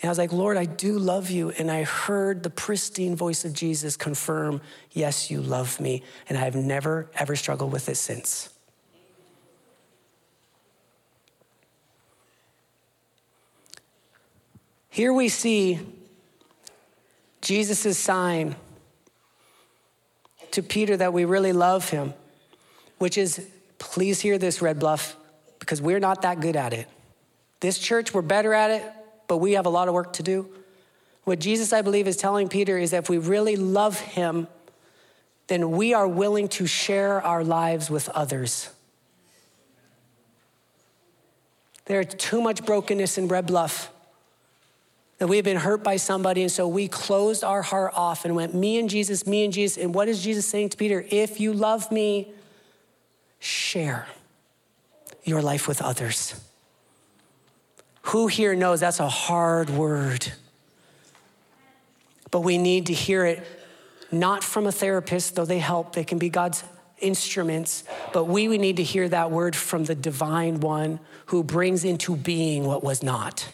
And 0.00 0.04
I 0.04 0.08
was 0.08 0.18
like, 0.18 0.32
Lord, 0.32 0.56
I 0.56 0.66
do 0.66 1.00
love 1.00 1.30
you. 1.30 1.50
And 1.50 1.68
I 1.68 1.82
heard 1.82 2.44
the 2.44 2.50
pristine 2.50 3.16
voice 3.16 3.44
of 3.44 3.54
Jesus 3.54 3.96
confirm, 3.96 4.60
Yes, 4.92 5.32
you 5.32 5.42
love 5.42 5.80
me. 5.80 6.04
And 6.28 6.38
I 6.38 6.42
have 6.42 6.54
never, 6.54 7.10
ever 7.16 7.34
struggled 7.34 7.72
with 7.72 7.88
it 7.88 7.96
since. 7.96 8.50
Here 14.90 15.12
we 15.12 15.28
see 15.28 15.80
Jesus' 17.40 17.98
sign 17.98 18.56
to 20.50 20.62
Peter 20.62 20.96
that 20.96 21.12
we 21.12 21.24
really 21.24 21.52
love 21.52 21.90
him, 21.90 22.14
which 22.98 23.16
is 23.16 23.46
please 23.78 24.20
hear 24.20 24.38
this, 24.38 24.60
Red 24.60 24.78
Bluff, 24.78 25.16
because 25.58 25.80
we're 25.80 26.00
not 26.00 26.22
that 26.22 26.40
good 26.40 26.56
at 26.56 26.72
it. 26.72 26.88
This 27.60 27.78
church, 27.78 28.12
we're 28.12 28.22
better 28.22 28.52
at 28.52 28.70
it, 28.70 28.84
but 29.26 29.38
we 29.38 29.52
have 29.52 29.66
a 29.66 29.70
lot 29.70 29.88
of 29.88 29.94
work 29.94 30.12
to 30.14 30.22
do. 30.22 30.48
What 31.24 31.38
Jesus, 31.38 31.72
I 31.72 31.82
believe, 31.82 32.08
is 32.08 32.16
telling 32.16 32.48
Peter 32.48 32.78
is 32.78 32.90
that 32.90 33.04
if 33.04 33.08
we 33.08 33.18
really 33.18 33.56
love 33.56 34.00
him, 34.00 34.48
then 35.46 35.72
we 35.72 35.94
are 35.94 36.08
willing 36.08 36.48
to 36.48 36.66
share 36.66 37.20
our 37.22 37.44
lives 37.44 37.90
with 37.90 38.08
others. 38.10 38.70
There's 41.86 42.14
too 42.14 42.40
much 42.40 42.64
brokenness 42.64 43.18
in 43.18 43.28
Red 43.28 43.46
Bluff 43.46 43.90
that 45.20 45.26
we 45.26 45.36
have 45.36 45.44
been 45.44 45.58
hurt 45.58 45.84
by 45.84 45.96
somebody, 45.96 46.40
and 46.40 46.50
so 46.50 46.66
we 46.66 46.88
closed 46.88 47.44
our 47.44 47.60
heart 47.60 47.92
off 47.94 48.24
and 48.24 48.34
went, 48.34 48.54
Me 48.54 48.78
and 48.78 48.88
Jesus, 48.88 49.26
me 49.26 49.44
and 49.44 49.52
Jesus. 49.52 49.76
And 49.82 49.94
what 49.94 50.08
is 50.08 50.24
Jesus 50.24 50.46
saying 50.46 50.70
to 50.70 50.78
Peter? 50.78 51.04
If 51.10 51.38
you 51.38 51.52
love 51.52 51.92
me, 51.92 52.32
share 53.38 54.06
your 55.22 55.42
life 55.42 55.68
with 55.68 55.82
others. 55.82 56.42
Who 58.04 58.28
here 58.28 58.54
knows 58.54 58.80
that's 58.80 58.98
a 58.98 59.10
hard 59.10 59.68
word? 59.68 60.32
But 62.30 62.40
we 62.40 62.56
need 62.56 62.86
to 62.86 62.94
hear 62.94 63.26
it 63.26 63.46
not 64.10 64.42
from 64.42 64.66
a 64.66 64.72
therapist, 64.72 65.36
though 65.36 65.44
they 65.44 65.58
help, 65.58 65.94
they 65.94 66.02
can 66.02 66.16
be 66.16 66.30
God's 66.30 66.64
instruments, 66.98 67.84
but 68.14 68.24
we, 68.24 68.48
we 68.48 68.56
need 68.56 68.78
to 68.78 68.82
hear 68.82 69.06
that 69.10 69.30
word 69.30 69.54
from 69.54 69.84
the 69.84 69.94
divine 69.94 70.60
one 70.60 70.98
who 71.26 71.44
brings 71.44 71.84
into 71.84 72.16
being 72.16 72.64
what 72.64 72.82
was 72.82 73.02
not. 73.02 73.52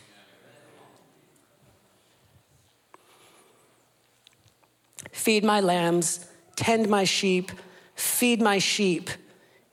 Feed 5.17 5.43
my 5.43 5.61
lambs, 5.61 6.27
tend 6.57 6.89
my 6.89 7.05
sheep, 7.05 7.51
feed 7.95 8.41
my 8.41 8.59
sheep 8.59 9.11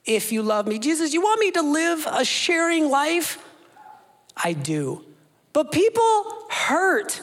if 0.05 0.31
you 0.31 0.41
love 0.41 0.67
me. 0.67 0.79
Jesus, 0.79 1.13
you 1.13 1.21
want 1.21 1.39
me 1.39 1.51
to 1.51 1.61
live 1.61 2.07
a 2.09 2.23
sharing 2.23 2.89
life? 2.89 3.37
I 4.35 4.53
do. 4.53 5.03
But 5.51 5.71
people 5.71 6.47
hurt 6.49 7.21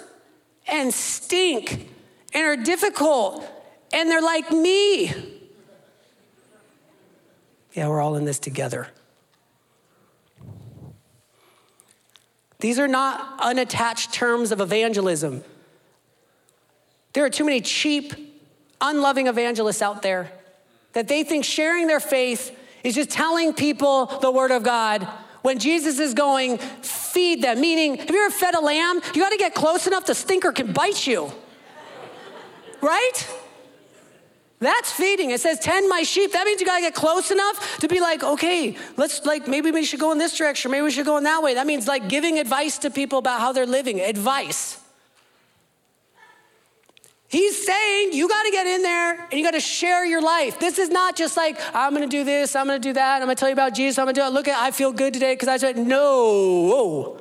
and 0.66 0.92
stink 0.92 1.88
and 2.32 2.46
are 2.46 2.62
difficult 2.62 3.44
and 3.92 4.08
they're 4.10 4.20
like 4.20 4.50
me. 4.52 5.12
Yeah, 7.72 7.88
we're 7.88 8.00
all 8.00 8.16
in 8.16 8.24
this 8.24 8.38
together. 8.38 8.88
These 12.58 12.78
are 12.78 12.88
not 12.88 13.40
unattached 13.40 14.12
terms 14.12 14.52
of 14.52 14.60
evangelism. 14.60 15.42
There 17.12 17.24
are 17.24 17.30
too 17.30 17.44
many 17.44 17.60
cheap, 17.60 18.14
unloving 18.80 19.26
evangelists 19.26 19.82
out 19.82 20.02
there 20.02 20.30
that 20.92 21.08
they 21.08 21.22
think 21.22 21.44
sharing 21.44 21.86
their 21.86 22.00
faith 22.00 22.56
is 22.82 22.94
just 22.94 23.10
telling 23.10 23.52
people 23.52 24.06
the 24.06 24.30
word 24.30 24.50
of 24.50 24.62
God 24.62 25.06
when 25.42 25.58
Jesus 25.58 25.98
is 25.98 26.14
going, 26.14 26.58
feed 26.58 27.42
them. 27.42 27.60
Meaning, 27.60 27.96
have 27.96 28.10
you 28.10 28.24
ever 28.24 28.34
fed 28.34 28.54
a 28.54 28.60
lamb? 28.60 29.00
You 29.14 29.22
got 29.22 29.30
to 29.30 29.38
get 29.38 29.54
close 29.54 29.86
enough 29.86 30.06
the 30.06 30.14
stinker 30.14 30.52
can 30.52 30.72
bite 30.72 31.06
you. 31.06 31.32
right? 32.80 33.28
That's 34.58 34.92
feeding. 34.92 35.30
It 35.30 35.40
says, 35.40 35.58
tend 35.58 35.88
my 35.88 36.02
sheep. 36.02 36.32
That 36.32 36.44
means 36.44 36.60
you 36.60 36.66
got 36.66 36.76
to 36.76 36.82
get 36.82 36.94
close 36.94 37.30
enough 37.30 37.78
to 37.78 37.88
be 37.88 38.00
like, 38.00 38.22
okay, 38.22 38.76
let's 38.98 39.24
like, 39.24 39.48
maybe 39.48 39.70
we 39.70 39.84
should 39.84 40.00
go 40.00 40.12
in 40.12 40.18
this 40.18 40.36
direction. 40.36 40.70
Maybe 40.70 40.82
we 40.82 40.90
should 40.90 41.06
go 41.06 41.16
in 41.16 41.24
that 41.24 41.42
way. 41.42 41.54
That 41.54 41.66
means 41.66 41.88
like 41.88 42.08
giving 42.08 42.38
advice 42.38 42.78
to 42.78 42.90
people 42.90 43.18
about 43.18 43.40
how 43.40 43.52
they're 43.52 43.66
living. 43.66 44.00
Advice. 44.00 44.79
He's 47.30 47.64
saying 47.64 48.12
you 48.12 48.28
got 48.28 48.42
to 48.42 48.50
get 48.50 48.66
in 48.66 48.82
there 48.82 49.12
and 49.12 49.32
you 49.34 49.44
got 49.44 49.52
to 49.52 49.60
share 49.60 50.04
your 50.04 50.20
life. 50.20 50.58
This 50.58 50.80
is 50.80 50.88
not 50.88 51.14
just 51.14 51.36
like, 51.36 51.60
I'm 51.72 51.94
going 51.94 52.02
to 52.02 52.08
do 52.08 52.24
this, 52.24 52.56
I'm 52.56 52.66
going 52.66 52.82
to 52.82 52.88
do 52.88 52.92
that, 52.94 53.22
I'm 53.22 53.26
going 53.26 53.36
to 53.36 53.38
tell 53.38 53.48
you 53.48 53.52
about 53.52 53.72
Jesus, 53.72 54.00
I'm 54.00 54.06
going 54.06 54.16
to 54.16 54.20
do 54.20 54.26
it. 54.26 54.30
Look 54.30 54.48
at, 54.48 54.60
I 54.60 54.72
feel 54.72 54.90
good 54.90 55.14
today 55.14 55.34
because 55.34 55.46
I 55.46 55.56
said, 55.56 55.78
no. 55.78 57.20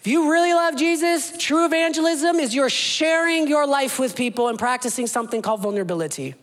If 0.00 0.08
you 0.08 0.32
really 0.32 0.52
love 0.52 0.74
Jesus, 0.74 1.32
true 1.38 1.64
evangelism 1.64 2.40
is 2.40 2.56
you're 2.56 2.68
sharing 2.68 3.46
your 3.46 3.68
life 3.68 4.00
with 4.00 4.16
people 4.16 4.48
and 4.48 4.58
practicing 4.58 5.06
something 5.06 5.42
called 5.42 5.60
vulnerability. 5.60 6.34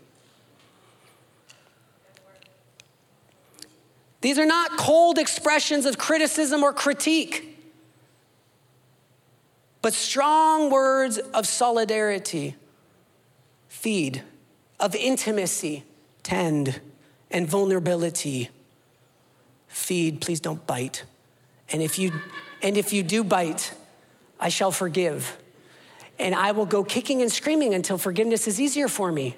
These 4.21 4.39
are 4.39 4.45
not 4.45 4.77
cold 4.77 5.19
expressions 5.19 5.85
of 5.85 5.97
criticism 5.97 6.63
or 6.63 6.71
critique 6.71 7.58
but 9.81 9.93
strong 9.93 10.69
words 10.69 11.17
of 11.17 11.47
solidarity, 11.47 12.55
feed, 13.67 14.23
of 14.79 14.95
intimacy, 14.95 15.83
tend, 16.23 16.81
and 17.31 17.47
vulnerability. 17.47 18.49
Feed, 19.67 20.21
please 20.21 20.39
don't 20.39 20.65
bite. 20.65 21.03
And 21.71 21.81
if 21.81 21.99
you 21.99 22.11
and 22.61 22.77
if 22.77 22.91
you 22.91 23.03
do 23.03 23.23
bite, 23.23 23.73
I 24.39 24.49
shall 24.49 24.71
forgive. 24.71 25.37
And 26.17 26.35
I 26.35 26.51
will 26.51 26.65
go 26.65 26.83
kicking 26.83 27.21
and 27.21 27.31
screaming 27.31 27.73
until 27.73 27.97
forgiveness 27.97 28.47
is 28.47 28.59
easier 28.59 28.89
for 28.89 29.11
me. 29.11 29.37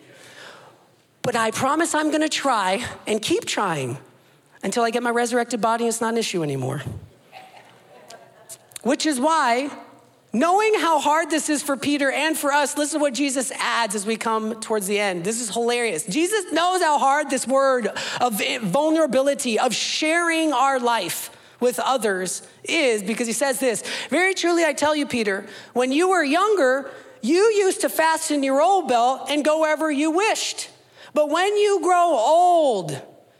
But 1.21 1.35
I 1.35 1.51
promise 1.51 1.93
I'm 1.93 2.09
to 2.11 2.29
try 2.29 2.83
and 3.05 3.21
keep 3.21 3.45
trying 3.45 3.99
until 4.63 4.83
I 4.83 4.89
get 4.89 5.03
my 5.03 5.11
resurrected 5.11 5.61
body 5.61 5.85
it's 5.85 6.01
not 6.01 6.13
an 6.13 6.17
issue 6.17 6.41
anymore. 6.41 6.81
Which 8.81 9.05
is 9.05 9.19
why 9.19 9.69
Knowing 10.33 10.73
how 10.75 10.97
hard 10.97 11.29
this 11.29 11.49
is 11.49 11.61
for 11.61 11.75
Peter 11.75 12.09
and 12.09 12.37
for 12.37 12.53
us, 12.53 12.77
listen 12.77 12.99
to 12.99 13.01
what 13.01 13.13
Jesus 13.13 13.51
adds 13.51 13.95
as 13.95 14.05
we 14.05 14.15
come 14.15 14.59
towards 14.61 14.87
the 14.87 14.97
end. 14.97 15.25
This 15.25 15.41
is 15.41 15.49
hilarious. 15.49 16.05
Jesus 16.05 16.53
knows 16.53 16.81
how 16.81 16.97
hard 16.97 17.29
this 17.29 17.45
word 17.45 17.87
of 18.21 18.41
vulnerability, 18.61 19.59
of 19.59 19.75
sharing 19.75 20.53
our 20.53 20.79
life 20.79 21.29
with 21.59 21.79
others 21.79 22.47
is 22.63 23.03
because 23.03 23.27
he 23.27 23.33
says 23.33 23.59
this 23.59 23.83
Very 24.09 24.33
truly, 24.33 24.63
I 24.63 24.71
tell 24.73 24.95
you, 24.95 25.05
Peter, 25.05 25.45
when 25.73 25.91
you 25.91 26.09
were 26.09 26.23
younger, 26.23 26.89
you 27.21 27.51
used 27.53 27.81
to 27.81 27.89
fasten 27.89 28.41
your 28.41 28.61
old 28.61 28.87
belt 28.87 29.29
and 29.29 29.43
go 29.43 29.59
wherever 29.59 29.91
you 29.91 30.11
wished. 30.11 30.69
But 31.13 31.29
when 31.29 31.57
you 31.57 31.81
grow 31.83 32.15
old, 32.17 32.99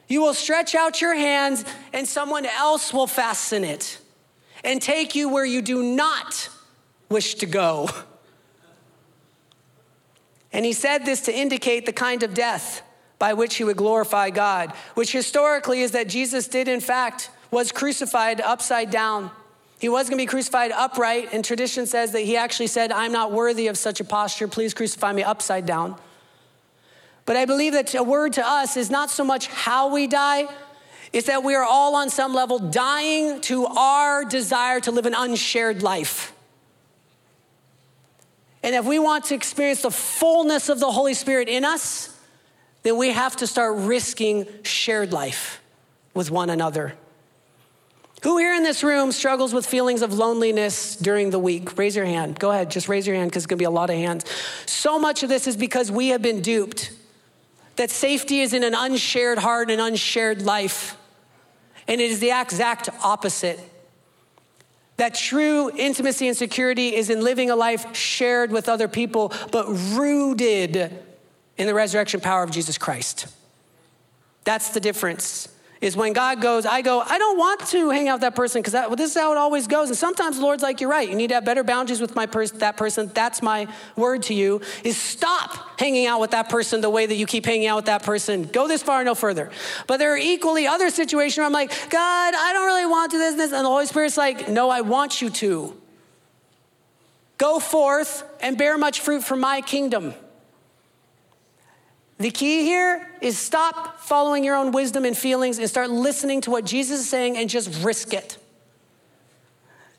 you 0.10 0.22
will 0.22 0.34
stretch 0.34 0.76
out 0.76 1.00
your 1.00 1.16
hands 1.16 1.64
and 1.94 2.06
someone 2.06 2.46
else 2.46 2.94
will 2.94 3.08
fasten 3.08 3.64
it 3.64 3.98
and 4.64 4.82
take 4.82 5.16
you 5.16 5.30
where 5.30 5.46
you 5.46 5.62
do 5.62 5.82
not 5.82 6.50
wish 7.12 7.36
to 7.36 7.46
go. 7.46 7.90
And 10.54 10.66
he 10.66 10.74
said 10.74 11.06
this 11.06 11.22
to 11.22 11.36
indicate 11.36 11.86
the 11.86 11.94
kind 11.94 12.24
of 12.24 12.34
death 12.34 12.82
by 13.20 13.34
which 13.34 13.56
he 13.56 13.64
would 13.64 13.78
glorify 13.78 14.32
God, 14.32 14.72
which 14.96 15.12
historically 15.12 15.82
is 15.82 15.92
that 15.92 16.08
Jesus 16.08 16.48
did, 16.48 16.68
in 16.68 16.82
fact, 16.82 17.30
was 17.52 17.72
crucified 17.72 18.42
upside 18.42 18.90
down. 18.90 19.30
He 19.80 19.90
was 19.90 20.10
going 20.10 20.18
to 20.18 20.24
be 20.24 20.28
crucified 20.28 20.72
upright, 20.72 21.30
and 21.32 21.46
tradition 21.46 21.86
says 21.86 22.12
that 22.14 22.22
he 22.22 22.36
actually 22.36 22.68
said, 22.68 22.92
I'm 22.92 23.12
not 23.12 23.32
worthy 23.32 23.68
of 23.68 23.78
such 23.78 24.00
a 24.00 24.04
posture. 24.04 24.48
Please 24.48 24.74
crucify 24.74 25.14
me 25.14 25.24
upside 25.24 25.66
down. 25.66 25.96
But 27.26 27.36
I 27.36 27.46
believe 27.46 27.74
that 27.74 27.94
a 27.94 28.04
word 28.04 28.34
to 28.34 28.48
us 28.48 28.76
is 28.76 28.90
not 28.90 29.10
so 29.10 29.24
much 29.24 29.48
how 29.48 29.94
we 29.94 30.08
die, 30.08 30.48
it's 31.14 31.28
that 31.28 31.44
we 31.44 31.56
are 31.56 31.64
all 31.64 31.96
on 31.96 32.10
some 32.10 32.34
level 32.34 32.58
dying 32.58 33.42
to 33.42 33.66
our 33.68 34.24
desire 34.24 34.80
to 34.82 34.92
live 34.92 35.06
an 35.06 35.14
unshared 35.16 35.84
life. 35.84 36.34
And 38.64 38.76
if 38.76 38.86
we 38.86 39.00
want 39.00 39.26
to 39.26 39.36
experience 39.36 39.82
the 39.82 39.92
fullness 39.92 40.70
of 40.70 40.80
the 40.80 40.92
Holy 40.92 41.14
Spirit 41.14 41.50
in 41.50 41.66
us, 41.66 42.16
then 42.84 42.98
we 42.98 43.10
have 43.10 43.36
to 43.38 43.48
start 43.48 43.78
risking 43.78 44.48
shared 44.64 45.12
life 45.12 45.62
with 46.14 46.30
one 46.30 46.50
another. 46.50 46.94
Who 48.24 48.38
here 48.38 48.54
in 48.54 48.62
this 48.62 48.84
room 48.84 49.12
struggles 49.12 49.52
with 49.52 49.66
feelings 49.66 50.04
of 50.04 50.14
loneliness 50.14 50.96
during 50.96 51.32
the 51.32 51.40
week? 51.40 51.76
Raise 51.78 51.96
your 51.96 52.06
hand. 52.06 52.38
Go 52.38 52.52
ahead, 52.52 52.70
just 52.70 52.88
raise 52.88 53.08
your 53.08 53.16
hand 53.16 53.32
because 53.32 53.44
it's 53.44 53.48
gonna 53.48 53.58
be 53.58 53.66
a 53.66 53.72
lot 53.72 53.90
of 53.90 53.96
hands. 53.96 54.26
So 54.68 55.00
much 55.00 55.24
of 55.24 55.30
this 55.30 55.48
is 55.48 55.58
because 55.58 55.92
we 55.92 56.10
have 56.10 56.22
been 56.22 56.42
duped 56.42 56.92
that 57.78 57.90
safety 57.90 58.42
is 58.42 58.54
in 58.54 58.64
an 58.64 58.76
unshared 58.76 59.40
heart 59.40 59.72
and 59.72 59.82
unshared 59.82 60.44
life. 60.44 60.96
And 61.88 62.00
it 62.00 62.12
is 62.12 62.20
the 62.20 62.30
exact 62.30 62.90
opposite. 63.04 63.60
That 65.02 65.16
true 65.16 65.72
intimacy 65.76 66.28
and 66.28 66.38
security 66.38 66.96
is 66.96 67.10
in 67.10 67.22
living 67.22 67.50
a 67.50 67.56
life 67.56 67.96
shared 67.96 68.52
with 68.52 68.70
other 68.70 68.88
people, 68.88 69.34
but 69.52 69.66
rooted 69.68 70.76
in 71.58 71.66
the 71.66 71.74
resurrection 71.74 72.22
power 72.22 72.44
of 72.44 72.52
Jesus 72.52 72.78
Christ. 72.78 73.26
That's 74.44 74.70
the 74.70 74.80
difference. 74.80 75.51
Is 75.82 75.98
when 75.98 76.14
God 76.14 76.42
goes, 76.42 76.68
I 76.68 76.84
go, 76.84 77.02
I 77.02 77.18
don't 77.18 77.40
want 77.40 77.62
to 77.70 77.90
hang 77.90 78.08
out 78.08 78.16
with 78.16 78.22
that 78.22 78.36
person 78.36 78.62
because 78.62 78.74
well, 78.74 78.96
this 78.96 79.10
is 79.10 79.18
how 79.18 79.32
it 79.32 79.38
always 79.38 79.66
goes. 79.66 79.90
And 79.90 79.98
sometimes 79.98 80.38
the 80.38 80.44
Lord's 80.44 80.62
like, 80.62 80.80
you're 80.80 80.92
right. 80.92 81.10
You 81.10 81.16
need 81.16 81.30
to 81.30 81.34
have 81.34 81.44
better 81.44 81.64
boundaries 81.64 82.00
with 82.00 82.16
my 82.16 82.28
pers- 82.28 82.52
that 82.52 82.78
person. 82.78 83.10
That's 83.12 83.42
my 83.42 83.68
word 83.96 84.22
to 84.24 84.36
you. 84.36 84.62
Is 84.84 84.96
stop 84.96 85.80
hanging 85.80 86.06
out 86.06 86.20
with 86.22 86.32
that 86.32 86.50
person 86.50 86.82
the 86.82 86.90
way 86.92 87.08
that 87.08 87.16
you 87.16 87.26
keep 87.26 87.48
hanging 87.48 87.66
out 87.66 87.78
with 87.78 87.86
that 87.86 88.04
person. 88.04 88.44
Go 88.44 88.68
this 88.68 88.84
far, 88.84 89.04
no 89.04 89.16
further. 89.16 89.50
But 89.88 89.98
there 89.98 90.14
are 90.14 90.18
equally 90.18 90.68
other 90.68 90.92
situations 90.92 91.40
where 91.40 91.48
I'm 91.48 91.52
like, 91.52 91.72
God, 91.90 92.36
I 92.36 92.54
don't 92.54 92.68
really 92.68 92.86
want 92.86 93.12
to 93.12 93.18
do 93.18 93.20
this, 93.20 93.36
this, 93.36 93.52
and 93.52 93.66
the 93.66 93.70
Holy 93.70 93.88
Spirit's 93.88 94.18
like, 94.18 94.50
No, 94.50 94.70
I 94.70 94.82
want 94.82 95.20
you 95.20 95.32
to. 95.32 95.76
Go 97.40 97.60
forth 97.60 98.24
and 98.40 98.56
bear 98.56 98.78
much 98.78 99.00
fruit 99.00 99.24
for 99.24 99.36
my 99.36 99.62
kingdom. 99.62 100.14
The 102.22 102.30
key 102.30 102.64
here 102.64 103.10
is 103.20 103.36
stop 103.36 104.00
following 104.00 104.44
your 104.44 104.56
own 104.56 104.72
wisdom 104.72 105.06
and 105.06 105.18
feelings 105.18 105.58
and 105.58 105.68
start 105.68 105.90
listening 105.90 106.42
to 106.42 106.52
what 106.52 106.66
Jesus 106.66 107.00
is 107.00 107.10
saying 107.10 107.36
and 107.36 107.50
just 107.50 107.84
risk 107.84 108.14
it. 108.14 108.38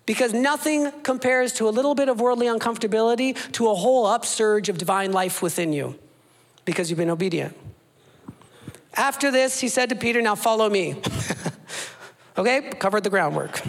Because 0.06 0.32
nothing 0.32 0.92
compares 1.02 1.52
to 1.54 1.68
a 1.68 1.70
little 1.70 1.96
bit 1.96 2.08
of 2.08 2.20
worldly 2.20 2.46
uncomfortability 2.46 3.34
to 3.54 3.68
a 3.68 3.74
whole 3.74 4.06
upsurge 4.06 4.68
of 4.68 4.78
divine 4.78 5.10
life 5.10 5.42
within 5.42 5.72
you 5.72 5.98
because 6.64 6.90
you've 6.90 6.98
been 6.98 7.10
obedient. 7.10 7.56
After 8.94 9.32
this, 9.32 9.58
he 9.58 9.66
said 9.68 9.88
to 9.88 9.96
Peter, 9.96 10.22
Now 10.22 10.36
follow 10.36 10.70
me. 10.70 10.94
okay, 12.38 12.70
covered 12.78 13.02
the 13.02 13.10
groundwork. 13.10 13.60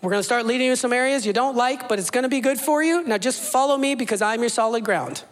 We're 0.00 0.12
gonna 0.12 0.22
start 0.22 0.46
leading 0.46 0.68
you 0.68 0.76
some 0.76 0.94
areas 0.94 1.26
you 1.26 1.34
don't 1.34 1.56
like, 1.56 1.90
but 1.90 1.98
it's 1.98 2.10
gonna 2.10 2.30
be 2.30 2.40
good 2.40 2.58
for 2.58 2.82
you. 2.82 3.02
Now 3.02 3.18
just 3.18 3.42
follow 3.42 3.76
me 3.76 3.94
because 3.94 4.22
I'm 4.22 4.40
your 4.40 4.48
solid 4.48 4.82
ground. 4.82 5.24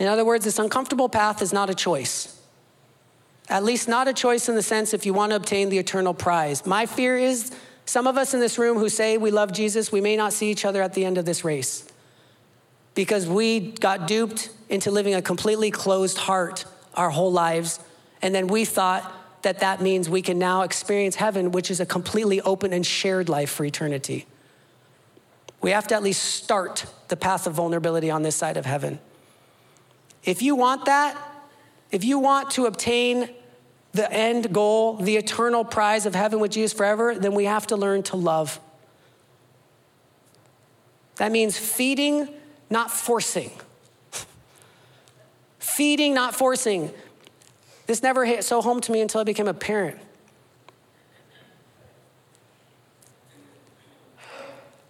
In 0.00 0.06
other 0.06 0.24
words, 0.24 0.44
this 0.44 0.58
uncomfortable 0.58 1.08
path 1.08 1.42
is 1.42 1.52
not 1.52 1.70
a 1.70 1.74
choice. 1.74 2.38
At 3.48 3.64
least, 3.64 3.88
not 3.88 4.08
a 4.08 4.12
choice 4.12 4.48
in 4.48 4.54
the 4.54 4.62
sense 4.62 4.94
if 4.94 5.04
you 5.04 5.12
want 5.12 5.30
to 5.30 5.36
obtain 5.36 5.68
the 5.68 5.78
eternal 5.78 6.14
prize. 6.14 6.64
My 6.64 6.86
fear 6.86 7.16
is 7.16 7.52
some 7.84 8.06
of 8.06 8.16
us 8.16 8.32
in 8.34 8.40
this 8.40 8.58
room 8.58 8.78
who 8.78 8.88
say 8.88 9.18
we 9.18 9.30
love 9.30 9.52
Jesus, 9.52 9.92
we 9.92 10.00
may 10.00 10.16
not 10.16 10.32
see 10.32 10.50
each 10.50 10.64
other 10.64 10.80
at 10.82 10.94
the 10.94 11.04
end 11.04 11.18
of 11.18 11.24
this 11.24 11.44
race 11.44 11.86
because 12.94 13.26
we 13.26 13.72
got 13.72 14.06
duped 14.06 14.50
into 14.68 14.90
living 14.90 15.14
a 15.14 15.22
completely 15.22 15.70
closed 15.70 16.18
heart 16.18 16.64
our 16.94 17.10
whole 17.10 17.32
lives. 17.32 17.80
And 18.20 18.34
then 18.34 18.46
we 18.46 18.64
thought 18.64 19.10
that 19.42 19.60
that 19.60 19.80
means 19.80 20.08
we 20.08 20.22
can 20.22 20.38
now 20.38 20.62
experience 20.62 21.16
heaven, 21.16 21.52
which 21.52 21.70
is 21.70 21.80
a 21.80 21.86
completely 21.86 22.40
open 22.42 22.72
and 22.72 22.86
shared 22.86 23.28
life 23.28 23.50
for 23.50 23.64
eternity. 23.64 24.26
We 25.60 25.70
have 25.70 25.86
to 25.88 25.94
at 25.94 26.02
least 26.02 26.22
start 26.22 26.86
the 27.08 27.16
path 27.16 27.46
of 27.46 27.54
vulnerability 27.54 28.10
on 28.10 28.22
this 28.22 28.36
side 28.36 28.56
of 28.56 28.66
heaven. 28.66 29.00
If 30.24 30.42
you 30.42 30.54
want 30.54 30.84
that, 30.86 31.16
if 31.90 32.04
you 32.04 32.18
want 32.18 32.52
to 32.52 32.66
obtain 32.66 33.28
the 33.92 34.10
end 34.10 34.52
goal, 34.52 34.96
the 34.96 35.16
eternal 35.16 35.64
prize 35.64 36.06
of 36.06 36.14
heaven 36.14 36.40
with 36.40 36.52
Jesus 36.52 36.72
forever, 36.72 37.14
then 37.14 37.34
we 37.34 37.44
have 37.44 37.66
to 37.68 37.76
learn 37.76 38.02
to 38.04 38.16
love. 38.16 38.58
That 41.16 41.30
means 41.30 41.58
feeding, 41.58 42.28
not 42.70 42.90
forcing. 42.90 43.50
feeding, 45.58 46.14
not 46.14 46.34
forcing. 46.34 46.90
This 47.86 48.02
never 48.02 48.24
hit 48.24 48.44
so 48.44 48.62
home 48.62 48.80
to 48.80 48.92
me 48.92 49.00
until 49.00 49.20
I 49.20 49.24
became 49.24 49.48
a 49.48 49.54
parent. 49.54 49.98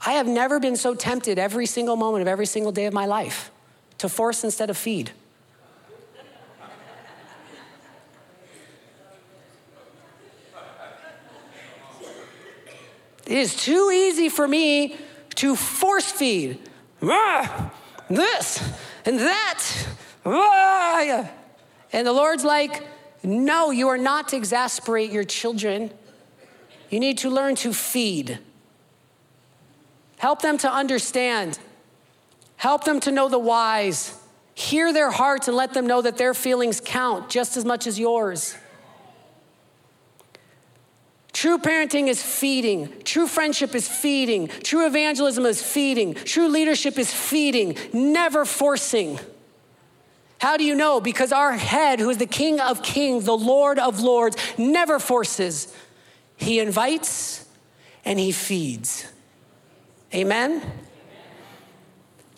I 0.04 0.12
have 0.12 0.26
never 0.26 0.60
been 0.60 0.76
so 0.76 0.94
tempted 0.94 1.38
every 1.38 1.66
single 1.66 1.96
moment 1.96 2.22
of 2.22 2.28
every 2.28 2.46
single 2.46 2.72
day 2.72 2.86
of 2.86 2.92
my 2.92 3.06
life 3.06 3.50
to 3.98 4.08
force 4.08 4.44
instead 4.44 4.68
of 4.68 4.76
feed. 4.76 5.12
It 13.32 13.38
is 13.38 13.56
too 13.56 13.90
easy 13.90 14.28
for 14.28 14.46
me 14.46 14.94
to 15.36 15.56
force 15.56 16.12
feed 16.12 16.58
ah, 17.02 17.72
this 18.10 18.62
and 19.06 19.18
that. 19.20 19.64
Ah. 20.26 21.30
And 21.94 22.06
the 22.06 22.12
Lord's 22.12 22.44
like, 22.44 22.86
no, 23.22 23.70
you 23.70 23.88
are 23.88 23.96
not 23.96 24.28
to 24.28 24.36
exasperate 24.36 25.10
your 25.10 25.24
children. 25.24 25.90
You 26.90 27.00
need 27.00 27.16
to 27.18 27.30
learn 27.30 27.54
to 27.54 27.72
feed. 27.72 28.38
Help 30.18 30.42
them 30.42 30.58
to 30.58 30.70
understand. 30.70 31.58
Help 32.56 32.84
them 32.84 33.00
to 33.00 33.10
know 33.10 33.30
the 33.30 33.38
whys. 33.38 34.14
Hear 34.54 34.92
their 34.92 35.10
hearts 35.10 35.48
and 35.48 35.56
let 35.56 35.72
them 35.72 35.86
know 35.86 36.02
that 36.02 36.18
their 36.18 36.34
feelings 36.34 36.82
count 36.84 37.30
just 37.30 37.56
as 37.56 37.64
much 37.64 37.86
as 37.86 37.98
yours. 37.98 38.58
True 41.32 41.58
parenting 41.58 42.08
is 42.08 42.22
feeding. 42.22 42.92
True 43.04 43.26
friendship 43.26 43.74
is 43.74 43.88
feeding. 43.88 44.48
True 44.48 44.86
evangelism 44.86 45.46
is 45.46 45.62
feeding. 45.62 46.14
True 46.14 46.48
leadership 46.48 46.98
is 46.98 47.12
feeding, 47.12 47.76
never 47.92 48.44
forcing. 48.44 49.18
How 50.38 50.56
do 50.56 50.64
you 50.64 50.74
know? 50.74 51.00
Because 51.00 51.32
our 51.32 51.52
head, 51.52 52.00
who 52.00 52.10
is 52.10 52.18
the 52.18 52.26
King 52.26 52.60
of 52.60 52.82
Kings, 52.82 53.24
the 53.24 53.36
Lord 53.36 53.78
of 53.78 54.00
Lords, 54.00 54.36
never 54.58 54.98
forces. 54.98 55.74
He 56.36 56.58
invites 56.58 57.48
and 58.04 58.18
he 58.18 58.32
feeds. 58.32 59.06
Amen? 60.12 60.60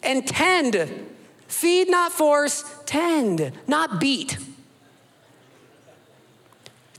And 0.03 0.27
tend. 0.27 1.09
Feed, 1.49 1.91
not 1.91 2.13
force. 2.13 2.65
Tend, 2.85 3.53
not 3.67 3.99
beat. 3.99 4.39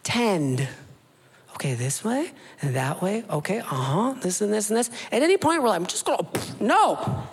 Tend 0.03 0.67
okay, 1.55 1.73
this 1.73 2.03
way 2.03 2.31
and 2.61 2.75
that 2.75 3.01
way, 3.01 3.23
okay, 3.29 3.59
uh 3.59 3.63
huh, 3.63 4.13
this 4.21 4.41
and 4.41 4.53
this 4.53 4.69
and 4.69 4.77
this. 4.77 4.89
At 5.11 5.21
any 5.23 5.37
point, 5.37 5.61
we're 5.61 5.69
like, 5.69 5.79
I'm 5.79 5.85
just 5.87 6.05
gonna, 6.05 6.27
no. 6.59 7.27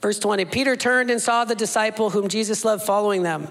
Verse 0.00 0.18
20 0.18 0.44
Peter 0.46 0.76
turned 0.76 1.10
and 1.10 1.20
saw 1.20 1.44
the 1.44 1.54
disciple 1.54 2.10
whom 2.10 2.28
Jesus 2.28 2.64
loved 2.64 2.82
following 2.82 3.22
them. 3.22 3.48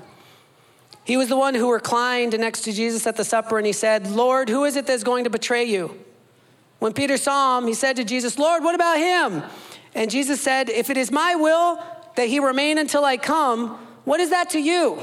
He 1.04 1.18
was 1.18 1.30
the 1.30 1.38
one 1.38 1.56
who 1.56 1.72
reclined 1.72 2.38
next 2.38 2.62
to 2.62 2.72
Jesus 2.72 3.08
at 3.08 3.16
the 3.16 3.24
supper, 3.24 3.58
and 3.58 3.66
he 3.66 3.74
said, 3.74 4.08
Lord, 4.12 4.50
who 4.50 4.66
is 4.66 4.76
it 4.76 4.86
that's 4.86 5.04
going 5.04 5.24
to 5.24 5.30
betray 5.32 5.64
you? 5.64 6.00
When 6.78 6.94
Peter 6.94 7.18
saw 7.18 7.58
him, 7.58 7.68
he 7.68 7.74
said 7.74 7.96
to 7.96 8.04
Jesus, 8.04 8.38
Lord, 8.38 8.64
what 8.64 8.76
about 8.76 8.98
him? 8.98 9.44
And 9.96 10.12
Jesus 10.12 10.42
said, 10.42 10.70
If 10.70 10.90
it 10.90 10.98
is 10.98 11.12
my 11.12 11.36
will 11.36 11.82
that 12.16 12.28
he 12.28 12.40
remain 12.40 12.78
until 12.78 13.04
I 13.04 13.18
come, 13.18 13.70
what 14.04 14.20
is 14.20 14.30
that 14.30 14.52
to 14.52 14.60
you? 14.60 15.00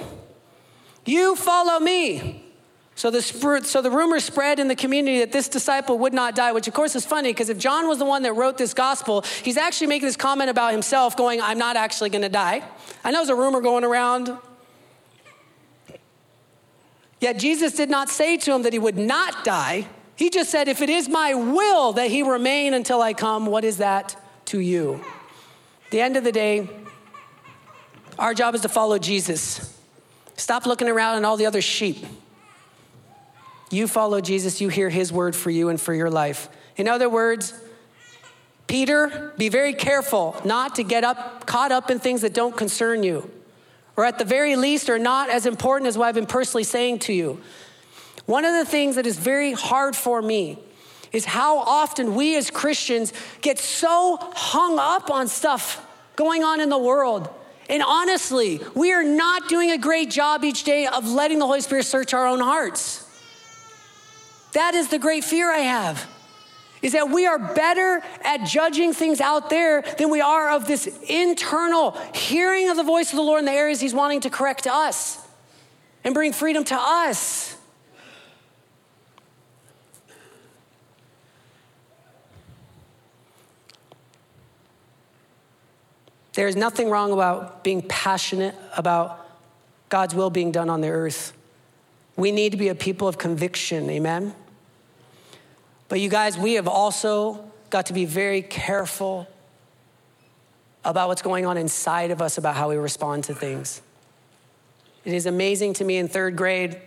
You 1.08 1.36
follow 1.36 1.80
me. 1.80 2.44
So 2.94 3.10
the, 3.10 3.22
so 3.22 3.80
the 3.80 3.90
rumor 3.90 4.20
spread 4.20 4.58
in 4.58 4.68
the 4.68 4.76
community 4.76 5.20
that 5.20 5.32
this 5.32 5.48
disciple 5.48 5.98
would 6.00 6.12
not 6.12 6.34
die, 6.34 6.52
which 6.52 6.68
of 6.68 6.74
course 6.74 6.94
is 6.94 7.06
funny 7.06 7.30
because 7.30 7.48
if 7.48 7.56
John 7.56 7.88
was 7.88 7.98
the 7.98 8.04
one 8.04 8.24
that 8.24 8.34
wrote 8.34 8.58
this 8.58 8.74
gospel, 8.74 9.24
he's 9.42 9.56
actually 9.56 9.86
making 9.86 10.06
this 10.06 10.16
comment 10.16 10.50
about 10.50 10.72
himself, 10.72 11.16
going, 11.16 11.40
I'm 11.40 11.56
not 11.56 11.76
actually 11.76 12.10
going 12.10 12.22
to 12.22 12.28
die. 12.28 12.62
I 13.04 13.10
know 13.10 13.20
there's 13.20 13.30
a 13.30 13.36
rumor 13.36 13.62
going 13.62 13.84
around. 13.84 14.36
Yet 17.20 17.38
Jesus 17.38 17.72
did 17.72 17.88
not 17.88 18.10
say 18.10 18.36
to 18.36 18.54
him 18.54 18.62
that 18.62 18.74
he 18.74 18.78
would 18.78 18.98
not 18.98 19.44
die. 19.44 19.86
He 20.16 20.28
just 20.28 20.50
said, 20.50 20.68
If 20.68 20.82
it 20.82 20.90
is 20.90 21.08
my 21.08 21.32
will 21.32 21.92
that 21.94 22.10
he 22.10 22.22
remain 22.22 22.74
until 22.74 23.00
I 23.00 23.14
come, 23.14 23.46
what 23.46 23.64
is 23.64 23.78
that 23.78 24.14
to 24.46 24.58
you? 24.58 25.02
At 25.86 25.90
the 25.90 26.00
end 26.00 26.18
of 26.18 26.24
the 26.24 26.32
day, 26.32 26.68
our 28.18 28.34
job 28.34 28.54
is 28.54 28.60
to 28.62 28.68
follow 28.68 28.98
Jesus. 28.98 29.77
Stop 30.38 30.66
looking 30.66 30.88
around 30.88 31.18
at 31.18 31.24
all 31.24 31.36
the 31.36 31.46
other 31.46 31.60
sheep. 31.60 32.06
You 33.70 33.88
follow 33.88 34.20
Jesus, 34.20 34.60
you 34.60 34.68
hear 34.68 34.88
his 34.88 35.12
word 35.12 35.34
for 35.34 35.50
you 35.50 35.68
and 35.68 35.80
for 35.80 35.92
your 35.92 36.10
life. 36.10 36.48
In 36.76 36.86
other 36.86 37.08
words, 37.08 37.52
Peter, 38.68 39.32
be 39.36 39.48
very 39.48 39.74
careful 39.74 40.40
not 40.44 40.76
to 40.76 40.84
get 40.84 41.02
up 41.02 41.44
caught 41.44 41.72
up 41.72 41.90
in 41.90 41.98
things 41.98 42.20
that 42.20 42.34
don't 42.34 42.56
concern 42.56 43.02
you, 43.02 43.28
or 43.96 44.04
at 44.04 44.18
the 44.18 44.24
very 44.24 44.54
least 44.54 44.88
are 44.88 44.98
not 44.98 45.28
as 45.28 45.44
important 45.44 45.88
as 45.88 45.98
what 45.98 46.06
I've 46.06 46.14
been 46.14 46.24
personally 46.24 46.64
saying 46.64 47.00
to 47.00 47.12
you. 47.12 47.40
One 48.26 48.44
of 48.44 48.54
the 48.54 48.64
things 48.64 48.94
that 48.94 49.06
is 49.06 49.18
very 49.18 49.52
hard 49.52 49.96
for 49.96 50.22
me 50.22 50.58
is 51.10 51.24
how 51.24 51.58
often 51.58 52.14
we 52.14 52.36
as 52.36 52.48
Christians 52.48 53.12
get 53.40 53.58
so 53.58 54.18
hung 54.34 54.78
up 54.78 55.10
on 55.10 55.26
stuff 55.26 55.84
going 56.14 56.44
on 56.44 56.60
in 56.60 56.68
the 56.68 56.78
world 56.78 57.28
and 57.68 57.82
honestly, 57.82 58.60
we 58.74 58.92
are 58.92 59.04
not 59.04 59.48
doing 59.48 59.70
a 59.70 59.78
great 59.78 60.10
job 60.10 60.42
each 60.44 60.64
day 60.64 60.86
of 60.86 61.06
letting 61.06 61.38
the 61.38 61.46
Holy 61.46 61.60
Spirit 61.60 61.84
search 61.84 62.14
our 62.14 62.26
own 62.26 62.40
hearts. 62.40 63.04
That 64.54 64.74
is 64.74 64.88
the 64.88 64.98
great 64.98 65.24
fear 65.24 65.52
I 65.52 65.58
have. 65.58 66.08
Is 66.80 66.92
that 66.92 67.10
we 67.10 67.26
are 67.26 67.38
better 67.38 68.02
at 68.22 68.46
judging 68.46 68.92
things 68.92 69.20
out 69.20 69.50
there 69.50 69.82
than 69.98 70.10
we 70.10 70.20
are 70.20 70.50
of 70.50 70.66
this 70.66 70.86
internal 71.08 71.90
hearing 72.14 72.70
of 72.70 72.76
the 72.76 72.84
voice 72.84 73.10
of 73.10 73.16
the 73.16 73.22
Lord 73.22 73.40
in 73.40 73.46
the 73.46 73.52
areas 73.52 73.80
He's 73.80 73.94
wanting 73.94 74.20
to 74.22 74.30
correct 74.30 74.66
us 74.66 75.18
and 76.04 76.14
bring 76.14 76.32
freedom 76.32 76.64
to 76.64 76.76
us. 76.76 77.57
There's 86.38 86.54
nothing 86.54 86.88
wrong 86.88 87.10
about 87.10 87.64
being 87.64 87.82
passionate 87.82 88.54
about 88.76 89.26
God's 89.88 90.14
will 90.14 90.30
being 90.30 90.52
done 90.52 90.70
on 90.70 90.80
the 90.80 90.88
earth. 90.88 91.32
We 92.14 92.30
need 92.30 92.52
to 92.52 92.56
be 92.56 92.68
a 92.68 92.76
people 92.76 93.08
of 93.08 93.18
conviction, 93.18 93.90
amen? 93.90 94.36
But 95.88 95.98
you 95.98 96.08
guys, 96.08 96.38
we 96.38 96.52
have 96.52 96.68
also 96.68 97.44
got 97.70 97.86
to 97.86 97.92
be 97.92 98.04
very 98.04 98.40
careful 98.42 99.26
about 100.84 101.08
what's 101.08 101.22
going 101.22 101.44
on 101.44 101.56
inside 101.56 102.12
of 102.12 102.22
us 102.22 102.38
about 102.38 102.54
how 102.54 102.68
we 102.68 102.76
respond 102.76 103.24
to 103.24 103.34
things. 103.34 103.82
It 105.04 105.14
is 105.14 105.26
amazing 105.26 105.72
to 105.72 105.84
me 105.84 105.96
in 105.96 106.06
third 106.06 106.36
grade, 106.36 106.80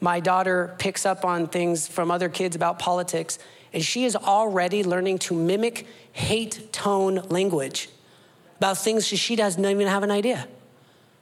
my 0.00 0.18
daughter 0.18 0.74
picks 0.78 1.06
up 1.06 1.24
on 1.24 1.46
things 1.46 1.86
from 1.86 2.10
other 2.10 2.28
kids 2.28 2.56
about 2.56 2.80
politics, 2.80 3.38
and 3.72 3.80
she 3.84 4.06
is 4.06 4.16
already 4.16 4.82
learning 4.82 5.18
to 5.18 5.34
mimic 5.34 5.86
hate 6.10 6.72
tone 6.72 7.20
language 7.28 7.88
about 8.62 8.78
things 8.78 9.08
she 9.08 9.34
doesn't 9.34 9.64
even 9.64 9.88
have 9.88 10.04
an 10.04 10.12
idea. 10.12 10.46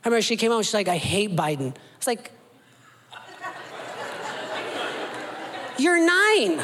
I 0.05 0.09
remember 0.09 0.21
she 0.21 0.37
came 0.37 0.53
out 0.53 0.57
and 0.57 0.67
she's 0.67 0.75
like, 0.75 0.89
I 0.89 0.99
hate 0.99 1.35
Biden. 1.35 1.75
I 1.75 1.97
was 1.97 2.07
like, 2.07 2.33
You're 5.79 5.97
nine. 5.97 6.61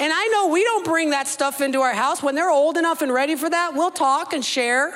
And 0.00 0.12
I 0.12 0.28
know 0.32 0.48
we 0.48 0.64
don't 0.64 0.84
bring 0.84 1.10
that 1.10 1.28
stuff 1.28 1.60
into 1.60 1.82
our 1.82 1.92
house. 1.92 2.20
When 2.20 2.34
they're 2.34 2.50
old 2.50 2.76
enough 2.76 3.00
and 3.00 3.12
ready 3.14 3.36
for 3.36 3.48
that, 3.48 3.74
we'll 3.74 3.92
talk 3.92 4.32
and 4.32 4.44
share. 4.44 4.90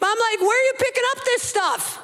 But 0.00 0.06
I'm 0.08 0.18
like, 0.18 0.40
where 0.40 0.60
are 0.60 0.64
you 0.64 0.72
picking 0.76 1.04
up 1.12 1.24
this 1.24 1.42
stuff? 1.42 2.02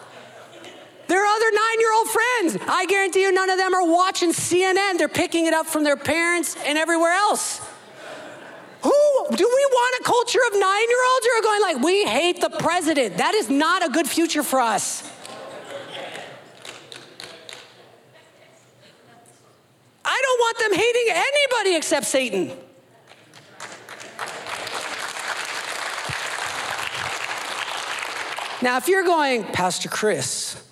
Their 1.08 1.24
other 1.24 1.50
nine 1.50 1.80
year 1.80 1.92
old 1.92 2.08
friends. 2.08 2.58
I 2.68 2.86
guarantee 2.86 3.22
you, 3.22 3.32
none 3.32 3.50
of 3.50 3.58
them 3.58 3.74
are 3.74 3.84
watching 3.84 4.30
CNN. 4.30 4.98
They're 4.98 5.08
picking 5.08 5.46
it 5.46 5.54
up 5.54 5.66
from 5.66 5.82
their 5.82 5.96
parents 5.96 6.56
and 6.64 6.78
everywhere 6.78 7.12
else. 7.12 7.60
Do 9.28 9.44
we 9.44 9.66
want 9.72 10.00
a 10.00 10.04
culture 10.04 10.38
of 10.46 10.60
nine 10.60 10.88
year 10.88 11.04
olds 11.12 11.26
who 11.26 11.32
are 11.32 11.42
going 11.42 11.60
like, 11.62 11.82
we 11.82 12.04
hate 12.04 12.40
the 12.40 12.50
president? 12.50 13.16
That 13.16 13.34
is 13.34 13.50
not 13.50 13.84
a 13.84 13.88
good 13.88 14.08
future 14.08 14.44
for 14.44 14.60
us. 14.60 15.02
I 20.04 20.22
don't 20.22 20.38
want 20.38 20.58
them 20.58 20.74
hating 20.74 21.06
anybody 21.10 21.76
except 21.76 22.06
Satan. 22.06 22.52
Now, 28.62 28.78
if 28.78 28.88
you're 28.88 29.04
going, 29.04 29.44
Pastor 29.44 29.88
Chris, 29.88 30.62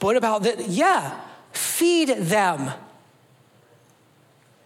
what 0.00 0.16
about 0.16 0.42
that? 0.42 0.68
Yeah, 0.68 1.18
feed 1.52 2.08
them. 2.08 2.72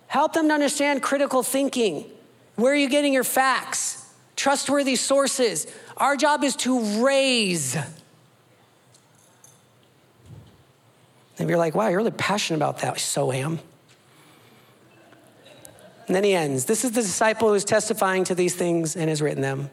Help 0.07 0.33
them 0.33 0.49
to 0.49 0.55
understand 0.55 1.03
critical 1.03 1.43
thinking. 1.43 2.11
Where 2.57 2.73
are 2.73 2.77
you 2.77 2.89
getting 2.89 3.13
your 3.13 3.25
facts? 3.25 4.03
Trustworthy 4.35 4.97
sources. 4.97 5.67
Our 5.97 6.17
job 6.17 6.45
is 6.45 6.57
to 6.57 7.05
raise. 7.05 7.77
And 11.39 11.49
you're 11.49 11.59
like, 11.59 11.75
wow, 11.75 11.89
you're 11.89 11.99
really 11.99 12.11
passionate 12.11 12.59
about 12.59 12.79
that. 12.79 12.99
So 12.99 13.33
am. 13.33 13.61
And 16.07 16.15
then 16.15 16.25
he 16.25 16.35
ends. 16.35 16.67
This 16.67 16.85
is 16.85 16.93
the 16.93 17.03
disciple 17.03 17.49
who's 17.49 17.65
testifying 17.65 18.25
to 18.25 18.35
these 18.35 18.55
things 18.55 18.97
and 18.97 19.09
has 19.09 19.21
written 19.21 19.43
them. 19.43 19.71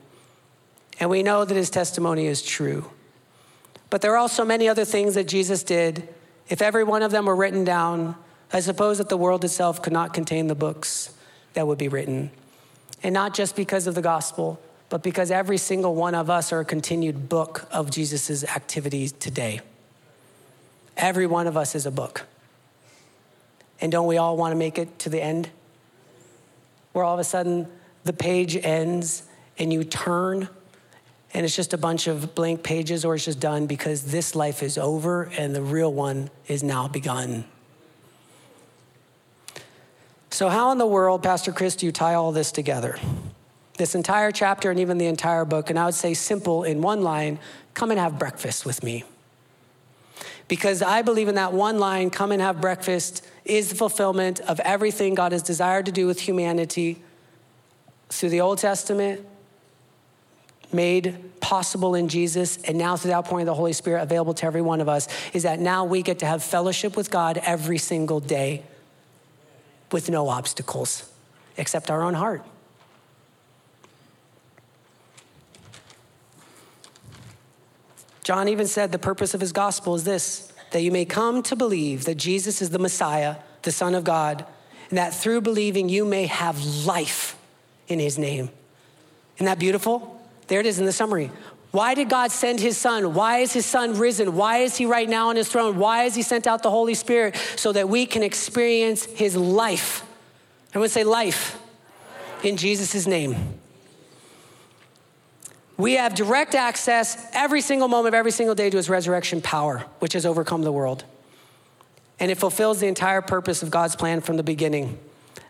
And 1.00 1.10
we 1.10 1.24
know 1.24 1.46
that 1.46 1.56
his 1.56 1.70
testimony 1.70 2.28
is 2.28 2.42
true. 2.42 2.90
But 3.90 4.02
there 4.02 4.12
are 4.14 4.18
also 4.18 4.44
many 4.44 4.68
other 4.68 4.86
things 4.86 5.16
that 5.16 5.28
Jesus 5.28 5.64
did. 5.64 6.10
If 6.50 6.62
every 6.62 6.84
one 6.84 7.04
of 7.04 7.12
them 7.12 7.26
were 7.26 7.36
written 7.36 7.64
down, 7.64 8.16
I 8.52 8.60
suppose 8.60 8.98
that 8.98 9.10
the 9.10 9.18
world 9.18 9.46
itself 9.46 9.82
could 9.82 9.94
not 9.94 10.14
contain 10.14 10.48
the 10.48 10.56
books 10.56 11.14
that 11.54 11.68
would 11.68 11.78
be 11.78 11.88
written. 11.88 12.32
And 13.04 13.14
not 13.14 13.34
just 13.34 13.56
because 13.56 13.86
of 13.86 13.96
the 13.96 14.02
gospel, 14.02 14.60
but 14.90 15.04
because 15.04 15.30
every 15.30 15.58
single 15.58 15.94
one 15.94 16.16
of 16.16 16.30
us 16.30 16.54
are 16.54 16.62
a 16.62 16.66
continued 16.66 17.28
book 17.28 17.68
of 17.72 17.92
Jesus' 17.92 18.44
activities 18.44 19.12
today. 19.12 19.62
Every 20.96 21.28
one 21.28 21.48
of 21.48 21.58
us 21.58 21.76
is 21.76 21.86
a 21.86 21.92
book. 21.92 22.26
And 23.82 23.92
don't 23.92 24.08
we 24.08 24.18
all 24.18 24.38
want 24.38 24.54
to 24.54 24.56
make 24.56 24.78
it 24.78 25.00
to 25.00 25.10
the 25.10 25.22
end? 25.22 25.50
Where 26.94 27.04
all 27.04 27.14
of 27.14 27.20
a 27.20 27.24
sudden 27.24 27.68
the 28.04 28.14
page 28.14 28.56
ends 28.56 29.24
and 29.58 29.74
you 29.74 29.84
turn 29.84 30.48
and 31.34 31.46
it's 31.46 31.56
just 31.56 31.74
a 31.74 31.78
bunch 31.78 32.06
of 32.08 32.36
blank 32.36 32.62
pages 32.62 33.04
or 33.04 33.16
it's 33.16 33.26
just 33.26 33.40
done 33.40 33.66
because 33.66 34.12
this 34.12 34.36
life 34.36 34.62
is 34.62 34.78
over 34.78 35.24
and 35.38 35.56
the 35.56 35.64
real 35.64 35.92
one 35.92 36.30
is 36.48 36.62
now 36.62 36.88
begun. 36.88 37.46
So, 40.34 40.50
how 40.50 40.72
in 40.72 40.80
the 40.80 40.88
world, 40.88 41.22
Pastor 41.22 41.52
Chris, 41.52 41.76
do 41.76 41.86
you 41.86 41.92
tie 41.92 42.16
all 42.16 42.32
this 42.32 42.52
together? 42.52 42.98
This 43.78 43.94
entire 43.94 44.32
chapter 44.32 44.72
and 44.72 44.80
even 44.80 44.98
the 44.98 45.06
entire 45.06 45.46
book, 45.46 45.70
and 45.70 45.78
I 45.78 45.86
would 45.86 45.94
say 45.94 46.16
simple 46.16 46.64
in 46.64 46.82
one 46.82 47.04
line 47.04 47.38
come 47.76 47.92
and 47.92 48.00
have 48.00 48.18
breakfast 48.18 48.66
with 48.66 48.82
me. 48.82 49.04
Because 50.48 50.82
I 50.82 51.04
believe 51.04 51.28
in 51.28 51.36
that 51.36 51.54
one 51.54 51.78
line, 51.78 52.10
come 52.10 52.32
and 52.32 52.42
have 52.42 52.60
breakfast, 52.60 53.24
is 53.46 53.70
the 53.70 53.76
fulfillment 53.76 54.40
of 54.40 54.60
everything 54.62 55.14
God 55.14 55.34
has 55.34 55.44
desired 55.44 55.86
to 55.86 55.92
do 55.92 56.08
with 56.08 56.22
humanity 56.22 57.00
through 58.10 58.30
the 58.30 58.42
Old 58.42 58.58
Testament, 58.58 59.24
made 60.72 61.40
possible 61.42 61.94
in 61.94 62.08
Jesus, 62.08 62.58
and 62.64 62.80
now 62.80 62.98
through 62.98 63.12
the 63.12 63.18
outpouring 63.18 63.44
of 63.44 63.52
the 63.52 63.54
Holy 63.54 63.74
Spirit 63.74 64.02
available 64.02 64.34
to 64.34 64.48
every 64.48 64.64
one 64.64 64.82
of 64.82 64.90
us, 64.90 65.08
is 65.34 65.44
that 65.44 65.60
now 65.60 65.86
we 65.86 66.02
get 66.02 66.18
to 66.20 66.26
have 66.26 66.44
fellowship 66.44 66.98
with 66.98 67.12
God 67.12 67.40
every 67.46 67.78
single 67.78 68.20
day 68.20 68.64
with 69.94 70.10
no 70.10 70.28
obstacles 70.28 71.10
except 71.58 71.90
our 71.92 72.02
own 72.02 72.16
heart. 72.16 72.44
John 78.24 78.48
even 78.48 78.68
said 78.68 78.92
the 78.92 79.00
purpose 79.00 79.34
of 79.34 79.42
his 79.42 79.52
gospel 79.52 79.96
is 79.96 80.04
this 80.04 80.52
that 80.72 80.82
you 80.82 80.92
may 80.92 81.06
come 81.06 81.44
to 81.44 81.56
believe 81.56 82.06
that 82.06 82.16
Jesus 82.16 82.60
is 82.60 82.72
the 82.72 82.80
Messiah, 82.80 83.36
the 83.62 83.72
Son 83.72 83.94
of 83.94 84.04
God, 84.04 84.44
and 84.90 84.98
that 84.98 85.14
through 85.14 85.42
believing 85.42 85.88
you 85.88 86.04
may 86.04 86.26
have 86.26 86.64
life 86.86 87.38
in 87.88 88.00
his 88.00 88.18
name. 88.18 88.50
Isn't 89.36 89.46
that 89.46 89.60
beautiful? 89.60 90.20
There 90.48 90.60
it 90.60 90.66
is 90.66 90.80
in 90.80 90.86
the 90.86 90.92
summary. 90.92 91.32
Why 91.74 91.96
did 91.96 92.08
God 92.08 92.32
send 92.32 92.60
his 92.60 92.78
son? 92.78 93.16
Why 93.16 93.40
is 93.40 93.52
his 93.52 93.66
son 93.66 93.98
risen? 93.98 94.36
Why 94.36 94.60
is 94.60 94.78
he 94.78 94.86
right 94.86 95.10
now 95.10 95.30
on 95.30 95.36
his 95.36 95.50
throne? 95.50 95.80
Why 95.80 96.04
has 96.04 96.14
he 96.14 96.22
sent 96.22 96.46
out 96.46 96.62
the 96.62 96.70
Holy 96.70 96.94
Spirit? 96.94 97.36
So 97.56 97.72
that 97.72 97.90
we 97.90 98.06
can 98.06 98.22
experience 98.22 99.06
his 99.06 99.36
life. 99.36 100.06
I 100.76 100.78
would 100.78 100.92
say 100.92 101.04
life 101.04 101.60
in 102.44 102.58
Jesus' 102.58 103.08
name. 103.08 103.60
We 105.76 105.94
have 105.94 106.14
direct 106.14 106.54
access 106.54 107.28
every 107.34 107.62
single 107.62 107.88
moment 107.88 108.14
of 108.14 108.20
every 108.20 108.30
single 108.30 108.54
day 108.54 108.70
to 108.70 108.78
his 108.78 108.88
resurrection 108.88 109.42
power, 109.42 109.80
which 109.98 110.14
has 110.14 110.28
overcome 110.28 110.62
the 110.62 110.72
world. 110.72 111.06
And 112.20 112.30
it 112.30 112.38
fulfills 112.38 112.82
the 112.82 112.88
entire 112.88 113.24
purpose 113.24 113.64
of 113.64 113.72
God's 113.72 113.96
plan 113.96 114.22
from 114.22 114.38
the 114.38 114.44
beginning 114.44 115.00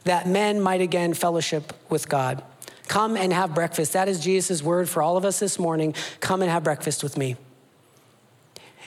that 0.05 0.26
men 0.26 0.61
might 0.61 0.80
again 0.80 1.13
fellowship 1.13 1.74
with 1.89 2.07
God. 2.07 2.41
Come 2.93 3.17
and 3.17 3.33
have 3.33 3.55
breakfast. 3.55 3.93
That 3.93 4.07
is 4.07 4.19
Jesus' 4.19 4.61
word 4.61 4.87
for 4.87 5.01
all 5.01 5.17
of 5.17 5.25
us 5.25 5.39
this 5.39 5.57
morning. 5.57 5.95
Come 6.19 6.43
and 6.43 6.51
have 6.51 6.63
breakfast 6.63 7.01
with 7.01 7.17
me. 7.17 7.37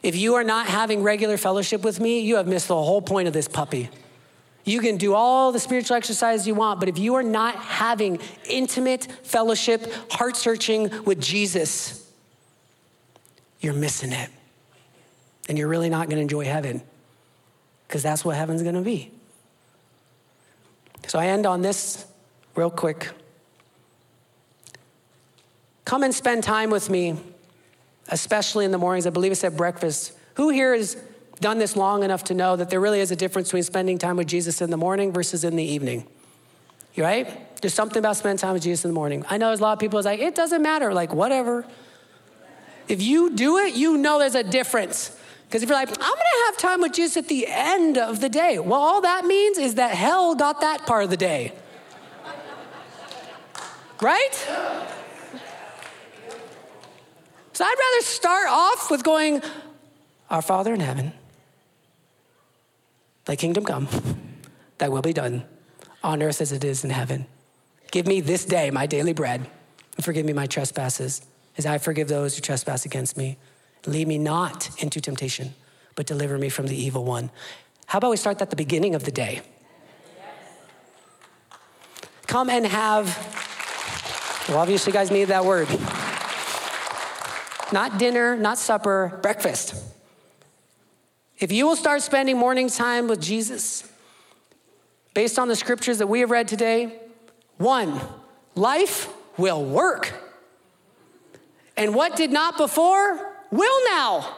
If 0.00 0.14
you 0.14 0.36
are 0.36 0.44
not 0.44 0.68
having 0.68 1.02
regular 1.02 1.36
fellowship 1.36 1.82
with 1.82 1.98
me, 1.98 2.20
you 2.20 2.36
have 2.36 2.46
missed 2.46 2.68
the 2.68 2.76
whole 2.76 3.02
point 3.02 3.26
of 3.26 3.34
this 3.34 3.48
puppy. 3.48 3.90
You 4.64 4.78
can 4.78 4.96
do 4.96 5.14
all 5.14 5.50
the 5.50 5.59
spiritual 5.59 5.96
exercise 5.96 6.46
you 6.46 6.54
want, 6.54 6.78
but 6.78 6.88
if 6.88 7.00
you 7.00 7.16
are 7.16 7.22
not 7.24 7.57
having 7.57 8.20
intimate 8.48 9.09
fellowship, 9.24 9.92
heart 10.12 10.36
searching 10.36 10.88
with 11.04 11.20
Jesus, 11.20 12.09
you're 13.59 13.74
missing 13.74 14.12
it. 14.12 14.30
And 15.48 15.59
you're 15.59 15.66
really 15.66 15.90
not 15.90 16.07
going 16.07 16.18
to 16.18 16.22
enjoy 16.22 16.44
heaven 16.44 16.80
because 17.88 18.04
that's 18.04 18.24
what 18.24 18.36
heaven's 18.36 18.62
going 18.62 18.76
to 18.76 18.82
be. 18.82 19.11
So 21.09 21.18
I 21.18 21.26
end 21.26 21.44
on 21.44 21.61
this 21.61 22.07
real 22.54 22.70
quick. 22.70 23.11
Come 25.87 26.03
and 26.03 26.12
spend 26.12 26.43
time 26.43 26.70
with 26.70 26.91
me, 26.91 27.16
especially 28.09 28.64
in 28.64 28.72
the 28.72 28.78
mornings. 28.78 29.07
I 29.07 29.11
believe 29.11 29.30
it's 29.30 29.45
at 29.45 29.57
breakfast. 29.57 30.12
Who 30.34 30.51
here 30.51 30.74
has 30.74 30.97
done 31.41 31.59
this 31.59 31.76
long 31.76 32.03
enough 32.03 32.24
to 32.24 32.34
know 32.34 32.57
that 32.57 32.70
there 32.70 32.80
really 32.80 32.99
is 32.99 33.12
a 33.12 33.16
difference 33.16 33.49
between 33.49 33.62
spending 33.62 33.97
time 33.97 34.16
with 34.16 34.26
Jesus 34.26 34.61
in 34.61 34.70
the 34.70 34.76
morning 34.76 35.12
versus 35.12 35.45
in 35.45 35.55
the 35.55 35.62
evening? 35.62 36.05
You 36.95 37.05
right? 37.05 37.61
There's 37.61 37.72
something 37.72 37.99
about 37.99 38.16
spending 38.16 38.37
time 38.37 38.55
with 38.55 38.64
Jesus 38.64 38.84
in 38.84 38.91
the 38.91 38.95
morning. 38.95 39.24
I 39.30 39.39
know 39.39 39.47
there's 39.47 39.61
a 39.61 39.62
lot 39.62 39.74
of 39.74 39.78
people 39.78 39.99
who's 39.99 40.07
like, 40.07 40.18
it 40.18 40.34
doesn't 40.34 40.61
matter, 40.61 40.93
like, 40.93 41.14
whatever. 41.14 41.64
If 42.89 43.01
you 43.01 43.30
do 43.30 43.59
it, 43.59 43.74
you 43.74 43.97
know 43.97 44.18
there's 44.18 44.34
a 44.34 44.43
difference. 44.43 45.16
Because 45.47 45.62
if 45.62 45.68
you're 45.68 45.78
like, 45.78 45.89
I'm 45.89 45.97
gonna 45.97 46.47
have 46.47 46.57
time 46.57 46.80
with 46.80 46.95
Jesus 46.95 47.16
at 47.16 47.28
the 47.28 47.47
end 47.47 47.97
of 47.97 48.20
the 48.20 48.28
day, 48.28 48.59
well, 48.59 48.80
all 48.80 49.03
that 49.03 49.24
means 49.24 49.57
is 49.57 49.76
that 49.76 49.93
hell 49.93 50.34
got 50.34 50.62
that 50.62 50.84
part 50.84 51.05
of 51.05 51.11
the 51.11 51.16
day. 51.16 51.53
right? 54.01 54.93
So 57.57 57.64
I'd 57.64 57.74
rather 57.78 58.04
start 58.04 58.48
off 58.50 58.90
with 58.90 59.02
going, 59.02 59.40
Our 60.28 60.42
Father 60.42 60.74
in 60.74 60.80
heaven, 60.80 61.14
thy 63.24 63.34
kingdom 63.34 63.64
come, 63.64 63.88
thy 64.76 64.90
will 64.90 65.00
be 65.00 65.14
done 65.14 65.42
on 66.04 66.22
earth 66.22 66.42
as 66.42 66.52
it 66.52 66.64
is 66.64 66.84
in 66.84 66.90
heaven. 66.90 67.24
Give 67.90 68.07
me 68.07 68.20
this 68.20 68.44
day 68.44 68.70
my 68.70 68.84
daily 68.84 69.14
bread. 69.14 69.48
and 69.96 70.04
forgive 70.04 70.26
me 70.26 70.34
my 70.34 70.46
trespasses, 70.46 71.22
as 71.57 71.64
I 71.64 71.78
forgive 71.78 72.09
those 72.09 72.34
who 72.34 72.42
trespass 72.42 72.84
against 72.84 73.16
me. 73.16 73.38
Lead 73.86 74.07
me 74.07 74.18
not 74.18 74.68
into 74.82 75.00
temptation, 75.00 75.54
but 75.94 76.04
deliver 76.04 76.36
me 76.36 76.50
from 76.50 76.66
the 76.66 76.76
evil 76.76 77.07
one. 77.07 77.30
How 77.86 77.96
about 77.96 78.11
we 78.11 78.18
start 78.18 78.42
at 78.42 78.50
the 78.50 78.57
beginning 78.57 78.94
of 78.94 79.04
the 79.04 79.11
day? 79.11 79.40
Come 82.26 82.50
and 82.50 82.66
have, 82.66 83.07
well, 84.46 84.59
obviously, 84.59 84.90
you 84.90 84.98
guys 84.98 85.11
need 85.11 85.28
that 85.28 85.46
word. 85.46 85.68
Not 87.72 87.98
dinner, 87.98 88.36
not 88.36 88.58
supper, 88.58 89.18
breakfast. 89.22 89.74
If 91.38 91.52
you 91.52 91.66
will 91.66 91.76
start 91.76 92.02
spending 92.02 92.38
morning 92.38 92.68
time 92.68 93.08
with 93.08 93.20
Jesus, 93.20 93.90
based 95.14 95.38
on 95.38 95.48
the 95.48 95.56
scriptures 95.56 95.98
that 95.98 96.06
we 96.06 96.20
have 96.20 96.30
read 96.30 96.48
today, 96.48 96.98
one, 97.58 98.00
life 98.54 99.12
will 99.36 99.64
work. 99.64 100.12
And 101.76 101.94
what 101.94 102.16
did 102.16 102.30
not 102.30 102.56
before 102.56 103.34
will 103.50 103.84
now. 103.86 104.34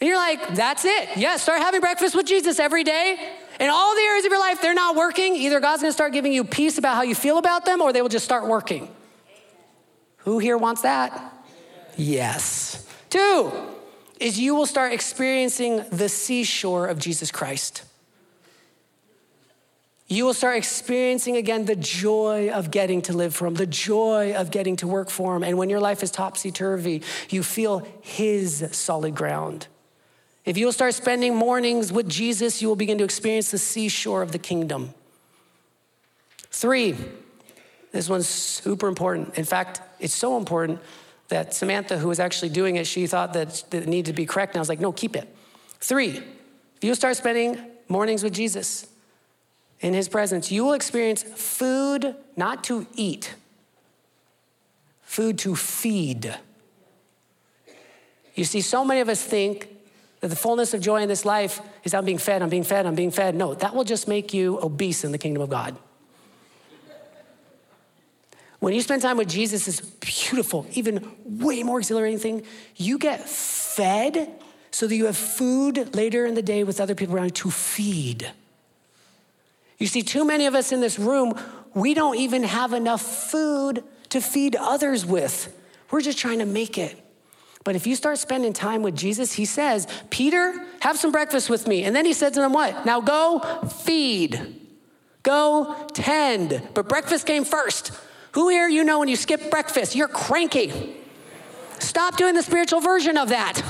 And 0.00 0.08
you're 0.08 0.16
like, 0.16 0.54
that's 0.54 0.84
it. 0.84 1.08
Yes, 1.10 1.16
yeah, 1.16 1.36
start 1.36 1.60
having 1.60 1.80
breakfast 1.80 2.14
with 2.14 2.26
Jesus 2.26 2.58
every 2.58 2.84
day. 2.84 3.32
In 3.60 3.70
all 3.70 3.94
the 3.94 4.02
areas 4.02 4.24
of 4.24 4.32
your 4.32 4.40
life, 4.40 4.60
they're 4.60 4.74
not 4.74 4.96
working. 4.96 5.36
Either 5.36 5.60
God's 5.60 5.82
gonna 5.82 5.92
start 5.92 6.12
giving 6.12 6.32
you 6.32 6.44
peace 6.44 6.78
about 6.78 6.96
how 6.96 7.02
you 7.02 7.14
feel 7.14 7.38
about 7.38 7.64
them, 7.64 7.80
or 7.80 7.92
they 7.92 8.02
will 8.02 8.08
just 8.08 8.24
start 8.24 8.46
working. 8.46 8.88
Who 10.18 10.38
here 10.38 10.58
wants 10.58 10.82
that? 10.82 11.33
Yes. 11.96 12.86
Two 13.10 13.52
is 14.20 14.38
you 14.38 14.54
will 14.54 14.66
start 14.66 14.92
experiencing 14.92 15.84
the 15.90 16.08
seashore 16.08 16.86
of 16.86 16.98
Jesus 16.98 17.30
Christ 17.30 17.82
you 20.06 20.24
will 20.24 20.34
start 20.34 20.56
experiencing 20.56 21.36
again 21.36 21.64
the 21.64 21.76
joy 21.76 22.50
of 22.50 22.70
getting 22.70 23.02
to 23.02 23.12
live 23.12 23.34
for 23.34 23.46
Him, 23.46 23.54
the 23.54 23.66
joy 23.66 24.34
of 24.34 24.50
getting 24.50 24.76
to 24.76 24.86
work 24.86 25.08
for 25.08 25.34
Him. 25.34 25.42
And 25.42 25.56
when 25.56 25.70
your 25.70 25.80
life 25.80 26.02
is 26.02 26.10
topsy 26.10 26.50
turvy, 26.50 27.02
you 27.30 27.42
feel 27.42 27.86
His 28.02 28.66
solid 28.72 29.14
ground. 29.14 29.66
If 30.44 30.58
you 30.58 30.66
will 30.66 30.72
start 30.72 30.94
spending 30.94 31.34
mornings 31.34 31.90
with 31.90 32.08
Jesus, 32.08 32.60
you 32.60 32.68
will 32.68 32.76
begin 32.76 32.98
to 32.98 33.04
experience 33.04 33.50
the 33.50 33.58
seashore 33.58 34.20
of 34.20 34.32
the 34.32 34.38
kingdom. 34.38 34.92
Three, 36.50 36.96
this 37.92 38.08
one's 38.08 38.28
super 38.28 38.88
important. 38.88 39.38
In 39.38 39.44
fact, 39.44 39.80
it's 40.00 40.14
so 40.14 40.36
important 40.36 40.80
that 41.34 41.52
Samantha, 41.52 41.98
who 41.98 42.06
was 42.06 42.20
actually 42.20 42.48
doing 42.48 42.76
it, 42.76 42.86
she 42.86 43.08
thought 43.08 43.32
that 43.32 43.64
it 43.74 43.88
needed 43.88 44.06
to 44.06 44.12
be 44.12 44.24
correct. 44.24 44.54
And 44.54 44.58
I 44.58 44.60
was 44.60 44.68
like, 44.68 44.78
no, 44.78 44.92
keep 44.92 45.16
it. 45.16 45.28
Three, 45.80 46.22
if 46.76 46.84
you 46.84 46.94
start 46.94 47.16
spending 47.16 47.58
mornings 47.88 48.22
with 48.22 48.32
Jesus, 48.32 48.86
in 49.80 49.94
his 49.94 50.08
presence, 50.08 50.52
you 50.52 50.64
will 50.64 50.74
experience 50.74 51.24
food 51.24 52.14
not 52.36 52.62
to 52.64 52.86
eat, 52.94 53.34
food 55.02 55.36
to 55.40 55.56
feed. 55.56 56.32
You 58.36 58.44
see, 58.44 58.60
so 58.60 58.84
many 58.84 59.00
of 59.00 59.08
us 59.08 59.20
think 59.20 59.68
that 60.20 60.28
the 60.28 60.36
fullness 60.36 60.72
of 60.72 60.80
joy 60.80 61.02
in 61.02 61.08
this 61.08 61.24
life 61.24 61.60
is 61.82 61.94
I'm 61.94 62.04
being 62.04 62.18
fed, 62.18 62.42
I'm 62.42 62.48
being 62.48 62.62
fed, 62.62 62.86
I'm 62.86 62.94
being 62.94 63.10
fed. 63.10 63.34
No, 63.34 63.54
that 63.54 63.74
will 63.74 63.84
just 63.84 64.06
make 64.06 64.32
you 64.32 64.60
obese 64.62 65.02
in 65.02 65.10
the 65.10 65.18
kingdom 65.18 65.42
of 65.42 65.50
God. 65.50 65.76
When 68.64 68.72
you 68.72 68.80
spend 68.80 69.02
time 69.02 69.18
with 69.18 69.28
Jesus, 69.28 69.68
it's 69.68 69.82
beautiful, 69.82 70.66
even 70.72 71.06
way 71.26 71.62
more 71.62 71.80
exhilarating 71.80 72.18
thing. 72.18 72.44
You 72.76 72.96
get 72.96 73.28
fed 73.28 74.40
so 74.70 74.86
that 74.86 74.96
you 74.96 75.04
have 75.04 75.18
food 75.18 75.94
later 75.94 76.24
in 76.24 76.32
the 76.32 76.40
day 76.40 76.64
with 76.64 76.80
other 76.80 76.94
people 76.94 77.14
around 77.14 77.26
you 77.26 77.30
to 77.32 77.50
feed. 77.50 78.32
You 79.76 79.86
see, 79.86 80.00
too 80.00 80.24
many 80.24 80.46
of 80.46 80.54
us 80.54 80.72
in 80.72 80.80
this 80.80 80.98
room, 80.98 81.38
we 81.74 81.92
don't 81.92 82.16
even 82.16 82.42
have 82.42 82.72
enough 82.72 83.02
food 83.02 83.84
to 84.08 84.22
feed 84.22 84.56
others 84.56 85.04
with. 85.04 85.54
We're 85.90 86.00
just 86.00 86.16
trying 86.16 86.38
to 86.38 86.46
make 86.46 86.78
it. 86.78 86.98
But 87.64 87.76
if 87.76 87.86
you 87.86 87.94
start 87.94 88.16
spending 88.16 88.54
time 88.54 88.82
with 88.82 88.96
Jesus, 88.96 89.34
he 89.34 89.44
says, 89.44 89.86
Peter, 90.08 90.64
have 90.80 90.98
some 90.98 91.12
breakfast 91.12 91.50
with 91.50 91.68
me. 91.68 91.84
And 91.84 91.94
then 91.94 92.06
he 92.06 92.14
says 92.14 92.32
to 92.32 92.40
them, 92.40 92.54
What? 92.54 92.86
Now 92.86 93.02
go 93.02 93.40
feed, 93.82 94.58
go 95.22 95.86
tend. 95.92 96.62
But 96.72 96.88
breakfast 96.88 97.26
came 97.26 97.44
first. 97.44 97.92
Who 98.34 98.48
here 98.48 98.68
you 98.68 98.84
know 98.84 98.98
when 98.98 99.08
you 99.08 99.16
skip 99.16 99.50
breakfast, 99.50 99.94
you're 99.94 100.08
cranky? 100.08 100.96
Stop 101.78 102.16
doing 102.16 102.34
the 102.34 102.42
spiritual 102.42 102.80
version 102.80 103.16
of 103.16 103.28
that 103.28 103.62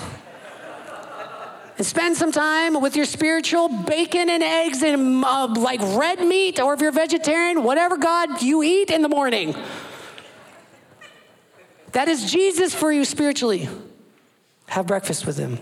and 1.76 1.86
spend 1.86 2.16
some 2.16 2.32
time 2.32 2.80
with 2.80 2.96
your 2.96 3.04
spiritual 3.04 3.68
bacon 3.68 4.30
and 4.30 4.42
eggs 4.42 4.82
and 4.82 5.24
uh, 5.24 5.48
like 5.48 5.80
red 5.98 6.20
meat, 6.20 6.60
or 6.60 6.72
if 6.72 6.80
you're 6.80 6.92
vegetarian, 6.92 7.62
whatever 7.62 7.96
God 7.96 8.42
you 8.42 8.62
eat 8.62 8.90
in 8.90 9.02
the 9.02 9.08
morning. 9.08 9.54
That 11.92 12.08
is 12.08 12.30
Jesus 12.30 12.74
for 12.74 12.92
you 12.92 13.04
spiritually. 13.04 13.68
Have 14.68 14.86
breakfast 14.86 15.26
with 15.26 15.36
Him. 15.36 15.58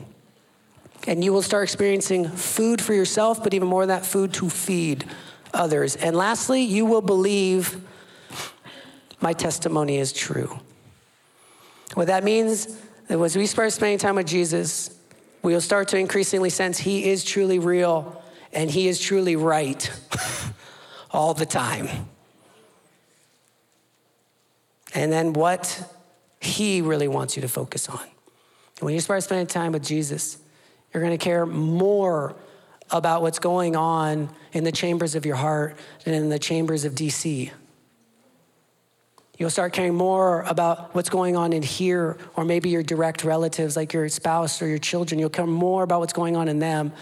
And 1.06 1.24
you 1.24 1.32
will 1.32 1.42
start 1.42 1.64
experiencing 1.64 2.28
food 2.28 2.80
for 2.80 2.94
yourself, 2.94 3.42
but 3.42 3.52
even 3.54 3.66
more 3.66 3.82
than 3.84 3.88
that, 3.88 4.06
food 4.06 4.32
to 4.34 4.48
feed 4.48 5.04
others. 5.52 5.96
And 5.96 6.14
lastly, 6.14 6.62
you 6.62 6.84
will 6.86 7.02
believe 7.02 7.80
my 9.22 9.32
testimony 9.32 9.98
is 9.98 10.12
true. 10.12 10.58
What 11.94 12.08
that 12.08 12.24
means 12.24 12.66
is 12.66 13.20
as 13.20 13.36
we 13.36 13.46
start 13.46 13.72
spending 13.72 13.98
time 13.98 14.16
with 14.16 14.26
Jesus, 14.26 14.96
we 15.42 15.52
will 15.52 15.60
start 15.60 15.88
to 15.88 15.98
increasingly 15.98 16.50
sense 16.50 16.78
He 16.78 17.10
is 17.10 17.24
truly 17.24 17.58
real 17.58 18.22
and 18.52 18.70
He 18.70 18.88
is 18.88 19.00
truly 19.00 19.36
right 19.36 19.90
all 21.10 21.34
the 21.34 21.46
time. 21.46 21.88
And 24.94 25.12
then 25.12 25.32
what 25.32 25.90
He 26.40 26.82
really 26.82 27.08
wants 27.08 27.36
you 27.36 27.42
to 27.42 27.48
focus 27.48 27.88
on. 27.88 28.00
When 28.80 28.94
you 28.94 29.00
start 29.00 29.22
spending 29.22 29.46
time 29.46 29.72
with 29.72 29.84
Jesus, 29.84 30.38
you're 30.92 31.02
going 31.02 31.16
to 31.16 31.24
care 31.24 31.46
more 31.46 32.34
about 32.90 33.22
what's 33.22 33.38
going 33.38 33.76
on 33.76 34.28
in 34.52 34.64
the 34.64 34.72
chambers 34.72 35.14
of 35.14 35.24
your 35.24 35.36
heart 35.36 35.76
than 36.04 36.14
in 36.14 36.28
the 36.28 36.38
chambers 36.38 36.84
of 36.84 36.94
DC. 36.94 37.50
You'll 39.42 39.50
start 39.50 39.72
caring 39.72 39.96
more 39.96 40.42
about 40.42 40.94
what's 40.94 41.10
going 41.10 41.34
on 41.34 41.52
in 41.52 41.64
here, 41.64 42.16
or 42.36 42.44
maybe 42.44 42.68
your 42.68 42.84
direct 42.84 43.24
relatives, 43.24 43.74
like 43.74 43.92
your 43.92 44.08
spouse 44.08 44.62
or 44.62 44.68
your 44.68 44.78
children. 44.78 45.18
You'll 45.18 45.30
care 45.30 45.48
more 45.48 45.82
about 45.82 45.98
what's 45.98 46.12
going 46.12 46.36
on 46.36 46.46
in 46.46 46.60
them 46.60 46.92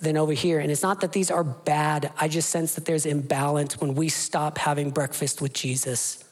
than 0.00 0.16
over 0.16 0.32
here. 0.32 0.58
And 0.58 0.70
it's 0.70 0.82
not 0.82 1.02
that 1.02 1.12
these 1.12 1.30
are 1.30 1.44
bad, 1.44 2.10
I 2.18 2.28
just 2.28 2.48
sense 2.48 2.76
that 2.76 2.86
there's 2.86 3.04
imbalance 3.04 3.78
when 3.78 3.94
we 3.94 4.08
stop 4.08 4.56
having 4.56 4.88
breakfast 4.88 5.42
with 5.42 5.52
Jesus. 5.52 6.24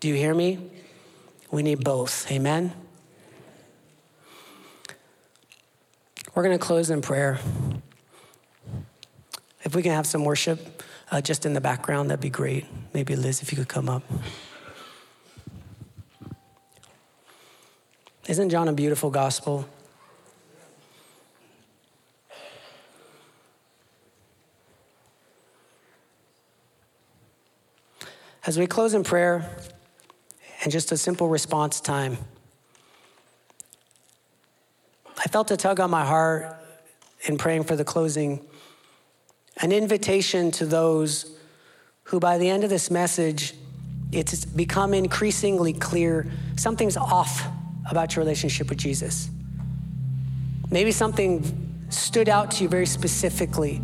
Do 0.00 0.08
you 0.08 0.14
hear 0.14 0.34
me? 0.34 0.58
We 1.52 1.62
need 1.62 1.84
both. 1.84 2.28
Amen? 2.32 2.72
We're 6.34 6.42
going 6.42 6.58
to 6.58 6.64
close 6.64 6.90
in 6.90 7.02
prayer. 7.02 7.38
If 9.62 9.76
we 9.76 9.82
can 9.84 9.92
have 9.92 10.08
some 10.08 10.24
worship 10.24 10.82
uh, 11.12 11.20
just 11.20 11.46
in 11.46 11.52
the 11.52 11.60
background, 11.60 12.10
that'd 12.10 12.20
be 12.20 12.30
great. 12.30 12.66
Maybe 12.92 13.14
Liz, 13.14 13.42
if 13.42 13.52
you 13.52 13.56
could 13.56 13.68
come 13.68 13.88
up. 13.88 14.02
Isn't 18.28 18.50
John 18.50 18.68
a 18.68 18.72
beautiful 18.72 19.10
gospel? 19.10 19.68
As 28.46 28.56
we 28.56 28.68
close 28.68 28.94
in 28.94 29.02
prayer 29.02 29.50
and 30.62 30.70
just 30.70 30.92
a 30.92 30.96
simple 30.96 31.28
response 31.28 31.80
time, 31.80 32.16
I 35.18 35.24
felt 35.24 35.50
a 35.50 35.56
tug 35.56 35.80
on 35.80 35.90
my 35.90 36.04
heart 36.04 36.56
in 37.22 37.38
praying 37.38 37.64
for 37.64 37.74
the 37.74 37.84
closing, 37.84 38.44
an 39.60 39.72
invitation 39.72 40.52
to 40.52 40.64
those 40.64 41.36
who, 42.04 42.20
by 42.20 42.38
the 42.38 42.48
end 42.48 42.62
of 42.62 42.70
this 42.70 42.88
message, 42.88 43.54
it's 44.12 44.44
become 44.44 44.94
increasingly 44.94 45.72
clear 45.72 46.30
something's 46.54 46.96
off 46.96 47.48
about 47.90 48.14
your 48.14 48.24
relationship 48.24 48.68
with 48.68 48.78
Jesus. 48.78 49.30
Maybe 50.70 50.92
something 50.92 51.86
stood 51.90 52.28
out 52.28 52.52
to 52.52 52.62
you 52.62 52.68
very 52.68 52.86
specifically 52.86 53.80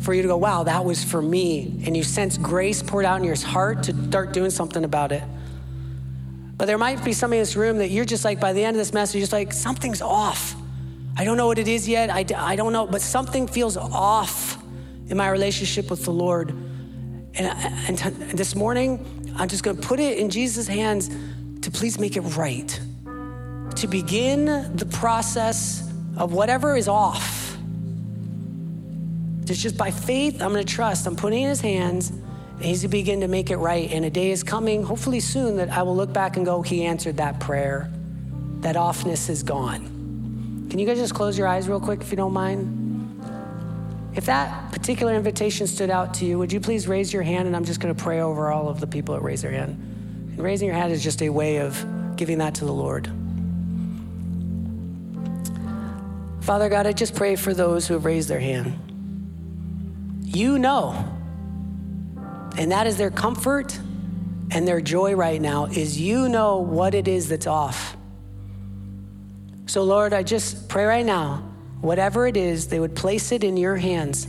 for 0.00 0.12
you 0.12 0.22
to 0.22 0.28
go, 0.28 0.36
wow, 0.36 0.62
that 0.64 0.84
was 0.84 1.02
for 1.02 1.22
me. 1.22 1.82
And 1.86 1.96
you 1.96 2.02
sense 2.02 2.36
grace 2.36 2.82
poured 2.82 3.04
out 3.04 3.18
in 3.18 3.24
your 3.24 3.36
heart 3.36 3.84
to 3.84 3.94
start 4.08 4.32
doing 4.32 4.50
something 4.50 4.84
about 4.84 5.12
it. 5.12 5.22
But 6.56 6.66
there 6.66 6.78
might 6.78 7.02
be 7.04 7.12
somebody 7.12 7.38
in 7.38 7.42
this 7.42 7.56
room 7.56 7.78
that 7.78 7.88
you're 7.88 8.04
just 8.04 8.24
like, 8.24 8.38
by 8.38 8.52
the 8.52 8.64
end 8.64 8.76
of 8.76 8.78
this 8.78 8.92
message, 8.92 9.16
you're 9.16 9.22
just 9.22 9.32
like, 9.32 9.52
something's 9.52 10.02
off. 10.02 10.54
I 11.16 11.24
don't 11.24 11.36
know 11.36 11.46
what 11.46 11.58
it 11.58 11.68
is 11.68 11.88
yet. 11.88 12.10
I, 12.10 12.24
I 12.36 12.56
don't 12.56 12.72
know, 12.72 12.86
but 12.86 13.00
something 13.00 13.46
feels 13.46 13.76
off 13.76 14.62
in 15.08 15.16
my 15.16 15.30
relationship 15.30 15.90
with 15.90 16.04
the 16.04 16.12
Lord. 16.12 16.50
And, 16.50 17.36
and, 17.36 18.00
and 18.00 18.38
this 18.38 18.54
morning, 18.54 19.34
I'm 19.36 19.48
just 19.48 19.64
going 19.64 19.76
to 19.76 19.82
put 19.82 20.00
it 20.00 20.18
in 20.18 20.30
Jesus' 20.30 20.68
hands 20.68 21.10
to 21.64 21.70
please 21.70 21.98
make 21.98 22.14
it 22.18 22.20
right, 22.20 22.78
to 23.74 23.86
begin 23.86 24.44
the 24.76 24.86
process 24.92 25.90
of 26.18 26.34
whatever 26.34 26.76
is 26.76 26.88
off. 26.88 27.56
It's 29.46 29.62
just 29.62 29.78
by 29.78 29.90
faith, 29.90 30.42
I'm 30.42 30.50
gonna 30.50 30.64
trust. 30.64 31.06
I'm 31.06 31.16
putting 31.16 31.42
in 31.42 31.48
his 31.48 31.62
hands, 31.62 32.10
And 32.10 32.64
he's 32.64 32.82
to 32.82 32.88
begin 32.88 33.20
to 33.20 33.28
make 33.28 33.50
it 33.50 33.56
right. 33.56 33.90
And 33.90 34.04
a 34.04 34.10
day 34.10 34.30
is 34.30 34.42
coming, 34.42 34.82
hopefully 34.82 35.20
soon, 35.20 35.56
that 35.56 35.70
I 35.70 35.82
will 35.82 35.96
look 35.96 36.12
back 36.12 36.36
and 36.36 36.44
go, 36.44 36.60
He 36.60 36.84
answered 36.84 37.16
that 37.16 37.40
prayer. 37.40 37.90
That 38.60 38.76
offness 38.76 39.30
is 39.30 39.42
gone. 39.42 40.66
Can 40.68 40.78
you 40.78 40.86
guys 40.86 40.98
just 40.98 41.14
close 41.14 41.38
your 41.38 41.48
eyes 41.48 41.66
real 41.66 41.80
quick 41.80 42.02
if 42.02 42.10
you 42.10 42.16
don't 42.16 42.34
mind? 42.34 42.80
If 44.14 44.26
that 44.26 44.70
particular 44.70 45.14
invitation 45.14 45.66
stood 45.66 45.90
out 45.90 46.12
to 46.14 46.26
you, 46.26 46.38
would 46.38 46.52
you 46.52 46.60
please 46.60 46.86
raise 46.86 47.10
your 47.12 47.22
hand? 47.22 47.46
And 47.46 47.56
I'm 47.56 47.64
just 47.64 47.80
going 47.80 47.94
to 47.94 48.02
pray 48.02 48.20
over 48.20 48.52
all 48.52 48.68
of 48.68 48.80
the 48.80 48.86
people 48.86 49.14
that 49.14 49.22
raise 49.22 49.40
their 49.40 49.50
hand. 49.50 49.93
And 50.34 50.42
raising 50.42 50.66
your 50.66 50.76
hand 50.76 50.92
is 50.92 51.02
just 51.02 51.22
a 51.22 51.28
way 51.28 51.58
of 51.58 52.16
giving 52.16 52.38
that 52.38 52.56
to 52.56 52.64
the 52.64 52.72
Lord. 52.72 53.08
Father 56.40 56.68
God, 56.68 56.88
I 56.88 56.92
just 56.92 57.14
pray 57.14 57.36
for 57.36 57.54
those 57.54 57.86
who 57.86 57.94
have 57.94 58.04
raised 58.04 58.28
their 58.28 58.40
hand. 58.40 58.76
You 60.24 60.58
know, 60.58 60.92
and 62.58 62.72
that 62.72 62.88
is 62.88 62.96
their 62.96 63.12
comfort 63.12 63.78
and 64.50 64.66
their 64.66 64.80
joy 64.80 65.14
right 65.14 65.40
now, 65.40 65.66
is 65.66 66.00
you 66.00 66.28
know 66.28 66.58
what 66.58 66.94
it 66.94 67.06
is 67.06 67.28
that's 67.28 67.46
off. 67.46 67.96
So, 69.66 69.84
Lord, 69.84 70.12
I 70.12 70.24
just 70.24 70.68
pray 70.68 70.84
right 70.84 71.06
now, 71.06 71.48
whatever 71.80 72.26
it 72.26 72.36
is, 72.36 72.66
they 72.66 72.80
would 72.80 72.96
place 72.96 73.30
it 73.30 73.44
in 73.44 73.56
your 73.56 73.76
hands. 73.76 74.26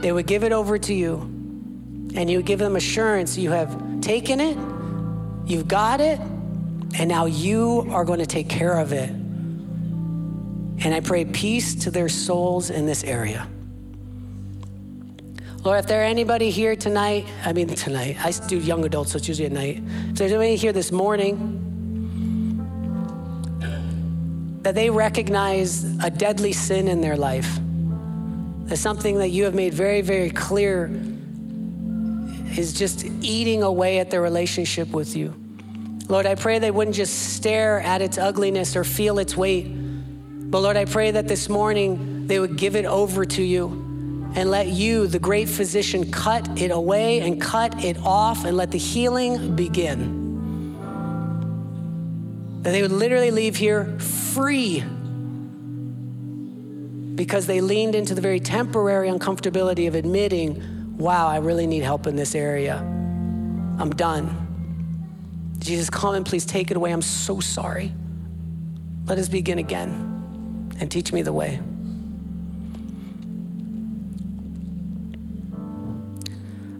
They 0.00 0.12
would 0.12 0.26
give 0.26 0.44
it 0.44 0.52
over 0.52 0.78
to 0.78 0.94
you, 0.94 1.16
and 2.14 2.30
you 2.30 2.38
would 2.38 2.46
give 2.46 2.60
them 2.60 2.76
assurance 2.76 3.36
you 3.36 3.50
have 3.50 4.00
taken 4.00 4.40
it, 4.40 4.56
you've 5.46 5.68
got 5.68 6.00
it, 6.00 6.20
and 6.98 7.08
now 7.08 7.26
you 7.26 7.86
are 7.90 8.04
going 8.04 8.18
to 8.18 8.26
take 8.26 8.48
care 8.48 8.78
of 8.78 8.92
it. 8.92 9.08
And 10.84 10.94
I 10.94 11.00
pray 11.00 11.24
peace 11.24 11.74
to 11.84 11.90
their 11.90 12.08
souls 12.08 12.70
in 12.70 12.86
this 12.86 13.02
area. 13.04 13.48
Lord, 15.64 15.80
if 15.80 15.86
there 15.86 16.02
are 16.02 16.04
anybody 16.04 16.50
here 16.50 16.76
tonight, 16.76 17.26
I 17.44 17.52
mean 17.52 17.68
tonight, 17.68 18.16
I 18.24 18.30
do 18.46 18.58
young 18.58 18.84
adults, 18.84 19.12
so 19.12 19.16
it's 19.16 19.26
usually 19.26 19.46
at 19.46 19.52
night. 19.52 19.82
If 20.10 20.16
there's 20.16 20.32
anybody 20.32 20.56
here 20.56 20.72
this 20.72 20.92
morning 20.92 21.62
that 24.62 24.74
they 24.74 24.90
recognize 24.90 25.84
a 26.04 26.10
deadly 26.10 26.52
sin 26.52 26.88
in 26.88 27.00
their 27.00 27.16
life, 27.16 27.58
that's 28.66 28.80
something 28.80 29.18
that 29.18 29.28
you 29.28 29.44
have 29.44 29.54
made 29.54 29.74
very, 29.74 30.02
very 30.02 30.30
clear 30.30 30.88
is 32.58 32.72
just 32.72 33.04
eating 33.22 33.62
away 33.62 33.98
at 33.98 34.10
their 34.10 34.22
relationship 34.22 34.88
with 34.90 35.16
you. 35.16 35.34
Lord, 36.08 36.26
I 36.26 36.34
pray 36.34 36.58
they 36.58 36.70
wouldn't 36.70 36.96
just 36.96 37.34
stare 37.34 37.80
at 37.80 38.00
its 38.00 38.16
ugliness 38.16 38.76
or 38.76 38.84
feel 38.84 39.18
its 39.18 39.36
weight 39.36 39.66
but 40.48 40.60
Lord, 40.60 40.76
I 40.76 40.84
pray 40.84 41.10
that 41.10 41.26
this 41.26 41.48
morning 41.48 42.28
they 42.28 42.38
would 42.38 42.56
give 42.56 42.76
it 42.76 42.84
over 42.84 43.24
to 43.24 43.42
you 43.42 43.66
and 44.36 44.48
let 44.48 44.68
you, 44.68 45.08
the 45.08 45.18
great 45.18 45.48
physician, 45.48 46.12
cut 46.12 46.60
it 46.60 46.70
away 46.70 47.20
and 47.20 47.40
cut 47.40 47.84
it 47.84 47.96
off 48.04 48.44
and 48.44 48.56
let 48.56 48.70
the 48.70 48.78
healing 48.78 49.56
begin. 49.56 50.24
That 52.62 52.70
they 52.70 52.82
would 52.82 52.92
literally 52.92 53.32
leave 53.32 53.56
here 53.56 53.98
free 53.98 54.84
because 57.16 57.46
they 57.46 57.60
leaned 57.60 57.96
into 57.96 58.14
the 58.14 58.20
very 58.20 58.38
temporary 58.38 59.08
uncomfortability 59.08 59.88
of 59.88 59.96
admitting, 59.96 60.62
wow, 60.98 61.28
I 61.28 61.38
really 61.38 61.66
need 61.66 61.82
help 61.82 62.06
in 62.06 62.16
this 62.16 62.34
area. 62.34 62.76
I'm 62.76 63.90
done. 63.90 64.42
Jesus, 65.58 65.90
come 65.90 66.14
and 66.14 66.24
please 66.24 66.46
take 66.46 66.70
it 66.70 66.76
away. 66.76 66.92
I'm 66.92 67.02
so 67.02 67.40
sorry. 67.40 67.92
Let 69.06 69.18
us 69.18 69.28
begin 69.28 69.58
again 69.58 70.72
and 70.80 70.90
teach 70.90 71.12
me 71.12 71.22
the 71.22 71.32
way. 71.32 71.60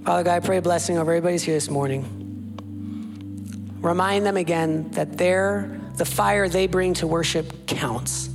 Father 0.04 0.22
God, 0.22 0.34
I 0.36 0.40
pray 0.40 0.58
a 0.58 0.62
blessing 0.62 0.98
over 0.98 1.10
everybody's 1.10 1.42
here 1.42 1.54
this 1.54 1.68
morning. 1.68 2.04
Remind 3.80 4.24
them 4.24 4.36
again 4.36 4.90
that 4.92 5.18
their, 5.18 5.80
the 5.96 6.04
fire 6.04 6.48
they 6.48 6.66
bring 6.66 6.94
to 6.94 7.06
worship 7.06 7.66
counts. 7.66 8.30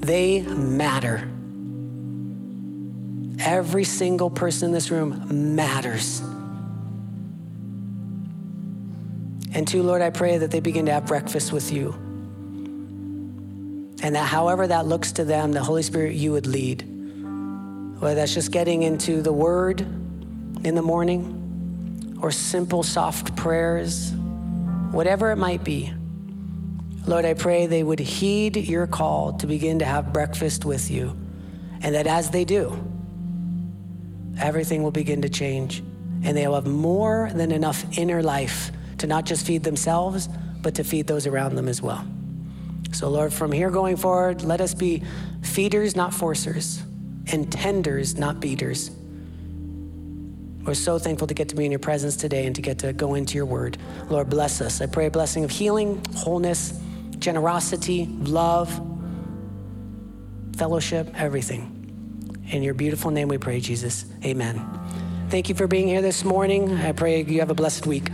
They 0.00 0.42
matter. 0.42 1.28
Every 3.46 3.84
single 3.84 4.28
person 4.28 4.66
in 4.66 4.72
this 4.72 4.90
room 4.90 5.54
matters. 5.54 6.20
And 9.54 9.68
two, 9.68 9.84
Lord, 9.84 10.02
I 10.02 10.10
pray 10.10 10.38
that 10.38 10.50
they 10.50 10.58
begin 10.58 10.86
to 10.86 10.92
have 10.92 11.06
breakfast 11.06 11.52
with 11.52 11.72
you. 11.72 11.92
And 14.02 14.16
that 14.16 14.24
however 14.24 14.66
that 14.66 14.86
looks 14.86 15.12
to 15.12 15.24
them, 15.24 15.52
the 15.52 15.62
Holy 15.62 15.84
Spirit, 15.84 16.16
you 16.16 16.32
would 16.32 16.48
lead. 16.48 16.82
Whether 18.00 18.16
that's 18.16 18.34
just 18.34 18.50
getting 18.50 18.82
into 18.82 19.22
the 19.22 19.32
Word 19.32 19.80
in 19.80 20.74
the 20.74 20.82
morning 20.82 22.18
or 22.20 22.32
simple, 22.32 22.82
soft 22.82 23.36
prayers, 23.36 24.10
whatever 24.90 25.30
it 25.30 25.36
might 25.36 25.62
be. 25.62 25.92
Lord, 27.06 27.24
I 27.24 27.34
pray 27.34 27.66
they 27.66 27.84
would 27.84 28.00
heed 28.00 28.56
your 28.56 28.88
call 28.88 29.34
to 29.34 29.46
begin 29.46 29.78
to 29.78 29.84
have 29.84 30.12
breakfast 30.12 30.64
with 30.64 30.90
you. 30.90 31.16
And 31.80 31.94
that 31.94 32.08
as 32.08 32.30
they 32.30 32.44
do, 32.44 32.82
everything 34.38 34.82
will 34.82 34.90
begin 34.90 35.22
to 35.22 35.28
change. 35.28 35.82
And 36.22 36.36
they 36.36 36.46
will 36.46 36.56
have 36.56 36.66
more 36.66 37.30
than 37.34 37.52
enough 37.52 37.84
inner 37.98 38.22
life 38.22 38.70
to 38.98 39.06
not 39.06 39.24
just 39.24 39.46
feed 39.46 39.62
themselves, 39.62 40.28
but 40.62 40.74
to 40.74 40.84
feed 40.84 41.06
those 41.06 41.26
around 41.26 41.54
them 41.54 41.68
as 41.68 41.80
well. 41.82 42.06
So, 42.92 43.08
Lord, 43.08 43.32
from 43.32 43.52
here 43.52 43.70
going 43.70 43.96
forward, 43.96 44.42
let 44.42 44.60
us 44.60 44.74
be 44.74 45.02
feeders, 45.42 45.94
not 45.94 46.12
forcers, 46.12 46.82
and 47.32 47.50
tenders, 47.50 48.16
not 48.16 48.40
beaters. 48.40 48.90
We're 50.64 50.74
so 50.74 50.98
thankful 50.98 51.28
to 51.28 51.34
get 51.34 51.48
to 51.50 51.54
be 51.54 51.64
in 51.64 51.70
your 51.70 51.78
presence 51.78 52.16
today 52.16 52.46
and 52.46 52.56
to 52.56 52.62
get 52.62 52.78
to 52.80 52.92
go 52.92 53.14
into 53.14 53.36
your 53.36 53.46
word. 53.46 53.78
Lord, 54.08 54.28
bless 54.28 54.60
us. 54.60 54.80
I 54.80 54.86
pray 54.86 55.06
a 55.06 55.10
blessing 55.10 55.44
of 55.44 55.50
healing, 55.50 56.02
wholeness, 56.16 56.80
generosity, 57.18 58.06
love, 58.06 58.68
fellowship, 60.56 61.08
everything. 61.14 61.75
In 62.50 62.62
your 62.62 62.74
beautiful 62.74 63.10
name 63.10 63.28
we 63.28 63.38
pray, 63.38 63.60
Jesus. 63.60 64.04
Amen. 64.24 64.64
Thank 65.30 65.48
you 65.48 65.54
for 65.54 65.66
being 65.66 65.88
here 65.88 66.02
this 66.02 66.24
morning. 66.24 66.72
I 66.72 66.92
pray 66.92 67.22
you 67.22 67.40
have 67.40 67.50
a 67.50 67.54
blessed 67.54 67.86
week. 67.86 68.10